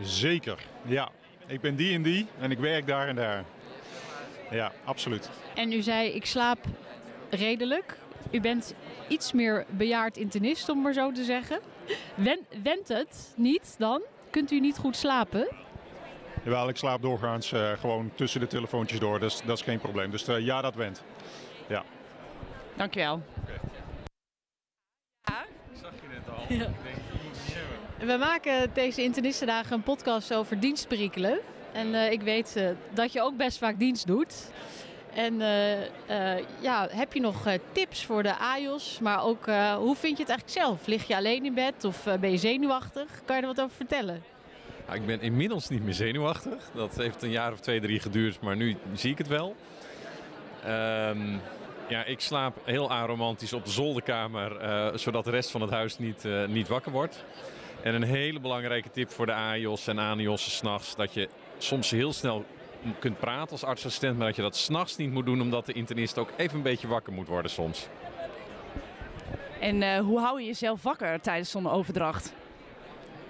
Zeker, 0.02 0.65
ja. 0.86 1.10
Ik 1.48 1.62
ben 1.62 1.76
die 1.76 1.96
en 1.96 2.02
die 2.02 2.28
en 2.39 2.52
ik 2.52 2.60
werk 2.60 2.88
daar 2.88 3.08
en 3.08 3.15
daar. 3.15 3.43
Ja, 4.52 4.72
absoluut. 4.84 5.30
En 5.56 5.72
u 5.72 5.82
zei, 5.82 6.10
ik 6.10 6.26
slaap 6.26 6.65
redelijk. 7.30 7.98
U 8.32 8.41
bent 8.41 8.74
iets 9.08 9.32
meer 9.32 9.65
bejaard 9.69 10.17
internist, 10.17 10.69
om 10.69 10.82
maar 10.82 10.93
zo 10.93 11.12
te 11.12 11.24
zeggen. 11.24 11.60
Wen, 12.15 12.39
wendt 12.63 12.88
het 12.88 13.34
niet 13.36 13.76
dan? 13.78 14.02
Kunt 14.30 14.52
u 14.52 14.60
niet 14.60 14.78
goed 14.78 14.96
slapen? 14.96 15.48
Jawel, 16.43 16.69
ik 16.69 16.77
slaap 16.77 17.01
doorgaans 17.01 17.51
eh, 17.51 17.71
gewoon 17.71 18.12
tussen 18.15 18.39
de 18.39 18.47
telefoontjes 18.47 18.99
door. 18.99 19.19
Dat 19.19 19.32
is, 19.32 19.41
dat 19.45 19.58
is 19.58 19.63
geen 19.63 19.79
probleem. 19.79 20.12
Dus 20.12 20.27
eh, 20.27 20.39
ja, 20.39 20.62
dat 20.62 20.75
went. 20.75 21.03
Dankjewel. 22.75 23.21
We 27.99 28.17
maken 28.19 28.69
deze 28.73 29.03
internistendagen 29.03 29.73
een 29.73 29.84
podcast 29.84 30.34
over 30.34 30.60
dienstperikelen. 30.60 31.39
En 31.71 31.93
eh, 31.95 32.12
ik 32.12 32.21
weet 32.21 32.56
eh, 32.56 32.67
dat 32.93 33.13
je 33.13 33.21
ook 33.21 33.38
best 33.38 33.58
vaak 33.58 33.79
dienst 33.79 34.08
doet. 34.08 34.51
En 35.13 35.41
eh, 35.41 35.82
eh, 36.38 36.45
ja, 36.60 36.88
heb 36.91 37.13
je 37.13 37.19
nog 37.19 37.45
eh, 37.45 37.53
tips 37.71 38.06
voor 38.06 38.23
de 38.23 38.38
AJOS? 38.38 38.99
Maar 38.99 39.23
ook, 39.23 39.47
eh, 39.47 39.75
hoe 39.75 39.95
vind 39.95 40.17
je 40.17 40.23
het 40.23 40.32
eigenlijk 40.32 40.60
zelf? 40.60 40.88
Lig 40.88 41.08
je 41.08 41.15
alleen 41.15 41.45
in 41.45 41.53
bed 41.53 41.84
of 41.84 42.03
ben 42.19 42.32
je 42.32 42.38
zenuwachtig? 42.38 43.08
Kan 43.25 43.36
je 43.36 43.41
er 43.41 43.47
wat 43.47 43.62
over 43.62 43.75
vertellen? 43.75 44.23
Ik 44.91 45.06
ben 45.06 45.22
inmiddels 45.22 45.69
niet 45.69 45.84
meer 45.84 45.93
zenuwachtig. 45.93 46.69
Dat 46.74 46.96
heeft 46.96 47.24
een 47.24 47.30
jaar 47.30 47.52
of 47.52 47.60
twee, 47.60 47.82
drie 47.82 48.00
geduurd, 48.00 48.41
maar 48.41 48.56
nu 48.56 48.78
zie 48.93 49.12
ik 49.12 49.17
het 49.17 49.28
wel. 49.28 49.56
Ehm, 50.63 51.38
ja, 51.88 52.04
ik 52.06 52.19
slaap 52.19 52.58
heel 52.63 52.91
aromantisch 52.91 53.54
op 53.54 53.65
de 53.65 53.72
zolderkamer, 53.72 54.58
eh, 54.58 54.98
zodat 54.98 55.26
de 55.26 55.32
rest 55.32 55.52
van 55.52 55.62
het 55.62 55.69
huis 55.69 55.98
niet, 55.98 56.26
eh, 56.26 56.46
niet 56.46 56.67
wakker 56.67 56.91
wordt. 56.91 57.24
En 57.84 57.96
een 57.96 58.04
hele 58.04 58.39
belangrijke 58.39 58.91
tip 58.91 59.10
voor 59.10 59.26
de 59.26 59.34
AIOS 59.34 59.88
en 59.88 60.00
ANIOS'en 60.00 60.52
s'nachts, 60.52 60.96
dat 60.96 61.13
je 61.13 61.30
soms 61.58 61.91
heel 61.91 62.13
snel 62.13 62.46
kunt 63.00 63.19
praten 63.19 63.52
als 63.52 63.63
artsassistent, 63.63 64.17
maar 64.17 64.28
dat 64.28 64.36
je 64.36 64.41
dat 64.41 64.56
s'nachts 64.56 64.98
niet 64.98 65.12
moet 65.12 65.26
doen, 65.26 65.41
omdat 65.41 65.65
de 65.65 65.74
internist 65.74 66.17
ook 66.17 66.30
even 66.38 66.58
een 66.58 66.63
beetje 66.63 66.88
wakker 66.88 67.13
moet 67.13 67.28
worden 67.28 67.52
soms. 67.52 67.88
En 69.60 69.82
eh, 69.82 70.00
hoe 70.00 70.19
hou 70.19 70.39
je 70.39 70.46
jezelf 70.46 70.84
wakker 70.84 71.22
tijdens 71.22 71.52
zo'n 71.52 71.69
overdracht? 71.69 72.34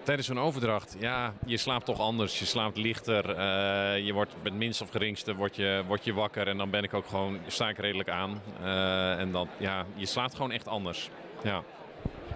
Tijdens 0.03 0.27
zo'n 0.27 0.39
overdracht, 0.39 0.95
ja, 0.99 1.33
je 1.45 1.57
slaapt 1.57 1.85
toch 1.85 1.99
anders. 1.99 2.39
Je 2.39 2.45
slaapt 2.45 2.77
lichter. 2.77 3.29
eh, 3.29 4.05
je 4.05 4.13
wordt 4.13 4.35
met 4.43 4.53
minst 4.53 4.81
of 4.81 4.89
geringste 4.89 5.35
word 5.35 5.55
je, 5.55 5.83
word 5.87 6.03
je 6.05 6.13
wakker. 6.13 6.47
En 6.47 6.57
dan 6.57 6.69
ben 6.69 6.83
ik 6.83 6.93
ook 6.93 7.05
gewoon, 7.05 7.39
sta 7.47 7.69
ik 7.69 7.77
redelijk 7.77 8.09
aan. 8.09 8.41
Eh, 8.63 9.19
en 9.19 9.31
dan, 9.31 9.47
ja, 9.57 9.85
je 9.95 10.05
slaapt 10.05 10.35
gewoon 10.35 10.51
echt 10.51 10.67
anders. 10.67 11.09
Ja. 11.43 11.63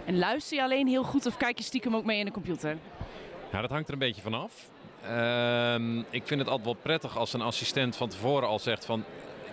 En 0.06 0.18
luister 0.18 0.58
je 0.58 0.64
alleen 0.64 0.88
heel 0.88 1.04
goed 1.04 1.26
of 1.26 1.38
kijk 1.38 1.58
je 1.58 1.64
stiekem 1.64 1.96
ook 1.96 2.06
mee 2.06 2.20
in 2.20 2.26
de 2.26 2.32
computer? 2.32 2.78
ja, 3.52 3.62
dat 3.62 3.70
hangt 3.70 3.88
er 3.88 3.94
een 3.94 4.00
beetje 4.00 4.22
vanaf. 4.22 4.70
Ehm 5.04 6.00
ik 6.00 6.28
vind 6.28 6.40
het 6.40 6.50
altijd 6.50 6.66
wel 6.66 6.78
prettig 6.82 7.18
als 7.18 7.34
een 7.34 7.42
assistent 7.42 7.96
van 7.96 8.10
tevoren 8.10 8.48
al 8.48 8.60
zegt 8.60 8.86
van... 8.86 9.04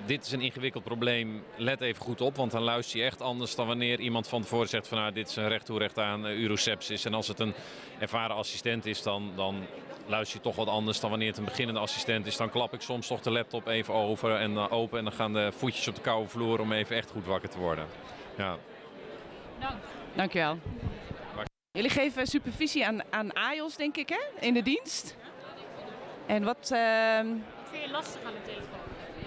Dit 0.07 0.27
is 0.27 0.33
een 0.33 0.41
ingewikkeld 0.41 0.85
probleem, 0.85 1.45
let 1.57 1.81
even 1.81 2.03
goed 2.03 2.21
op. 2.21 2.37
Want 2.37 2.51
dan 2.51 2.63
luister 2.63 2.99
je 2.99 3.05
echt 3.05 3.21
anders 3.21 3.55
dan 3.55 3.67
wanneer 3.67 4.01
iemand 4.01 4.29
van 4.29 4.43
tevoren 4.43 4.69
zegt 4.69 4.89
van... 4.89 4.99
Nou, 4.99 5.13
dit 5.13 5.29
is 5.29 5.37
een 5.37 5.49
recht 5.49 5.67
toe 5.67 5.79
recht 5.79 5.99
aan 5.99 6.27
uh, 6.27 6.41
urosepsis. 6.41 7.05
En 7.05 7.15
als 7.15 7.29
het 7.29 7.39
een 7.39 7.55
ervaren 7.99 8.37
assistent 8.37 8.87
is, 8.87 9.03
dan, 9.03 9.33
dan 9.37 9.67
luister 10.07 10.37
je 10.37 10.43
toch 10.43 10.57
wat 10.57 10.69
anders 10.69 11.01
dan 11.01 11.11
wanneer 11.11 11.29
het 11.29 11.39
een 11.39 11.45
beginnende 11.45 11.81
assistent 11.81 12.27
is. 12.27 12.37
Dan 12.37 12.51
klap 12.51 12.73
ik 12.73 12.81
soms 12.81 13.07
toch 13.07 13.21
de 13.21 13.31
laptop 13.31 13.67
even 13.67 13.95
over 13.95 14.37
en 14.37 14.53
uh, 14.53 14.73
open. 14.73 14.99
En 14.99 15.05
dan 15.05 15.13
gaan 15.13 15.33
de 15.33 15.53
voetjes 15.53 15.89
op 15.89 15.95
de 15.95 16.01
koude 16.01 16.29
vloer 16.29 16.61
om 16.61 16.73
even 16.73 16.97
echt 16.97 17.11
goed 17.11 17.27
wakker 17.27 17.49
te 17.49 17.59
worden. 17.59 17.87
Ja. 18.37 18.59
Dankjewel. 20.15 20.59
Jullie 21.73 21.91
geven 21.91 22.27
supervisie 22.27 22.87
aan, 22.87 23.03
aan 23.11 23.33
AJOS, 23.33 23.77
denk 23.77 23.97
ik, 23.97 24.09
hè? 24.09 24.47
In 24.47 24.55
de 24.55 24.63
dienst. 24.63 25.17
En 26.27 26.45
wat, 26.45 26.71
ehm, 26.73 27.27
Vind 27.71 27.85
je 27.85 27.91
lastig 27.91 28.25
aan 28.25 28.33
de 28.33 28.51
telefoon? 28.51 28.84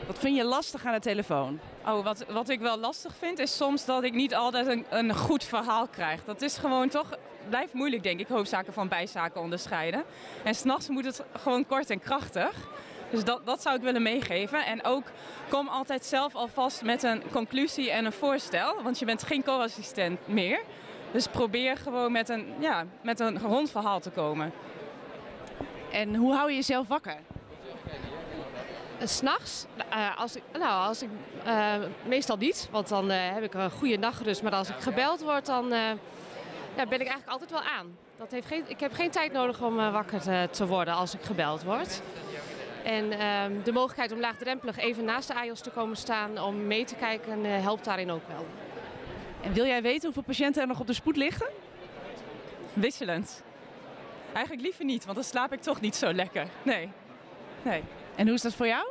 Wat 0.08 0.20
vind 0.20 0.36
je 0.36 0.44
lastig 0.44 0.86
aan 0.86 0.94
de 0.94 1.00
telefoon? 1.00 1.60
Oh, 1.86 2.04
wat, 2.04 2.26
wat 2.30 2.50
ik 2.50 2.60
wel 2.60 2.78
lastig 2.78 3.16
vind 3.20 3.40
is 3.40 3.56
soms 3.56 3.86
dat 3.86 4.04
ik 4.04 4.14
niet 4.14 4.36
altijd 4.36 4.68
een, 4.68 4.86
een 4.90 5.16
goed 5.16 5.44
verhaal 5.44 5.88
krijg. 5.88 6.24
Dat 6.24 6.42
is 6.42 6.58
gewoon 6.58 6.90
toch, 6.90 7.10
blijft 7.50 7.74
moeilijk 7.74 8.04
denk 8.04 8.20
ik, 8.20 8.28
hoofdzaken 8.28 8.74
van 8.74 8.88
bijzaken 8.88 9.42
onderscheiden. 9.42 10.04
En 10.44 10.56
s'nachts 10.56 10.90
moet 10.90 11.06
het 11.06 11.24
gewoon 11.42 11.66
kort 11.66 11.90
en 11.90 12.00
krachtig. 12.00 12.52
Dus 13.10 13.24
dat, 13.24 13.46
dat 13.46 13.62
zou 13.62 13.76
ik 13.76 13.82
willen 13.82 14.02
meegeven. 14.02 14.66
En 14.66 14.84
ook 14.84 15.04
kom 15.50 15.68
altijd 15.68 16.06
zelf 16.06 16.36
alvast 16.36 16.84
met 16.84 17.04
een 17.04 17.24
conclusie 17.32 17.92
en 17.92 18.06
een 18.06 18.12
voorstel. 18.12 18.84
Want 18.84 19.00
je 19.00 19.06
bent 19.06 19.24
geen 19.24 19.44
co-assistent 19.44 20.28
meer. 20.28 20.62
Dus 21.12 21.28
probeer 21.28 21.78
gewoon 21.78 22.12
met 22.12 22.30
een, 22.30 22.54
ja, 22.60 22.86
met 23.02 23.20
een 23.20 23.40
rond 23.40 23.72
verhaal 23.72 24.00
te 24.00 24.10
komen. 24.10 24.52
En 25.92 26.16
hoe 26.16 26.34
hou 26.34 26.50
je 26.50 26.56
jezelf 26.56 26.88
wakker? 26.88 27.18
S'nachts, 29.04 29.66
uh, 29.94 30.20
als 30.20 30.36
ik, 30.36 30.44
nou, 30.54 30.88
als 30.88 31.02
ik, 31.02 31.10
uh, 31.46 31.74
meestal 32.06 32.38
niet, 32.38 32.68
want 32.72 32.88
dan 32.88 33.10
heb 33.10 33.44
ik 33.44 33.54
een 33.54 33.72
goede 33.72 33.98
nachtrust. 33.98 34.42
Maar 34.42 34.52
als 34.52 34.70
ik 34.70 34.76
gebeld 34.80 35.22
word, 35.22 35.46
dan 35.46 35.70
ja, 35.70 36.86
ben 36.86 37.02
ik 37.02 37.08
eigenlijk 37.08 37.30
altijd 37.30 37.52
wel 37.52 37.62
aan. 37.62 37.98
Dat 38.18 38.32
heeft 38.32 38.48
geen, 38.48 38.64
ik 38.68 38.80
heb 38.80 38.94
geen 38.94 39.10
tijd 39.10 39.32
nodig 39.32 39.62
om 39.62 39.76
wakker 39.76 40.50
te, 40.52 40.68
worden 40.68 40.94
als 40.94 41.14
ik 41.14 41.22
gebeld 41.22 41.64
word. 41.64 42.02
En 42.84 43.12
ehm, 43.12 43.52
de 43.64 43.72
mogelijkheid 43.72 44.12
om 44.12 44.20
laagdrempelig 44.20 44.78
even 44.78 45.04
naast 45.04 45.28
de 45.28 45.34
AJOS 45.34 45.62
te 45.62 45.70
komen 45.70 45.98
staan 45.98 46.40
om 46.40 46.68
mee 46.68 46.86
te 46.86 46.96
kijken 46.96 47.62
helpt 47.62 47.86
daarin 47.86 48.12
ook 48.12 48.28
wel. 48.28 48.46
En 49.42 49.54
wil 49.54 49.66
jij 49.66 49.82
weten 49.82 50.04
hoeveel 50.04 50.24
patiënten 50.24 50.62
er 50.62 50.68
nog 50.68 50.80
op 50.80 50.88
de 50.88 50.94
spoed 50.94 51.18
liggen? 51.18 51.48
Wisselend. 52.74 53.44
Eigenlijk 54.34 54.66
liever 54.66 54.86
niet, 54.86 55.04
want 55.04 55.16
dan 55.16 55.26
slaap 55.26 55.54
ik 55.54 55.62
toch 55.62 55.82
niet 55.82 55.96
zo 55.96 56.14
lekker. 56.14 56.48
Nee. 56.64 56.90
nee. 57.62 57.84
En 58.18 58.26
hoe 58.26 58.36
is 58.36 58.42
dat 58.42 58.54
voor 58.54 58.68
jou? 58.68 58.88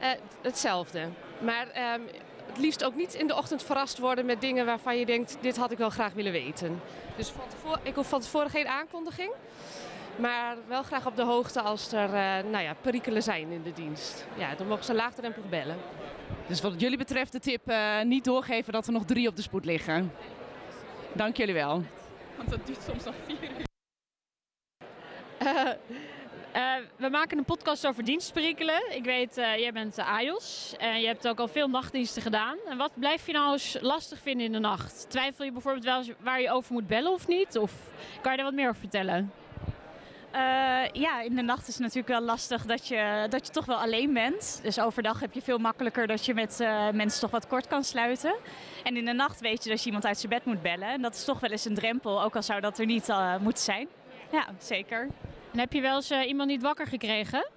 Uh, 0.00 0.06
hetzelfde. 0.42 1.08
Maar 1.38 1.94
um, 1.94 2.06
het 2.46 2.58
liefst 2.58 2.84
ook 2.84 2.94
niet 2.94 3.14
in 3.14 3.26
de 3.26 3.36
ochtend 3.36 3.62
verrast 3.62 3.98
worden 3.98 4.26
met 4.26 4.40
dingen 4.40 4.66
waarvan 4.66 4.98
je 4.98 5.06
denkt, 5.06 5.38
dit 5.40 5.56
had 5.56 5.70
ik 5.70 5.78
wel 5.78 5.90
graag 5.90 6.12
willen 6.12 6.32
weten. 6.32 6.80
Dus 7.16 7.28
van 7.28 7.48
tevoren, 7.48 7.80
ik 7.82 7.94
hoef 7.94 8.08
van 8.08 8.20
tevoren 8.20 8.50
geen 8.50 8.68
aankondiging. 8.68 9.32
Maar 10.16 10.56
wel 10.68 10.82
graag 10.82 11.06
op 11.06 11.16
de 11.16 11.22
hoogte 11.22 11.60
als 11.60 11.92
er 11.92 12.08
uh, 12.08 12.50
nou 12.50 12.64
ja, 12.64 12.74
perikelen 12.80 13.22
zijn 13.22 13.50
in 13.50 13.62
de 13.62 13.72
dienst. 13.72 14.26
Ja, 14.36 14.54
dan 14.54 14.66
mogen 14.66 14.84
ze 14.84 14.94
laagdrempelig 14.94 15.48
bellen. 15.48 15.76
Dus 16.46 16.60
wat 16.60 16.80
jullie 16.80 16.98
betreft 16.98 17.32
de 17.32 17.40
tip, 17.40 17.70
uh, 17.70 18.02
niet 18.02 18.24
doorgeven 18.24 18.72
dat 18.72 18.86
er 18.86 18.92
nog 18.92 19.04
drie 19.04 19.28
op 19.28 19.36
de 19.36 19.42
spoed 19.42 19.64
liggen. 19.64 20.12
Dank 21.12 21.36
jullie 21.36 21.54
wel. 21.54 21.82
Want 22.36 22.50
dat 22.50 22.66
duurt 22.66 22.82
soms 22.82 23.04
nog 23.04 23.14
vier 23.26 23.36
uur. 23.42 23.68
Eh, 26.52 26.74
we 26.96 27.08
maken 27.08 27.38
een 27.38 27.44
podcast 27.44 27.86
over 27.86 28.04
dienstperikelen. 28.04 28.82
Ik 28.96 29.04
weet, 29.04 29.38
uh, 29.38 29.56
jij 29.56 29.72
bent 29.72 29.98
uh, 29.98 30.12
AJOS 30.12 30.74
en 30.78 31.00
je 31.00 31.06
hebt 31.06 31.28
ook 31.28 31.38
al 31.38 31.48
veel 31.48 31.68
nachtdiensten 31.68 32.22
gedaan. 32.22 32.56
En 32.68 32.76
wat 32.76 32.90
blijf 32.94 33.26
je 33.26 33.32
nou 33.32 33.52
eens 33.52 33.76
lastig 33.80 34.18
vinden 34.18 34.46
in 34.46 34.52
de 34.52 34.58
nacht? 34.58 35.06
Twijfel 35.08 35.44
je 35.44 35.52
bijvoorbeeld 35.52 35.84
wel 35.84 36.02
waar 36.20 36.40
je 36.40 36.50
over 36.50 36.72
moet 36.72 36.86
bellen 36.86 37.12
of 37.12 37.26
niet? 37.26 37.58
Of 37.58 37.72
kan 38.20 38.30
je 38.30 38.36
daar 38.36 38.46
wat 38.46 38.54
meer 38.54 38.68
over 38.68 38.80
vertellen? 38.80 39.32
Ja, 40.92 41.20
in 41.20 41.34
de 41.34 41.42
nacht 41.42 41.68
is 41.68 41.74
het 41.74 41.82
natuurlijk 41.82 42.08
wel 42.08 42.20
lastig 42.20 42.66
dat 42.66 42.88
je, 42.88 43.26
dat 43.28 43.46
je 43.46 43.52
toch 43.52 43.64
wel 43.64 43.76
alleen 43.76 44.12
bent. 44.12 44.60
Dus 44.62 44.80
overdag 44.80 45.20
heb 45.20 45.32
je 45.32 45.42
veel 45.42 45.58
makkelijker 45.58 46.06
dat 46.06 46.24
je 46.24 46.34
met 46.34 46.58
mensen 46.92 47.20
toch 47.20 47.30
wat 47.30 47.46
kort 47.46 47.66
kan 47.66 47.84
sluiten. 47.84 48.34
En 48.84 48.96
in 48.96 49.04
de 49.04 49.12
nacht 49.12 49.40
weet 49.40 49.64
je 49.64 49.70
dat 49.70 49.80
je 49.80 49.86
iemand 49.86 50.06
uit 50.06 50.18
zijn 50.18 50.32
bed 50.32 50.44
moet 50.44 50.62
bellen. 50.62 50.88
En 50.88 51.02
dat 51.02 51.14
is 51.14 51.24
toch 51.24 51.40
wel 51.40 51.50
eens 51.50 51.64
een 51.64 51.74
drempel, 51.74 52.22
ook 52.22 52.36
al 52.36 52.42
zou 52.42 52.60
dat 52.60 52.78
er 52.78 52.86
niet 52.86 53.08
moeten 53.40 53.62
zijn. 53.62 53.88
Ja, 54.32 54.46
zeker. 54.58 55.08
En 55.52 55.58
heb 55.58 55.72
je 55.72 55.80
wel 55.80 55.96
eens 55.96 56.10
iemand 56.10 56.48
niet 56.48 56.62
wakker 56.62 56.86
gekregen? 56.86 57.48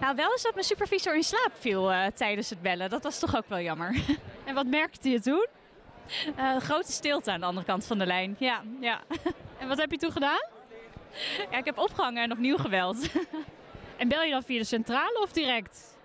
Nou, 0.00 0.16
wel 0.16 0.30
eens 0.30 0.42
dat 0.42 0.54
mijn 0.54 0.66
supervisor 0.66 1.14
in 1.14 1.22
slaap 1.22 1.52
viel 1.58 1.92
tijdens 2.14 2.50
het 2.50 2.62
bellen. 2.62 2.90
Dat 2.90 3.02
was 3.02 3.18
toch 3.18 3.36
ook 3.36 3.48
wel 3.48 3.60
jammer. 3.60 3.96
En 4.44 4.54
wat 4.54 4.66
merkte 4.66 5.10
je 5.10 5.20
toen? 5.20 5.46
grote 6.58 6.92
stilte 6.92 7.30
aan 7.30 7.40
de 7.40 7.46
andere 7.46 7.66
kant 7.66 7.86
van 7.86 7.98
de 7.98 8.06
lijn, 8.06 8.36
ja. 8.38 8.62
ja. 8.80 9.00
En 9.60 9.68
wat 9.68 9.78
heb 9.78 9.90
je 9.90 9.96
toen 9.96 10.12
gedaan? 10.12 10.44
Ja, 11.50 11.58
ik 11.58 11.64
heb 11.64 11.78
opgehangen 11.78 12.22
en 12.22 12.32
opnieuw 12.32 12.56
gebeld. 12.56 12.96
En 13.96 14.08
bel 14.08 14.22
je 14.22 14.30
dan 14.30 14.42
via 14.42 14.58
de 14.58 14.64
centrale 14.64 15.20
of 15.22 15.32
direct? 15.32 15.95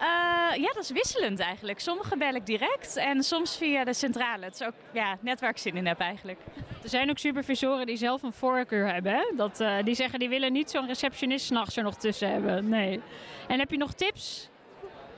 Uh, 0.00 0.62
ja, 0.62 0.72
dat 0.72 0.82
is 0.82 0.90
wisselend 0.90 1.40
eigenlijk. 1.40 1.80
Sommige 1.80 2.16
bel 2.16 2.34
ik 2.34 2.46
direct 2.46 2.96
en 2.96 3.22
soms 3.22 3.56
via 3.56 3.84
de 3.84 3.94
centrale. 3.94 4.44
Het 4.44 4.54
is 4.54 4.66
ook 4.66 4.74
ja, 4.92 5.16
net 5.20 5.40
waar 5.40 5.50
ik 5.50 5.58
zin 5.58 5.76
in 5.76 5.86
heb 5.86 6.00
eigenlijk. 6.00 6.38
Er 6.82 6.88
zijn 6.88 7.10
ook 7.10 7.18
supervisoren 7.18 7.86
die 7.86 7.96
zelf 7.96 8.22
een 8.22 8.32
voorkeur 8.32 8.92
hebben. 8.92 9.12
Hè? 9.12 9.24
Dat, 9.36 9.60
uh, 9.60 9.76
die 9.84 9.94
zeggen 9.94 10.18
die 10.18 10.28
willen 10.28 10.52
niet 10.52 10.70
zo'n 10.70 10.86
receptionist 10.86 11.46
s'nachts 11.46 11.76
er 11.76 11.82
nog 11.82 11.96
tussen 11.96 12.30
hebben. 12.30 12.68
Nee. 12.68 13.00
En 13.48 13.58
heb 13.58 13.70
je 13.70 13.76
nog 13.76 13.92
tips? 13.92 14.48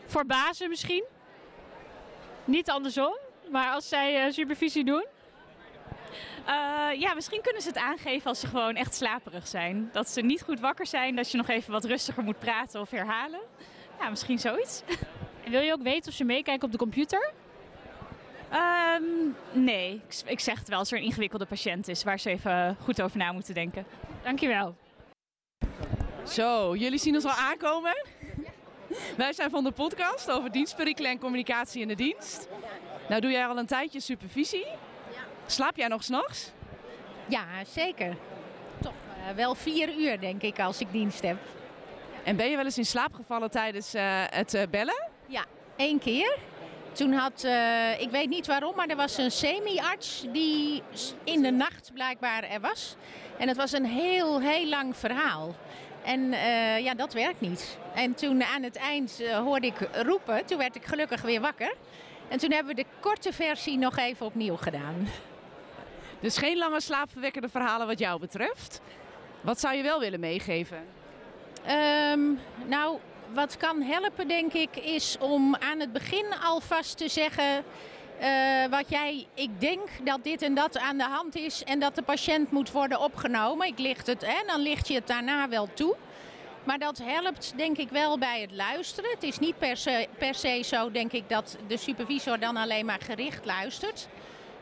Voor 0.07 0.27
bazen 0.27 0.69
misschien? 0.69 1.05
Niet 2.45 2.71
andersom, 2.71 3.17
maar 3.51 3.71
als 3.71 3.89
zij 3.89 4.27
uh, 4.27 4.33
supervisie 4.33 4.85
doen? 4.85 5.07
Uh, 6.49 7.01
ja, 7.01 7.15
misschien 7.15 7.43
kunnen 7.43 7.63
ze 7.63 7.69
het 7.69 7.79
aangeven 7.79 8.29
als 8.29 8.41
ze 8.41 8.47
gewoon 8.47 8.77
echt 8.77 8.95
slaperig 8.95 9.47
zijn. 9.47 9.89
Dat 9.93 10.09
ze 10.09 10.21
niet 10.21 10.43
goed 10.43 10.61
wakker 10.61 10.87
zijn, 10.87 11.17
dat 11.17 11.31
je 11.31 11.37
nog 11.37 11.49
even 11.49 11.73
wat 11.73 11.85
rustiger 11.85 12.23
moet 12.23 12.39
praten 12.39 12.81
of 12.81 12.91
herhalen. 12.91 13.41
Ja, 13.99 14.09
misschien 14.09 14.39
zoiets. 14.39 14.83
En 15.45 15.51
wil 15.51 15.61
je 15.61 15.73
ook 15.73 15.83
weten 15.83 16.09
of 16.09 16.17
ze 16.17 16.25
meekijken 16.25 16.65
op 16.65 16.73
de 16.73 16.79
computer? 16.79 17.33
Um, 18.53 19.37
nee, 19.53 20.03
ik, 20.09 20.23
ik, 20.27 20.41
zeg 20.41 20.59
het 20.59 20.69
wel 20.69 20.79
als 20.79 20.93
er 20.93 20.99
een 20.99 21.05
ingewikkelde 21.05 21.47
patiënt 21.47 21.89
is 21.89 22.05
waar 22.05 22.21
ze 22.21 22.31
even 22.31 22.77
goed 22.83 23.03
over 23.03 23.19
na 23.19 23.33
moeten 23.33 23.55
denken. 23.55 23.87
Dankjewel. 24.23 24.77
Zo, 26.25 26.77
jullie 26.77 26.99
zien 26.99 27.15
ons 27.15 27.25
al 27.25 27.31
aankomen. 27.31 28.05
Wij 29.17 29.33
zijn 29.33 29.51
van 29.51 29.65
de 29.65 29.71
podcast 29.71 30.31
over 30.31 30.53
dienstperikelen 30.53 31.11
en 31.11 31.19
communicatie 31.19 31.83
in 31.83 31.89
de 31.89 31.95
dienst. 31.95 32.49
Nou 33.09 33.21
doe 33.21 33.31
jij 33.31 33.47
al 33.47 33.59
een 33.59 33.67
tijdje 33.67 34.01
supervisie. 34.01 34.67
Slaap 35.47 35.77
jij 35.77 35.89
nog 35.89 36.05
s'nachts? 36.05 36.53
Ja, 37.29 37.45
zeker. 37.67 38.17
Toch 38.81 38.93
uh, 38.93 39.37
wel 39.37 39.55
vier 39.55 39.95
uur, 39.99 40.21
denk 40.21 40.43
ik, 40.43 40.61
als 40.61 40.81
ik 40.81 40.93
dienst 40.93 41.23
heb. 41.23 41.37
En 42.27 42.37
ben 42.37 42.51
je 42.51 42.57
wel 42.57 42.65
eens 42.65 42.79
in 42.79 42.87
slaap 42.87 43.15
gevallen 43.15 43.51
tijdens 43.51 43.95
uh, 43.95 44.03
het 44.31 44.55
uh, 44.55 44.63
bellen? 44.71 45.09
Ja, 45.27 45.45
één 45.77 45.99
keer. 45.99 46.37
Toen 46.93 47.13
had, 47.13 47.47
ik 47.99 48.11
weet 48.11 48.29
niet 48.29 48.47
waarom, 48.47 48.77
maar 48.77 48.89
er 48.89 48.97
was 48.97 49.19
een 49.19 49.31
semi-arts 49.31 50.27
die 50.33 50.83
in 51.25 51.43
de 51.43 51.51
nacht 51.51 51.91
blijkbaar 51.95 52.43
er 52.43 52.61
was. 52.61 52.97
En 53.39 53.49
het 53.49 53.57
was 53.57 53.73
een 53.73 53.85
heel, 53.85 54.41
heel 54.41 54.67
lang 54.67 54.97
verhaal. 54.97 55.55
En 56.05 56.31
ja, 56.83 56.95
dat 56.95 57.13
werkt 57.13 57.41
niet. 57.41 57.79
En 57.95 58.15
toen 58.15 58.45
aan 58.45 58.63
het 58.63 58.77
eind 58.77 59.23
hoorde 59.33 59.67
ik 59.67 59.89
roepen, 59.93 60.47
toen 60.47 60.59
werd 60.59 60.77
ik 60.77 60.85
gelukkig 60.85 61.23
weer 61.23 61.41
wakker. 61.41 61.75
En 62.29 62.39
toen 62.39 62.53
hebben 62.53 62.75
we 62.75 62.83
de 62.83 62.89
korte 63.01 63.33
versie 63.33 63.79
nog 63.79 63.97
even 63.97 64.27
opnieuw 64.27 64.57
gedaan. 64.57 65.09
Dus 66.21 66.39
geen 66.39 66.59
lange 66.59 66.81
slaapverwekkende 66.81 67.49
verhalen 67.49 67.87
wat 67.87 67.99
jou 67.99 68.21
betreft. 68.21 68.81
Wat 69.41 69.61
zou 69.61 69.75
je 69.75 69.83
wel 69.83 70.01
willen 70.01 70.21
meegeven? 70.21 70.96
Um, 72.13 72.41
nou, 72.67 72.99
wat 73.35 73.57
kan 73.57 73.83
helpen, 73.83 74.29
denk 74.29 74.53
ik, 74.53 74.77
is 74.77 75.17
om 75.21 75.57
aan 75.57 75.81
het 75.81 75.93
begin 75.93 76.27
alvast 76.45 76.97
te 76.97 77.09
zeggen. 77.09 77.65
Uh, 78.21 78.67
wat 78.71 78.89
jij, 78.89 79.27
ik 79.35 79.61
denk 79.61 79.89
dat 80.05 80.25
dit 80.25 80.43
en 80.43 80.55
dat 80.55 80.79
aan 80.79 80.97
de 80.97 81.05
hand 81.05 81.37
is 81.37 81.65
en 81.65 81.81
dat 81.81 81.95
de 81.95 82.03
patiënt 82.03 82.51
moet 82.51 82.71
worden 82.71 83.01
opgenomen. 83.01 83.67
Ik 83.67 83.79
licht 83.79 84.07
het, 84.07 84.23
en 84.23 84.47
dan 84.47 84.61
licht 84.61 84.89
je 84.89 84.95
het 84.95 85.07
daarna 85.07 85.49
wel 85.49 85.69
toe. 85.75 85.97
Maar 86.65 86.79
dat 86.79 87.01
helpt 87.03 87.53
denk 87.57 87.77
ik 87.77 87.89
wel 87.89 88.19
bij 88.19 88.41
het 88.41 88.53
luisteren. 88.53 89.11
Het 89.11 89.23
is 89.23 89.39
niet 89.39 89.59
per 90.19 90.35
se, 90.35 90.61
zo, 90.65 90.91
denk 90.91 91.13
ik, 91.13 91.29
dat 91.29 91.57
de 91.67 91.77
supervisor 91.77 92.39
dan 92.39 92.57
alleen 92.57 92.87
maar 92.87 93.01
gericht 93.01 93.45
luistert. 93.45 94.09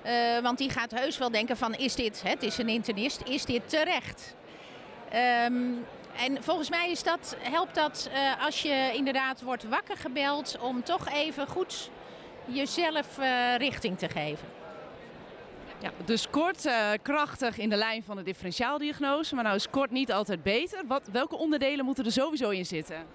Uh, 0.06 0.38
want 0.42 0.58
die 0.58 0.70
gaat 0.70 0.90
heus 0.90 1.18
wel 1.18 1.30
denken 1.30 1.56
van 1.56 1.74
is 1.74 1.94
dit, 1.94 2.22
het 2.22 2.42
is 2.42 2.58
een 2.58 2.68
internist, 2.68 3.22
is 3.24 3.44
dit 3.44 3.68
terecht? 3.68 4.34
Um, 5.46 5.84
en 6.16 6.42
volgens 6.42 6.70
mij 6.70 6.90
is 6.90 7.02
dat, 7.02 7.36
helpt 7.38 7.74
dat 7.74 8.10
uh, 8.12 8.44
als 8.44 8.62
je 8.62 8.92
inderdaad 8.94 9.42
wordt 9.42 9.68
wakker 9.68 9.96
gebeld 9.96 10.58
om 10.60 10.82
toch 10.82 11.08
even 11.08 11.46
goed 11.46 11.90
jezelf 12.44 13.18
uh, 13.18 13.56
richting 13.56 13.98
te 13.98 14.08
geven. 14.08 14.48
Ja, 15.78 15.90
dus 16.04 16.30
kort, 16.30 16.66
uh, 16.66 16.90
krachtig 17.02 17.58
in 17.58 17.68
de 17.68 17.76
lijn 17.76 18.02
van 18.02 18.16
de 18.16 18.22
differentiaaldiagnose, 18.22 19.34
maar 19.34 19.44
nou 19.44 19.56
is 19.56 19.70
kort 19.70 19.90
niet 19.90 20.12
altijd 20.12 20.42
beter. 20.42 20.82
Wat, 20.86 21.08
welke 21.12 21.36
onderdelen 21.36 21.84
moeten 21.84 22.04
er 22.04 22.12
sowieso 22.12 22.50
in 22.50 22.66
zitten? 22.66 23.06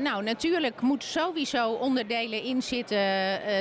Nou, 0.00 0.22
natuurlijk 0.22 0.80
moeten 0.80 1.08
sowieso 1.08 1.70
onderdelen 1.70 2.42
in 2.42 2.62
zitten 2.62 2.98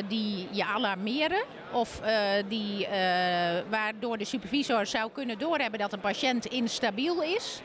die 0.08 0.47
je 0.52 0.65
alarmeren. 0.65 1.43
Of 1.71 2.01
uh, 2.03 2.10
die, 2.47 2.88
waardoor 3.69 4.17
de 4.17 4.25
supervisor 4.25 4.86
zou 4.86 5.12
kunnen 5.12 5.38
doorhebben 5.39 5.79
dat 5.79 5.93
een 5.93 5.99
patiënt 5.99 6.45
instabiel 6.45 7.21
is. 7.21 7.62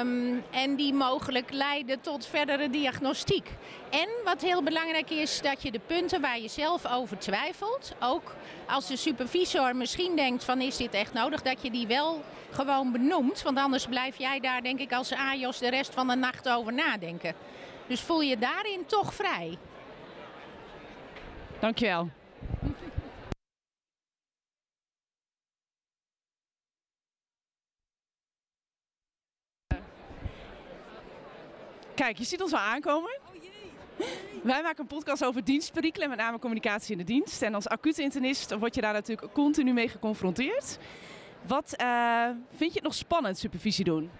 Um, 0.00 0.44
en 0.50 0.76
die 0.76 0.92
mogelijk 0.92 1.50
leiden 1.50 2.00
tot 2.00 2.26
verdere 2.26 2.70
diagnostiek. 2.70 3.50
En 3.90 4.08
wat 4.24 4.42
heel 4.42 4.62
belangrijk 4.62 5.10
is, 5.10 5.40
dat 5.40 5.62
je 5.62 5.70
de 5.70 5.80
punten 5.86 6.20
waar 6.20 6.40
je 6.40 6.48
zelf 6.48 6.86
over 6.86 7.18
twijfelt, 7.18 7.94
ook 8.00 8.34
als 8.66 8.86
de 8.86 8.96
supervisor 8.96 9.76
misschien 9.76 10.16
denkt 10.16 10.44
van 10.44 10.60
is 10.60 10.76
dit 10.76 10.94
echt 10.94 11.12
nodig, 11.12 11.42
dat 11.42 11.62
je 11.62 11.70
die 11.70 11.86
wel 11.86 12.22
gewoon 12.50 12.92
benoemt. 12.92 13.42
Want 13.42 13.58
anders 13.58 13.86
blijf 13.86 14.18
jij 14.18 14.40
daar 14.40 14.62
denk 14.62 14.80
ik 14.80 14.92
als 14.92 15.12
AJOS 15.12 15.58
de 15.58 15.70
rest 15.70 15.94
van 15.94 16.08
de 16.08 16.16
nacht 16.16 16.48
over 16.48 16.72
nadenken. 16.72 17.34
Dus 17.86 18.00
voel 18.00 18.20
je 18.20 18.38
daarin 18.38 18.86
toch 18.86 19.14
vrij. 19.14 19.58
Dankjewel. 21.60 22.08
Kijk, 31.94 32.18
je 32.18 32.24
ziet 32.24 32.42
ons 32.42 32.52
al 32.52 32.58
aankomen. 32.58 33.18
Oh 33.28 33.42
jee. 33.42 34.08
Wij 34.42 34.62
maken 34.62 34.80
een 34.80 34.86
podcast 34.86 35.24
over 35.24 35.44
dienstperikelen, 35.44 36.08
met 36.08 36.18
name 36.18 36.38
communicatie 36.38 36.92
in 36.92 36.98
de 36.98 37.04
dienst. 37.04 37.42
En 37.42 37.54
als 37.54 37.68
acute 37.68 38.02
internist 38.02 38.54
word 38.58 38.74
je 38.74 38.80
daar 38.80 38.92
natuurlijk 38.92 39.32
continu 39.32 39.72
mee 39.72 39.88
geconfronteerd. 39.88 40.78
Wat 41.46 41.74
uh, 41.80 42.28
vind 42.50 42.70
je 42.70 42.78
het 42.78 42.82
nog 42.82 42.94
spannend, 42.94 43.38
supervisie 43.38 43.84
doen? 43.84 44.10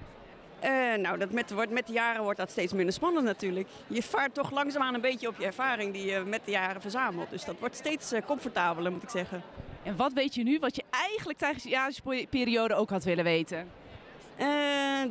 Uh, 0.67 0.95
nou, 0.95 1.19
dat 1.19 1.31
met, 1.31 1.71
met 1.71 1.87
de 1.87 1.93
jaren 1.93 2.23
wordt 2.23 2.39
dat 2.39 2.51
steeds 2.51 2.73
minder 2.73 2.95
spannend 2.95 3.25
natuurlijk. 3.25 3.69
Je 3.87 4.03
vaart 4.03 4.35
toch 4.35 4.51
langzaamaan 4.51 4.95
een 4.95 5.01
beetje 5.01 5.29
op 5.29 5.39
je 5.39 5.47
ervaring 5.47 5.93
die 5.93 6.07
je 6.07 6.21
met 6.21 6.41
de 6.45 6.51
jaren 6.51 6.81
verzamelt. 6.81 7.31
Dus 7.31 7.45
dat 7.45 7.59
wordt 7.59 7.77
steeds 7.77 8.13
uh, 8.13 8.21
comfortabeler, 8.27 8.93
moet 8.93 9.03
ik 9.03 9.09
zeggen. 9.09 9.43
En 9.83 9.97
wat 9.97 10.13
weet 10.13 10.35
je 10.35 10.43
nu 10.43 10.59
wat 10.59 10.77
je 10.77 10.83
eigenlijk 10.91 11.39
tijdens 11.39 11.63
de 11.63 11.69
jaarsperiode 11.69 12.75
ook 12.75 12.91
had 12.91 13.05
willen 13.05 13.25
weten? 13.25 13.69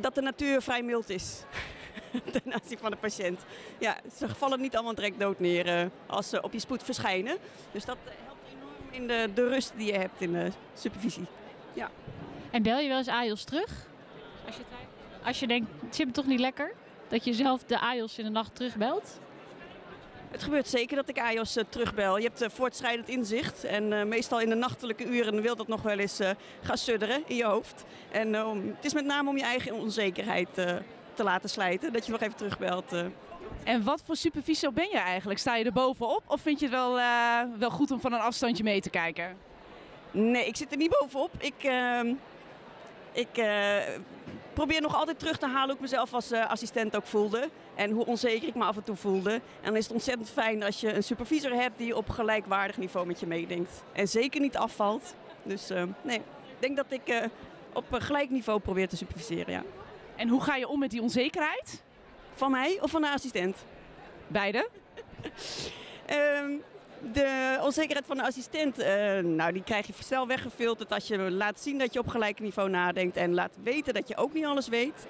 dat 0.00 0.14
de 0.14 0.20
natuur 0.20 0.62
vrij 0.62 0.82
mild 0.82 1.10
is. 1.10 1.42
ten 2.32 2.54
aanzien 2.54 2.78
van 2.78 2.90
de 2.90 2.96
patiënt. 2.96 3.44
Ja, 3.78 3.96
ze 4.16 4.28
vallen 4.28 4.60
niet 4.60 4.74
allemaal 4.74 4.94
direct 4.94 5.20
dood 5.20 5.38
neer 5.40 5.90
als 6.06 6.28
ze 6.28 6.42
op 6.42 6.52
je 6.52 6.58
spoed 6.58 6.82
verschijnen. 6.82 7.36
Dus 7.72 7.84
dat 7.84 7.96
helpt 8.04 8.40
enorm 8.56 8.74
in 8.90 9.06
de, 9.06 9.30
de 9.34 9.48
rust 9.48 9.72
die 9.76 9.92
je 9.92 9.98
hebt 9.98 10.20
in 10.20 10.32
de 10.32 10.50
supervisie. 10.74 11.26
Ja. 11.72 11.90
En 12.50 12.62
bel 12.62 12.78
je 12.78 12.88
wel 12.88 12.98
eens 12.98 13.08
AIOS 13.08 13.44
terug? 13.44 13.86
Als 14.46 14.56
je, 14.56 14.62
als 15.26 15.40
je 15.40 15.46
denkt, 15.46 15.70
het 15.84 15.96
zit 15.96 16.06
me 16.06 16.12
toch 16.12 16.26
niet 16.26 16.40
lekker? 16.40 16.72
Dat 17.08 17.24
je 17.24 17.32
zelf 17.32 17.64
de 17.64 17.78
AIOS 17.78 18.18
in 18.18 18.24
de 18.24 18.30
nacht 18.30 18.54
terugbelt? 18.54 19.20
Het 20.30 20.42
gebeurt 20.42 20.68
zeker 20.68 20.96
dat 20.96 21.08
ik 21.08 21.18
AIOS 21.18 21.56
uh, 21.56 21.64
terugbel. 21.68 22.16
Je 22.16 22.24
hebt 22.24 22.42
uh, 22.42 22.48
voortschrijdend 22.48 23.08
inzicht. 23.08 23.64
En 23.64 23.92
uh, 23.92 24.04
meestal 24.04 24.40
in 24.40 24.48
de 24.48 24.54
nachtelijke 24.54 25.04
uren 25.04 25.42
wil 25.42 25.56
dat 25.56 25.68
nog 25.68 25.82
wel 25.82 25.98
eens 25.98 26.20
gaan 26.62 26.78
sudderen 26.78 27.22
in 27.26 27.36
je 27.36 27.44
hoofd. 27.44 27.84
En 28.10 28.32
het 28.74 28.84
is 28.84 28.94
met 28.94 29.04
name 29.04 29.28
om 29.28 29.36
je 29.36 29.42
eigen 29.42 29.74
onzekerheid 29.74 30.48
te 31.14 31.22
laten 31.22 31.48
slijten. 31.48 31.92
Dat 31.92 32.06
je 32.06 32.12
nog 32.12 32.20
even 32.20 32.36
terugbelt. 32.36 32.92
Uh. 32.92 33.04
En 33.64 33.84
wat 33.84 34.02
voor 34.04 34.16
supervisor 34.16 34.72
ben 34.72 34.88
je 34.90 34.98
eigenlijk? 34.98 35.40
Sta 35.40 35.56
je 35.56 35.64
er 35.64 35.72
bovenop 35.72 36.22
of 36.26 36.40
vind 36.40 36.60
je 36.60 36.66
het 36.66 36.74
wel, 36.74 36.98
uh, 36.98 37.40
wel 37.58 37.70
goed 37.70 37.90
om 37.90 38.00
van 38.00 38.12
een 38.12 38.20
afstandje 38.20 38.64
mee 38.64 38.80
te 38.80 38.90
kijken? 38.90 39.36
Nee, 40.10 40.46
ik 40.46 40.56
zit 40.56 40.70
er 40.70 40.76
niet 40.76 40.96
bovenop. 40.98 41.30
Ik, 41.38 41.64
uh, 41.64 42.00
ik 43.12 43.38
probeer 44.56 44.80
nog 44.80 44.94
altijd 44.94 45.18
terug 45.18 45.38
te 45.38 45.46
halen 45.46 45.66
hoe 45.66 45.74
ik 45.74 45.80
mezelf 45.80 46.14
als 46.14 46.30
eh, 46.30 46.50
assistent 46.50 46.96
ook 46.96 47.06
voelde. 47.06 47.48
En 47.74 47.90
hoe 47.90 48.06
onzeker 48.06 48.48
ik 48.48 48.54
me 48.54 48.64
af 48.64 48.76
en 48.76 48.82
toe 48.82 48.96
voelde. 48.96 49.32
En 49.32 49.40
dan 49.62 49.76
is 49.76 49.84
het 49.84 49.92
ontzettend 49.92 50.30
fijn 50.30 50.62
als 50.62 50.80
je 50.80 50.92
een 50.92 51.02
supervisor 51.02 51.52
hebt 51.52 51.78
die 51.78 51.96
op 51.96 52.08
gelijkwaardig 52.08 52.76
niveau 52.76 53.06
met 53.06 53.20
je 53.20 53.26
meedenkt. 53.26 53.82
En 53.92 54.08
zeker 54.08 54.40
niet 54.40 54.56
afvalt. 54.56 55.14
Dus 55.42 55.70
eh, 55.70 55.82
nee, 56.02 56.16
ik 56.16 56.58
denk 56.58 56.76
dat 56.76 56.86
ik 56.88 57.08
eh, 57.08 57.24
op 57.72 57.84
gelijk 57.90 58.30
niveau 58.30 58.60
probeer 58.60 58.88
te 58.88 58.96
superviseren, 58.96 59.52
ja. 59.52 59.62
En 60.16 60.28
hoe 60.28 60.42
ga 60.42 60.56
je 60.56 60.68
om 60.68 60.78
met 60.78 60.90
die 60.90 61.02
onzekerheid? 61.02 61.82
Van 62.34 62.50
mij 62.50 62.78
of 62.80 62.90
van 62.90 63.02
de 63.02 63.10
assistent? 63.10 63.64
Beide. 64.26 64.68
De 67.00 67.58
onzekerheid 67.62 68.06
van 68.06 68.16
de 68.16 68.22
assistent, 68.22 68.78
eh, 68.78 69.18
nou, 69.18 69.52
die 69.52 69.62
krijg 69.62 69.86
je 69.86 69.92
snel 69.98 70.26
weggefilterd 70.26 70.92
als 70.92 71.06
je 71.06 71.30
laat 71.30 71.60
zien 71.60 71.78
dat 71.78 71.92
je 71.92 71.98
op 71.98 72.08
gelijk 72.08 72.40
niveau 72.40 72.70
nadenkt 72.70 73.16
en 73.16 73.34
laat 73.34 73.56
weten 73.62 73.94
dat 73.94 74.08
je 74.08 74.16
ook 74.16 74.32
niet 74.32 74.44
alles 74.44 74.68
weet. 74.68 75.06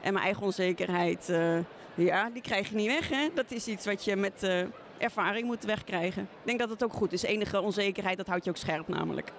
En 0.00 0.12
mijn 0.12 0.24
eigen 0.24 0.42
onzekerheid, 0.42 1.28
eh, 1.28 1.58
ja, 1.94 2.30
die 2.30 2.42
krijg 2.42 2.68
je 2.68 2.74
niet 2.74 2.86
weg. 2.86 3.08
Hè? 3.08 3.28
Dat 3.34 3.50
is 3.50 3.66
iets 3.66 3.86
wat 3.86 4.04
je 4.04 4.16
met 4.16 4.42
eh, 4.42 4.60
ervaring 4.98 5.46
moet 5.46 5.64
wegkrijgen. 5.64 6.22
Ik 6.22 6.46
denk 6.46 6.58
dat 6.58 6.70
het 6.70 6.84
ook 6.84 6.92
goed 6.92 7.12
is. 7.12 7.22
Enige 7.22 7.60
onzekerheid, 7.60 8.16
dat 8.16 8.26
houdt 8.26 8.44
je 8.44 8.50
ook 8.50 8.56
scherp 8.56 8.88
namelijk. 8.88 9.32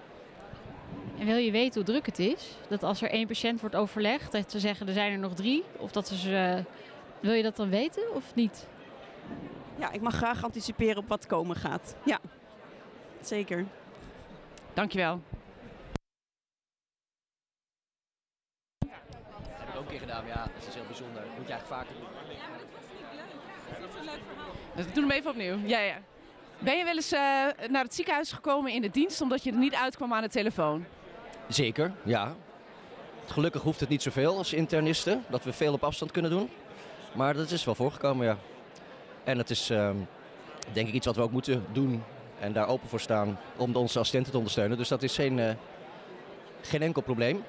En 1.19 1.25
wil 1.25 1.37
je 1.37 1.51
weten 1.51 1.73
hoe 1.73 1.91
druk 1.91 2.05
het 2.05 2.19
is? 2.19 2.57
Dat 2.69 2.83
als 2.83 3.01
er 3.01 3.09
één 3.09 3.27
patiënt 3.27 3.61
wordt 3.61 3.75
overlegd, 3.75 4.31
dat 4.31 4.51
ze 4.51 4.59
zeggen 4.59 4.87
er 4.87 4.93
zijn 4.93 5.11
er 5.11 5.19
nog 5.19 5.33
drie. 5.33 5.63
Of 5.77 5.91
dat 5.91 6.07
ze... 6.07 6.63
Wil 7.19 7.33
je 7.33 7.43
dat 7.43 7.55
dan 7.55 7.69
weten 7.69 8.03
of 8.15 8.35
niet? 8.35 8.67
Ja, 9.75 9.91
ik 9.91 10.01
mag 10.01 10.15
graag 10.15 10.43
anticiperen 10.43 10.97
op 10.97 11.07
wat 11.07 11.25
komen 11.25 11.55
gaat. 11.55 11.95
Ja, 12.05 12.19
zeker. 13.21 13.65
Dankjewel. 14.73 15.21
Dat 18.79 18.89
heb 19.57 19.69
ik 19.69 19.75
ook 19.75 19.81
een 19.81 19.87
keer 19.87 19.99
gedaan, 19.99 20.23
maar 20.25 20.35
ja, 20.35 20.43
dat 20.43 20.67
is 20.67 20.73
heel 20.73 20.85
bijzonder. 20.85 21.21
Dat 21.21 21.37
moet 21.37 21.47
je 21.47 21.53
eigenlijk 21.53 21.81
vaker 21.81 21.95
doen. 21.99 22.07
Dus 24.75 24.85
we 24.85 24.91
doen 24.91 25.03
hem 25.03 25.11
even 25.11 25.29
opnieuw. 25.29 25.57
Ja, 25.65 25.79
ja. 25.79 25.97
Ben 26.59 26.77
je 26.77 26.83
wel 26.83 26.95
eens 26.95 27.11
eh, 27.11 27.19
naar 27.69 27.83
het 27.83 27.93
ziekenhuis 27.93 28.31
gekomen 28.31 28.71
in 28.71 28.81
de 28.81 28.89
dienst 28.89 29.21
omdat 29.21 29.43
je 29.43 29.51
er 29.51 29.57
niet 29.57 29.75
uitkwam 29.75 30.13
aan 30.13 30.21
de 30.21 30.29
telefoon? 30.29 30.85
Zeker, 31.47 31.91
ja. 32.03 32.35
Gelukkig 33.25 33.61
hoeft 33.61 33.79
het 33.79 33.89
niet 33.89 34.01
zoveel 34.01 34.37
als 34.37 34.53
internisten, 34.53 35.23
dat 35.29 35.43
we 35.43 35.53
veel 35.53 35.73
op 35.73 35.83
afstand 35.83 36.11
kunnen 36.11 36.31
doen. 36.31 36.49
Maar 37.13 37.33
dat 37.33 37.51
is 37.51 37.65
wel 37.65 37.75
voorgekomen, 37.75 38.25
ja. 38.25 38.37
En 39.23 39.37
het 39.37 39.49
is 39.49 39.69
ehm, 39.69 39.95
denk 40.73 40.87
ik 40.87 40.93
iets 40.93 41.05
wat 41.05 41.15
we 41.15 41.21
ook 41.21 41.31
moeten 41.31 41.65
doen 41.71 42.03
en 42.39 42.53
daar 42.53 42.67
open 42.67 42.89
voor 42.89 42.99
staan 42.99 43.39
om 43.57 43.75
onze 43.75 43.99
assistenten 43.99 44.31
te 44.31 44.37
ondersteunen. 44.37 44.77
Dus 44.77 44.87
dat 44.87 45.03
is 45.03 45.15
geen, 45.15 45.39
eh, 45.39 45.53
geen 46.61 46.81
enkel 46.81 47.01
probleem. 47.01 47.43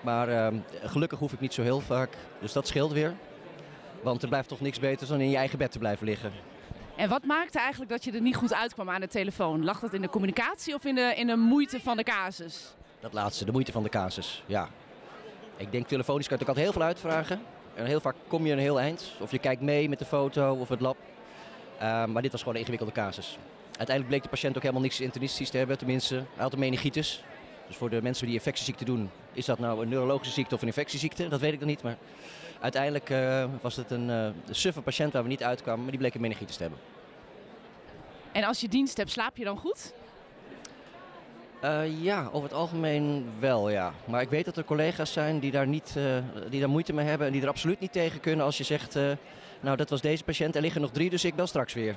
Maar 0.00 0.28
ehm, 0.28 0.56
gelukkig 0.82 1.18
hoef 1.18 1.32
ik 1.32 1.40
niet 1.40 1.54
zo 1.54 1.62
heel 1.62 1.80
vaak, 1.80 2.16
dus 2.40 2.52
dat 2.52 2.66
scheelt 2.66 2.92
weer. 2.92 3.14
Want 4.02 4.22
er 4.22 4.28
blijft 4.28 4.48
toch 4.48 4.60
niks 4.60 4.78
beters 4.78 5.08
dan 5.08 5.20
in 5.20 5.30
je 5.30 5.36
eigen 5.36 5.58
bed 5.58 5.72
te 5.72 5.78
blijven 5.78 6.06
liggen. 6.06 6.32
En 6.96 7.08
wat 7.08 7.24
maakte 7.24 7.58
eigenlijk 7.58 7.90
dat 7.90 8.04
je 8.04 8.12
er 8.12 8.20
niet 8.20 8.36
goed 8.36 8.54
uitkwam 8.54 8.90
aan 8.90 9.00
de 9.00 9.08
telefoon? 9.08 9.64
Lag 9.64 9.80
dat 9.80 9.92
in 9.92 10.00
de 10.00 10.08
communicatie 10.08 10.74
of 10.74 10.84
in 10.84 10.94
de, 10.94 11.14
in 11.16 11.26
de 11.26 11.36
moeite 11.36 11.80
van 11.80 11.96
de 11.96 12.02
casus? 12.02 12.74
Dat 13.00 13.12
laatste, 13.12 13.44
de 13.44 13.52
moeite 13.52 13.72
van 13.72 13.82
de 13.82 13.88
casus, 13.88 14.42
ja. 14.46 14.68
Ik 15.56 15.72
denk 15.72 15.86
telefonisch 15.86 16.28
kan 16.28 16.36
je 16.36 16.42
ook 16.42 16.48
altijd 16.48 16.66
heel 16.66 16.74
veel 16.74 16.86
uitvragen. 16.86 17.40
En 17.74 17.86
heel 17.86 18.00
vaak 18.00 18.14
kom 18.26 18.46
je 18.46 18.52
een 18.52 18.58
heel 18.58 18.80
eind. 18.80 19.12
Of 19.20 19.30
je 19.30 19.38
kijkt 19.38 19.62
mee 19.62 19.88
met 19.88 19.98
de 19.98 20.04
foto 20.04 20.54
of 20.54 20.68
het 20.68 20.80
lab. 20.80 20.96
Uh, 21.82 22.04
maar 22.04 22.22
dit 22.22 22.30
was 22.30 22.40
gewoon 22.40 22.54
een 22.54 22.60
ingewikkelde 22.60 22.92
casus. 22.92 23.38
Uiteindelijk 23.64 24.08
bleek 24.08 24.22
de 24.22 24.28
patiënt 24.28 24.56
ook 24.56 24.62
helemaal 24.62 24.82
niks 24.82 25.00
internistisch 25.00 25.50
te 25.50 25.56
hebben. 25.56 25.78
Tenminste, 25.78 26.14
hij 26.14 26.42
had 26.42 26.52
een 26.52 26.58
meningitis. 26.58 27.24
Dus 27.66 27.76
voor 27.76 27.90
de 27.90 28.02
mensen 28.02 28.26
die 28.26 28.34
infectieziekte 28.34 28.84
doen, 28.84 29.10
is 29.32 29.44
dat 29.44 29.58
nou 29.58 29.82
een 29.82 29.88
neurologische 29.88 30.32
ziekte 30.32 30.54
of 30.54 30.60
een 30.60 30.66
infectieziekte? 30.66 31.28
Dat 31.28 31.40
weet 31.40 31.52
ik 31.52 31.58
dan 31.58 31.68
niet. 31.68 31.82
Maar 31.82 31.96
uiteindelijk 32.60 33.10
uh, 33.10 33.44
was 33.60 33.76
het 33.76 33.90
een 33.90 34.08
uh, 34.08 34.28
suffe 34.50 34.80
patiënt 34.80 35.12
waar 35.12 35.22
we 35.22 35.28
niet 35.28 35.42
uitkwamen, 35.42 35.80
maar 35.80 35.90
die 35.90 36.00
bleek 36.00 36.14
een 36.14 36.20
meningitis 36.20 36.56
te 36.56 36.62
hebben. 36.62 36.80
En 38.32 38.44
als 38.44 38.60
je 38.60 38.68
dienst 38.68 38.96
hebt, 38.96 39.10
slaap 39.10 39.36
je 39.36 39.44
dan 39.44 39.58
goed? 39.58 39.92
Uh, 41.64 42.02
ja, 42.02 42.28
over 42.32 42.48
het 42.48 42.58
algemeen 42.58 43.26
wel, 43.38 43.70
ja. 43.70 43.92
Maar 44.04 44.20
ik 44.20 44.28
weet 44.28 44.44
dat 44.44 44.56
er 44.56 44.64
collega's 44.64 45.12
zijn 45.12 45.38
die 45.38 45.50
daar, 45.50 45.66
niet, 45.66 45.94
uh, 45.98 46.04
die 46.50 46.60
daar 46.60 46.68
moeite 46.68 46.92
mee 46.92 47.06
hebben 47.06 47.26
en 47.26 47.32
die 47.32 47.42
er 47.42 47.48
absoluut 47.48 47.80
niet 47.80 47.92
tegen 47.92 48.20
kunnen 48.20 48.44
als 48.44 48.58
je 48.58 48.64
zegt, 48.64 48.96
uh, 48.96 49.12
nou 49.60 49.76
dat 49.76 49.90
was 49.90 50.00
deze 50.00 50.24
patiënt, 50.24 50.54
er 50.54 50.62
liggen 50.62 50.80
nog 50.80 50.90
drie, 50.90 51.10
dus 51.10 51.24
ik 51.24 51.34
bel 51.34 51.46
straks 51.46 51.74
weer. 51.74 51.90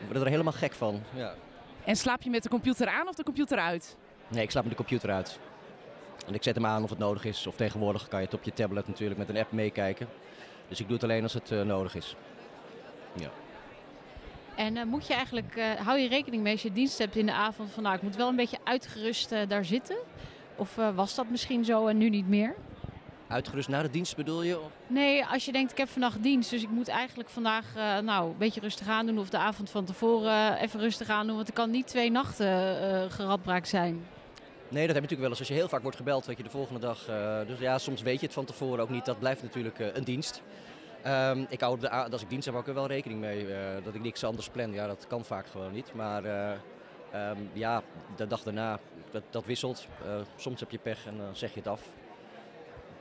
Ik 0.00 0.06
word 0.06 0.20
er 0.20 0.30
helemaal 0.30 0.52
gek 0.52 0.72
van. 0.72 1.02
Ja. 1.14 1.34
En 1.84 1.96
slaap 1.96 2.22
je 2.22 2.30
met 2.30 2.42
de 2.42 2.48
computer 2.48 2.88
aan 2.88 3.08
of 3.08 3.14
de 3.14 3.22
computer 3.22 3.58
uit? 3.58 3.96
Nee, 4.28 4.42
ik 4.42 4.50
slaap 4.50 4.62
met 4.62 4.72
de 4.72 4.78
computer 4.78 5.10
uit. 5.10 5.38
En 6.26 6.34
ik 6.34 6.42
zet 6.42 6.54
hem 6.54 6.66
aan 6.66 6.82
of 6.82 6.90
het 6.90 6.98
nodig 6.98 7.24
is. 7.24 7.46
Of 7.46 7.54
tegenwoordig 7.56 8.08
kan 8.08 8.18
je 8.18 8.24
het 8.24 8.34
op 8.34 8.42
je 8.42 8.52
tablet 8.52 8.86
natuurlijk 8.86 9.18
met 9.18 9.28
een 9.28 9.36
app 9.36 9.52
meekijken. 9.52 10.08
Dus 10.68 10.80
ik 10.80 10.86
doe 10.86 10.94
het 10.94 11.04
alleen 11.04 11.22
als 11.22 11.34
het 11.34 11.50
nodig 11.50 11.94
is. 11.94 12.16
Ja. 13.12 13.30
En 14.56 14.76
uh, 14.76 14.84
moet 14.84 15.06
je 15.06 15.14
eigenlijk, 15.14 15.56
uh, 15.56 15.64
hou 15.70 15.98
je 15.98 16.08
rekening 16.08 16.42
mee 16.42 16.52
als 16.52 16.62
je 16.62 16.72
dienst 16.72 16.98
hebt 16.98 17.16
in 17.16 17.26
de 17.26 17.32
avond 17.32 17.70
van 17.70 17.82
nou 17.82 17.96
ik 17.96 18.02
moet 18.02 18.16
wel 18.16 18.28
een 18.28 18.36
beetje 18.36 18.58
uitgerust 18.64 19.32
uh, 19.32 19.38
daar 19.48 19.64
zitten? 19.64 19.96
Of 20.56 20.74
was 20.94 21.14
dat 21.14 21.30
misschien 21.30 21.64
zo 21.64 21.86
en 21.86 21.98
nu 21.98 22.08
niet 22.08 22.28
meer? 22.28 22.54
Uitgerust 23.28 23.68
na 23.68 23.82
de 23.82 23.90
dienst 23.90 24.16
bedoel 24.16 24.42
je? 24.42 24.60
Of? 24.60 24.70
Nee, 24.86 25.24
als 25.24 25.44
je 25.44 25.52
denkt 25.52 25.72
ik 25.72 25.78
heb 25.78 25.88
vannacht 25.88 26.22
dienst, 26.22 26.50
dus 26.50 26.62
ik 26.62 26.70
moet 26.70 26.88
eigenlijk 26.88 27.28
vandaag 27.28 27.64
nou 28.02 28.30
een 28.30 28.38
beetje 28.38 28.60
rustig 28.60 28.88
aan 28.88 29.06
doen 29.06 29.18
of 29.18 29.30
de 29.30 29.38
avond 29.38 29.70
van 29.70 29.84
tevoren 29.84 30.56
even 30.56 30.80
rustig 30.80 31.08
aan 31.08 31.26
doen, 31.26 31.36
want 31.36 31.48
er 31.48 31.54
kan 31.54 31.70
niet 31.70 31.86
twee 31.86 32.10
nachten 32.10 33.10
geradbraakt 33.10 33.68
zijn. 33.68 34.06
Nee, 34.68 34.86
dat 34.86 34.94
heb 34.94 35.04
je 35.04 35.10
natuurlijk 35.10 35.20
wel 35.20 35.30
eens. 35.30 35.38
Als 35.38 35.48
je 35.48 35.54
heel 35.54 35.68
vaak 35.68 35.82
wordt 35.82 35.96
gebeld, 35.96 36.26
weet 36.26 36.36
je 36.36 36.42
de 36.42 36.50
volgende 36.50 36.80
dag. 36.80 37.04
dus 37.46 37.58
ja, 37.58 37.78
soms 37.78 38.02
weet 38.02 38.20
je 38.20 38.26
het 38.26 38.34
van 38.34 38.44
tevoren 38.44 38.82
ook 38.82 38.90
niet. 38.90 39.04
Dat 39.04 39.18
blijft 39.18 39.42
natuurlijk 39.42 39.78
een 39.78 40.04
dienst. 40.04 40.42
Um, 41.06 41.46
ik 41.48 41.60
hou 41.60 41.78
de, 41.78 41.90
als 41.90 42.22
ik 42.22 42.28
dienst 42.28 42.46
heb 42.46 42.54
ook 42.54 42.66
wel 42.66 42.86
rekening 42.86 43.20
mee 43.20 43.46
uh, 43.46 43.56
dat 43.84 43.94
ik 43.94 44.02
niks 44.02 44.24
anders 44.24 44.48
plan. 44.48 44.72
Ja, 44.72 44.86
dat 44.86 45.06
kan 45.06 45.24
vaak 45.24 45.46
gewoon 45.46 45.72
niet. 45.72 45.94
Maar 45.94 46.24
uh, 46.24 46.50
um, 47.30 47.50
ja, 47.52 47.82
de 48.16 48.26
dag 48.26 48.42
daarna, 48.42 48.78
dat, 49.10 49.22
dat 49.30 49.44
wisselt. 49.44 49.86
Uh, 50.06 50.14
soms 50.36 50.60
heb 50.60 50.70
je 50.70 50.78
pech 50.78 51.06
en 51.06 51.16
dan 51.16 51.36
zeg 51.36 51.52
je 51.52 51.58
het 51.58 51.68
af. 51.68 51.88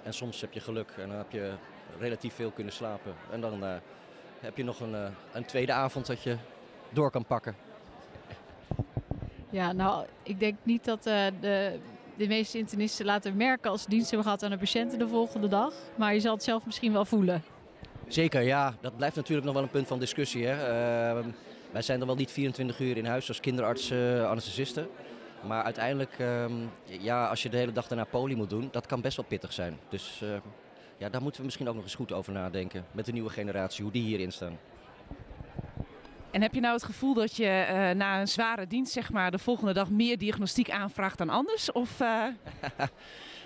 En 0.03 0.13
soms 0.13 0.41
heb 0.41 0.53
je 0.53 0.59
geluk 0.59 0.93
en 0.97 1.07
dan 1.07 1.17
heb 1.17 1.31
je 1.31 1.53
relatief 1.99 2.33
veel 2.33 2.51
kunnen 2.51 2.73
slapen. 2.73 3.13
En 3.31 3.41
dan 3.41 3.63
heb 4.39 4.57
je 4.57 4.63
nog 4.63 4.79
een, 4.79 4.95
een 5.33 5.45
tweede 5.45 5.73
avond 5.73 6.05
dat 6.05 6.23
je 6.23 6.37
door 6.89 7.11
kan 7.11 7.25
pakken. 7.25 7.55
Ja, 9.49 9.71
nou, 9.71 10.05
ik 10.23 10.39
denk 10.39 10.57
niet 10.63 10.85
dat 10.85 11.03
de, 11.03 11.79
de 12.17 12.27
meeste 12.27 12.57
internisten 12.57 13.05
laten 13.05 13.37
merken 13.37 13.71
als 13.71 13.81
ze 13.81 13.89
dienst 13.89 14.07
hebben 14.07 14.25
gehad 14.25 14.43
aan 14.43 14.49
de 14.49 14.57
patiënten 14.57 14.99
de 14.99 15.07
volgende 15.07 15.47
dag. 15.47 15.73
Maar 15.95 16.13
je 16.13 16.19
zal 16.19 16.33
het 16.33 16.43
zelf 16.43 16.65
misschien 16.65 16.93
wel 16.93 17.05
voelen. 17.05 17.43
Zeker, 18.07 18.41
ja. 18.41 18.75
Dat 18.81 18.97
blijft 18.97 19.15
natuurlijk 19.15 19.45
nog 19.45 19.55
wel 19.55 19.63
een 19.63 19.69
punt 19.69 19.87
van 19.87 19.99
discussie. 19.99 20.45
Hè. 20.45 20.53
Uh, 20.53 21.25
wij 21.71 21.81
zijn 21.81 21.97
dan 21.97 22.07
wel 22.07 22.17
niet 22.17 22.31
24 22.31 22.79
uur 22.79 22.97
in 22.97 23.05
huis 23.05 23.27
als 23.27 23.39
kinderartsen, 23.39 24.17
uh, 24.17 24.29
anesthesisten. 24.29 24.87
Maar 25.47 25.63
uiteindelijk, 25.63 26.19
uh, 26.19 26.45
ja, 26.99 27.27
als 27.27 27.43
je 27.43 27.49
de 27.49 27.57
hele 27.57 27.71
dag 27.71 27.87
daarna 27.87 28.03
poli 28.03 28.35
moet 28.35 28.49
doen, 28.49 28.67
dat 28.71 28.85
kan 28.85 29.01
best 29.01 29.15
wel 29.15 29.25
pittig 29.25 29.53
zijn. 29.53 29.79
Dus 29.89 30.21
uh, 30.23 30.29
ja, 30.97 31.09
daar 31.09 31.21
moeten 31.21 31.39
we 31.39 31.45
misschien 31.45 31.67
ook 31.67 31.75
nog 31.75 31.83
eens 31.83 31.95
goed 31.95 32.11
over 32.11 32.33
nadenken. 32.33 32.85
Met 32.91 33.05
de 33.05 33.11
nieuwe 33.11 33.29
generatie, 33.29 33.83
hoe 33.83 33.91
die 33.91 34.03
hierin 34.03 34.31
staan. 34.31 34.57
En 36.31 36.41
heb 36.41 36.53
je 36.53 36.59
nou 36.59 36.73
het 36.73 36.83
gevoel 36.83 37.13
dat 37.13 37.35
je 37.35 37.65
uh, 37.69 37.89
na 37.89 38.19
een 38.19 38.27
zware 38.27 38.67
dienst, 38.67 38.91
zeg 38.91 39.11
maar, 39.11 39.31
de 39.31 39.39
volgende 39.39 39.73
dag 39.73 39.89
meer 39.89 40.17
diagnostiek 40.17 40.69
aanvraagt 40.69 41.17
dan 41.17 41.29
anders? 41.29 41.71
Of, 41.71 41.99
uh... 41.99 42.25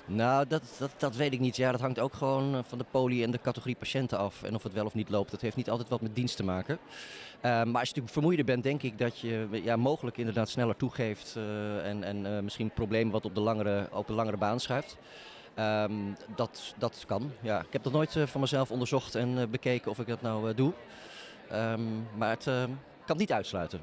Nou, 0.10 0.48
dat, 0.48 0.64
dat, 0.80 0.92
dat 0.98 1.16
weet 1.16 1.34
ik 1.34 1.40
niet. 1.40 1.56
Ja, 1.56 1.72
dat 1.72 1.82
hangt 1.82 2.00
ook 2.00 2.14
gewoon 2.14 2.64
van 2.64 2.78
de 2.78 2.86
poli 2.92 3.24
en 3.24 3.32
de 3.32 3.42
categorie 3.42 3.76
patiënten 3.76 4.18
af. 4.18 4.44
En 4.44 4.56
of 4.56 4.64
het 4.64 4.74
wel 4.74 4.86
of 4.86 4.94
niet 4.94 5.10
loopt, 5.10 5.32
dat 5.32 5.42
heeft 5.42 5.56
niet 5.56 5.70
altijd 5.70 5.90
wat 5.90 6.02
met 6.02 6.16
dienst 6.16 6.36
te 6.36 6.44
maken. 6.44 6.78
Uh, 6.78 7.42
maar 7.42 7.60
als 7.60 7.66
je 7.66 7.72
natuurlijk 7.74 8.14
vermoeider 8.14 8.46
bent, 8.46 8.64
denk 8.64 8.84
ik 8.84 8.98
dat 8.98 9.20
je 9.20 9.48
ja, 9.52 9.76
mogelijk 9.76 10.18
inderdaad 10.18 10.50
sneller 10.50 10.76
toegeeft. 10.76 11.36
Uh, 11.38 11.86
en 11.86 12.04
en 12.04 12.44
misschien 12.44 12.70
problemen 12.70 13.12
wat 13.12 13.26
op 13.26 13.36
de 13.36 13.42
langere, 13.42 13.88
op 13.92 14.08
de 14.08 14.14
langere 14.14 14.38
baan 14.38 14.60
schuift. 14.60 14.98
Um, 15.60 16.16
dat, 16.36 16.74
dat 16.78 17.04
kan, 17.08 17.32
ja. 17.42 17.60
Ik 17.60 17.74
heb 17.74 17.84
dat 17.84 17.94
nooit 17.94 18.18
van 18.26 18.42
mezelf 18.42 18.72
onderzocht 18.72 19.16
en 19.16 19.50
bekeken 19.52 19.92
of 19.92 20.00
ik 20.00 20.08
dat 20.08 20.22
nou 20.22 20.54
doe. 20.54 20.74
Um, 21.54 22.08
maar 22.18 22.30
het 22.30 22.50
kan 23.06 23.18
niet 23.18 23.32
uitsluiten. 23.32 23.82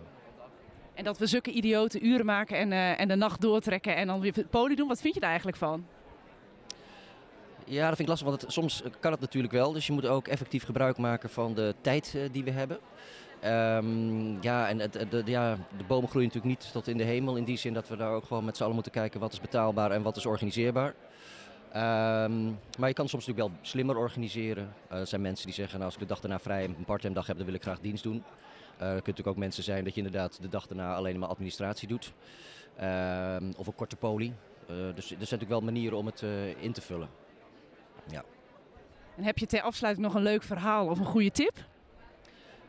En 0.94 1.04
dat 1.04 1.18
we 1.18 1.26
zulke 1.26 1.50
idiote 1.50 2.00
uren 2.00 2.26
maken 2.26 2.58
en, 2.58 2.72
en 2.98 3.08
de 3.08 3.16
nacht 3.16 3.40
doortrekken 3.40 3.96
en 3.96 4.06
dan 4.06 4.20
weer 4.20 4.46
poli 4.50 4.74
doen, 4.74 4.88
wat 4.88 5.00
vind 5.00 5.14
je 5.14 5.20
daar 5.20 5.28
eigenlijk 5.28 5.58
van? 5.58 5.86
Ja, 7.64 7.86
dat 7.86 7.96
vind 7.96 8.00
ik 8.00 8.08
lastig, 8.08 8.28
want 8.28 8.42
het, 8.42 8.52
soms 8.52 8.82
kan 9.00 9.12
het 9.12 9.20
natuurlijk 9.20 9.52
wel. 9.52 9.72
Dus 9.72 9.86
je 9.86 9.92
moet 9.92 10.06
ook 10.06 10.28
effectief 10.28 10.64
gebruik 10.64 10.98
maken 10.98 11.30
van 11.30 11.54
de 11.54 11.74
tijd 11.80 12.12
uh, 12.16 12.22
die 12.32 12.44
we 12.44 12.50
hebben. 12.50 12.78
Um, 13.44 14.42
ja, 14.42 14.68
en 14.68 14.78
het, 14.78 14.92
de, 15.10 15.22
ja, 15.24 15.58
de 15.76 15.84
bomen 15.86 16.08
groeien 16.08 16.28
natuurlijk 16.28 16.60
niet 16.60 16.72
tot 16.72 16.88
in 16.88 16.96
de 16.96 17.04
hemel. 17.04 17.36
In 17.36 17.44
die 17.44 17.56
zin 17.56 17.72
dat 17.72 17.88
we 17.88 17.96
daar 17.96 18.12
ook 18.12 18.24
gewoon 18.24 18.44
met 18.44 18.56
z'n 18.56 18.62
allen 18.62 18.74
moeten 18.74 18.92
kijken 18.92 19.20
wat 19.20 19.32
is 19.32 19.40
betaalbaar 19.40 19.90
en 19.90 20.02
wat 20.02 20.16
is 20.16 20.26
organiseerbaar. 20.26 20.94
Um, 21.76 22.58
maar 22.78 22.88
je 22.88 22.94
kan 22.94 23.08
soms 23.08 23.26
natuurlijk 23.26 23.54
wel 23.54 23.66
slimmer 23.66 23.96
organiseren. 23.96 24.74
Uh, 24.92 24.98
er 24.98 25.06
zijn 25.06 25.20
mensen 25.20 25.46
die 25.46 25.54
zeggen, 25.54 25.74
nou, 25.74 25.84
als 25.84 25.94
ik 25.94 26.00
de 26.00 26.06
dag 26.06 26.20
daarna 26.20 26.38
vrij 26.38 26.64
een 26.64 26.84
parttime 26.84 27.14
dag 27.14 27.26
heb, 27.26 27.36
dan 27.36 27.46
wil 27.46 27.54
ik 27.54 27.62
graag 27.62 27.80
dienst 27.80 28.02
doen. 28.02 28.16
Er 28.16 28.76
kunnen 28.76 28.96
natuurlijk 28.96 29.28
ook 29.28 29.36
mensen 29.36 29.62
zijn 29.62 29.84
dat 29.84 29.94
je 29.94 30.02
inderdaad 30.02 30.38
de 30.42 30.48
dag 30.48 30.66
daarna 30.66 30.94
alleen 30.94 31.18
maar 31.18 31.28
administratie 31.28 31.88
doet. 31.88 32.12
Uh, 32.80 33.36
of 33.56 33.66
een 33.66 33.74
korte 33.74 33.96
poli. 33.96 34.34
dus 34.66 34.96
er 34.96 35.02
zijn 35.04 35.18
natuurlijk 35.18 35.50
wel 35.50 35.60
manieren 35.60 35.98
om 35.98 36.06
het 36.06 36.24
in 36.60 36.72
te 36.72 36.80
vullen. 36.80 37.08
Ja. 38.10 38.24
En 39.16 39.24
heb 39.24 39.38
je 39.38 39.46
ter 39.46 39.62
afsluiting 39.62 40.06
nog 40.06 40.14
een 40.14 40.22
leuk 40.22 40.42
verhaal 40.42 40.86
of 40.88 40.98
een 40.98 41.04
goede 41.04 41.30
tip? 41.30 41.64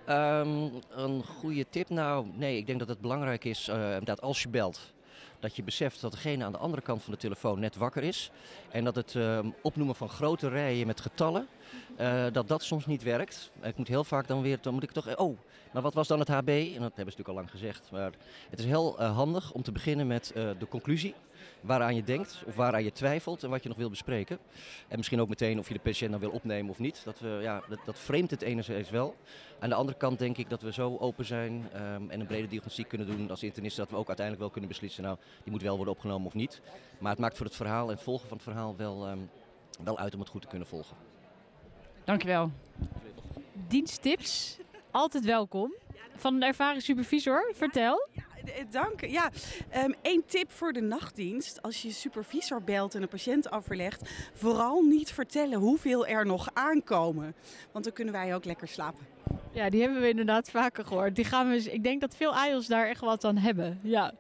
Ehm, 0.06 0.70
een 0.90 1.24
goede 1.24 1.66
tip? 1.70 1.90
Nou, 1.90 2.28
nee, 2.34 2.58
ik 2.58 2.66
denk 2.66 2.80
dat 2.80 2.88
het 2.88 3.02
belangrijk 3.02 3.44
is 3.44 3.68
uh, 3.70 3.96
dat 4.04 4.22
als 4.22 4.42
je 4.42 4.50
belt, 4.50 4.94
dat 5.40 5.56
je 5.56 5.64
beseft 5.64 6.02
dat 6.02 6.12
degene 6.12 6.44
aan 6.44 6.52
de 6.52 6.58
andere 6.58 6.82
kant 6.82 7.04
van 7.04 7.14
de 7.14 7.20
telefoon 7.20 7.60
net 7.60 7.76
wakker 7.76 8.04
is. 8.04 8.32
En 8.72 8.84
dat 8.84 8.96
het 8.96 9.14
uh, 9.14 9.40
opnoemen 9.62 9.96
van 9.96 10.10
grote 10.10 10.50
rijen 10.50 10.88
met 10.88 11.02
getallen, 11.02 11.48
uh, 12.00 12.26
dat 12.32 12.48
dat 12.48 12.64
soms 12.64 12.86
niet 12.86 13.04
werkt. 13.04 13.52
Ik 13.62 13.78
moet 13.78 13.88
heel 13.88 14.04
vaak 14.04 14.28
dan 14.28 14.42
weer, 14.42 14.58
dan 14.62 14.74
moet 14.74 14.84
ik 14.84 14.92
toch, 14.92 15.18
oh, 15.18 15.38
maar 15.74 15.82
wat 15.82 15.94
was 15.94 16.08
dan 16.08 16.20
het 16.20 16.28
HB? 16.28 16.48
En 16.48 16.82
dat 16.82 16.96
hebben 16.96 16.96
ze 16.96 17.02
natuurlijk 17.04 17.28
al 17.28 17.36
lang 17.36 17.52
gezegd. 17.52 17.92
Maar 17.92 18.12
het 18.50 18.60
is 18.60 18.66
heel 18.66 19.02
uh, 19.02 19.16
handig 19.16 19.52
om 19.52 19.64
te 19.64 19.72
beginnen 19.72 20.08
met 20.08 20.32
de 20.34 20.68
conclusie 20.70 21.16
waaraan 21.66 21.96
je 21.96 22.04
denkt 22.04 22.44
of 22.46 22.56
waaraan 22.56 22.84
je 22.84 22.92
twijfelt 22.92 23.44
en 23.44 23.50
wat 23.50 23.64
je 23.64 23.70
nog 23.70 23.78
wil 23.78 23.90
bespreken. 23.90 24.40
En 24.88 24.98
misschien 24.98 25.22
ook 25.22 25.30
meteen 25.30 25.60
of 25.60 25.68
je 25.68 25.74
de 25.74 25.80
patiënt 25.80 26.12
dan 26.12 26.20
wil 26.20 26.30
opnemen 26.30 26.72
of 26.72 26.80
niet. 26.80 27.02
Dat, 27.04 27.20
we, 27.20 27.40
ja, 27.42 27.62
dat, 27.70 27.80
dat 27.86 28.00
vreemdt 28.00 28.32
het 28.32 28.42
enerzijds 28.42 28.90
wel. 28.90 29.16
Aan 29.60 29.70
de 29.70 29.76
andere 29.76 29.98
kant 29.98 30.20
denk 30.20 30.38
ik 30.38 30.50
dat 30.50 30.62
we 30.62 30.74
zo 30.74 30.98
open 30.98 31.26
zijn 31.26 31.52
um, 31.76 32.10
en 32.10 32.20
een 32.20 32.28
brede 32.28 32.48
diagnostiek 32.48 32.88
kunnen 32.88 33.08
doen 33.08 33.30
als 33.30 33.44
internisten 33.44 33.84
dat 33.84 33.92
we 33.92 33.98
ook 33.98 34.08
uiteindelijk 34.08 34.46
wel 34.46 34.54
kunnen 34.54 34.70
beslissen, 34.70 35.04
nou, 35.04 35.18
die 35.44 35.52
moet 35.52 35.62
wel 35.62 35.76
worden 35.76 35.94
opgenomen 35.94 36.28
of 36.28 36.34
niet. 36.34 36.62
Maar 37.00 37.12
het 37.12 37.20
maakt 37.20 37.38
voor 37.38 37.46
het 37.46 37.56
verhaal 37.56 37.88
en 37.88 37.94
het 37.94 38.04
volgen 38.04 38.28
van 38.28 38.38
het 38.38 38.46
verhaal 38.46 38.76
wel, 38.76 39.10
um, 39.10 39.30
wel 39.84 39.98
uit 39.98 40.14
om 40.14 40.20
het 40.20 40.30
goed 40.30 40.42
te 40.42 40.48
kunnen 40.48 40.68
volgen. 40.68 40.98
Dankjewel. 42.04 42.52
Diensttips, 43.54 44.58
altijd 44.92 45.26
welkom. 45.26 45.74
Van 46.16 46.36
een 46.36 46.44
ervaren 46.44 46.82
supervisor, 46.82 47.52
vertel. 47.56 48.08
Dank. 48.70 49.06
Ja, 49.06 49.30
um, 49.84 49.94
één 50.02 50.24
tip 50.26 50.52
voor 50.52 50.74
de 50.74 50.82
nachtdienst. 50.82 51.62
Als 51.62 51.82
je 51.82 51.92
supervisor 51.92 52.64
belt 52.64 52.96
en 52.96 53.02
een 53.02 53.08
patiënt 53.08 53.50
afverlegt, 53.50 54.10
vooral 54.34 54.82
niet 54.82 55.12
vertellen 55.12 55.60
hoeveel 55.60 56.08
er 56.08 56.26
nog 56.26 56.50
aankomen. 56.54 57.36
Want 57.72 57.84
dan 57.84 57.94
kunnen 57.94 58.14
wij 58.14 58.36
ook 58.36 58.46
lekker 58.46 58.68
slapen. 58.68 59.06
Ja, 59.52 59.70
die 59.70 59.82
hebben 59.82 60.02
we 60.02 60.10
inderdaad 60.10 60.50
vaker 60.50 60.86
gehoord. 60.86 61.16
Die 61.16 61.26
gaan 61.26 61.50
we, 61.50 61.72
ik 61.72 61.84
denk 61.84 62.02
dat 62.02 62.16
veel 62.16 62.36
AIOS 62.36 62.68
daar 62.68 62.88
echt 62.88 63.02
wat 63.02 63.24
aan 63.24 63.38
hebben. 63.38 63.80
Ja. 63.84 64.14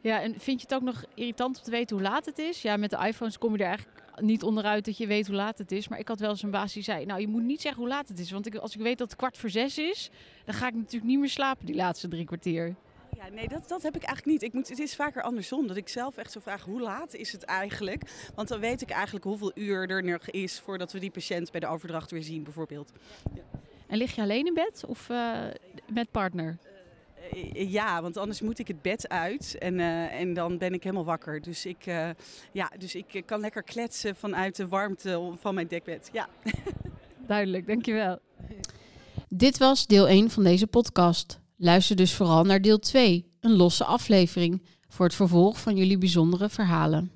Ja, 0.00 0.22
en 0.22 0.40
vind 0.40 0.60
je 0.60 0.66
het 0.68 0.74
ook 0.74 0.82
nog 0.82 1.04
irritant 1.14 1.58
om 1.58 1.64
te 1.64 1.70
weten 1.70 1.96
hoe 1.96 2.04
laat 2.04 2.24
het 2.24 2.38
is? 2.38 2.62
Ja, 2.62 2.76
met 2.76 2.90
de 2.90 3.06
iPhones 3.06 3.38
kom 3.38 3.52
je 3.52 3.58
er 3.58 3.68
eigenlijk 3.68 4.02
niet 4.20 4.42
onderuit 4.42 4.84
dat 4.84 4.96
je 4.96 5.06
weet 5.06 5.26
hoe 5.26 5.36
laat 5.36 5.58
het 5.58 5.72
is. 5.72 5.88
Maar 5.88 5.98
ik 5.98 6.08
had 6.08 6.20
wel 6.20 6.30
eens 6.30 6.42
een 6.42 6.50
baas 6.50 6.72
die 6.72 6.82
zei, 6.82 7.06
nou 7.06 7.20
je 7.20 7.28
moet 7.28 7.42
niet 7.42 7.60
zeggen 7.60 7.80
hoe 7.80 7.90
laat 7.90 8.08
het 8.08 8.18
is. 8.18 8.30
Want 8.30 8.46
ik, 8.46 8.54
als 8.54 8.74
ik 8.74 8.80
weet 8.80 8.98
dat 8.98 9.08
het 9.08 9.16
kwart 9.18 9.38
voor 9.38 9.50
zes 9.50 9.78
is, 9.78 10.10
dan 10.44 10.54
ga 10.54 10.66
ik 10.66 10.74
natuurlijk 10.74 11.04
niet 11.04 11.18
meer 11.18 11.28
slapen 11.28 11.66
die 11.66 11.74
laatste 11.74 12.08
drie 12.08 12.24
kwartier. 12.24 12.74
Ja, 13.26 13.32
nee, 13.32 13.48
dat, 13.48 13.68
dat 13.68 13.82
heb 13.82 13.96
ik 13.96 14.02
eigenlijk 14.02 14.32
niet. 14.32 14.42
Ik 14.42 14.52
moet, 14.52 14.68
het 14.68 14.78
is 14.78 14.94
vaker 14.94 15.22
andersom. 15.22 15.66
Dat 15.66 15.76
ik 15.76 15.88
zelf 15.88 16.16
echt 16.16 16.32
zo 16.32 16.40
vraag, 16.40 16.64
hoe 16.64 16.80
laat 16.80 17.14
is 17.14 17.32
het 17.32 17.42
eigenlijk? 17.42 18.30
Want 18.34 18.48
dan 18.48 18.60
weet 18.60 18.82
ik 18.82 18.90
eigenlijk 18.90 19.24
hoeveel 19.24 19.52
uur 19.54 19.90
er 19.90 20.04
nog 20.04 20.30
is 20.30 20.60
voordat 20.60 20.92
we 20.92 20.98
die 20.98 21.10
patiënt 21.10 21.50
bij 21.50 21.60
de 21.60 21.66
overdracht 21.66 22.10
weer 22.10 22.22
zien, 22.22 22.42
bijvoorbeeld. 22.42 22.92
Ja. 23.34 23.42
En 23.86 23.98
lig 23.98 24.14
je 24.14 24.22
alleen 24.22 24.46
in 24.46 24.54
bed 24.54 24.84
of 24.86 25.08
uh, 25.08 25.40
met 25.92 26.10
partner? 26.10 26.58
Uh, 27.34 27.70
ja, 27.72 28.02
want 28.02 28.16
anders 28.16 28.40
moet 28.40 28.58
ik 28.58 28.68
het 28.68 28.82
bed 28.82 29.08
uit 29.08 29.56
en, 29.58 29.78
uh, 29.78 30.20
en 30.20 30.34
dan 30.34 30.58
ben 30.58 30.74
ik 30.74 30.82
helemaal 30.82 31.04
wakker. 31.04 31.40
Dus 31.40 31.66
ik, 31.66 31.84
ja, 32.52 32.70
dus 32.78 32.94
ik 32.94 33.22
kan 33.24 33.40
lekker 33.40 33.62
kletsen 33.62 34.16
vanuit 34.16 34.56
de 34.56 34.68
warmte 34.68 35.32
van 35.40 35.54
mijn 35.54 35.68
dekbed. 35.68 36.08
Ja. 36.12 36.28
Duidelijk, 37.26 37.66
dankjewel. 37.66 38.18
Dit 39.28 39.58
was 39.58 39.86
deel 39.86 40.08
1 40.08 40.30
van 40.30 40.44
deze 40.44 40.66
podcast. 40.66 41.44
Luister 41.58 41.96
dus 41.96 42.14
vooral 42.14 42.44
naar 42.44 42.60
deel 42.60 42.78
2, 42.78 43.32
een 43.40 43.56
losse 43.56 43.84
aflevering, 43.84 44.62
voor 44.88 45.06
het 45.06 45.14
vervolg 45.14 45.60
van 45.60 45.76
jullie 45.76 45.98
bijzondere 45.98 46.48
verhalen. 46.48 47.15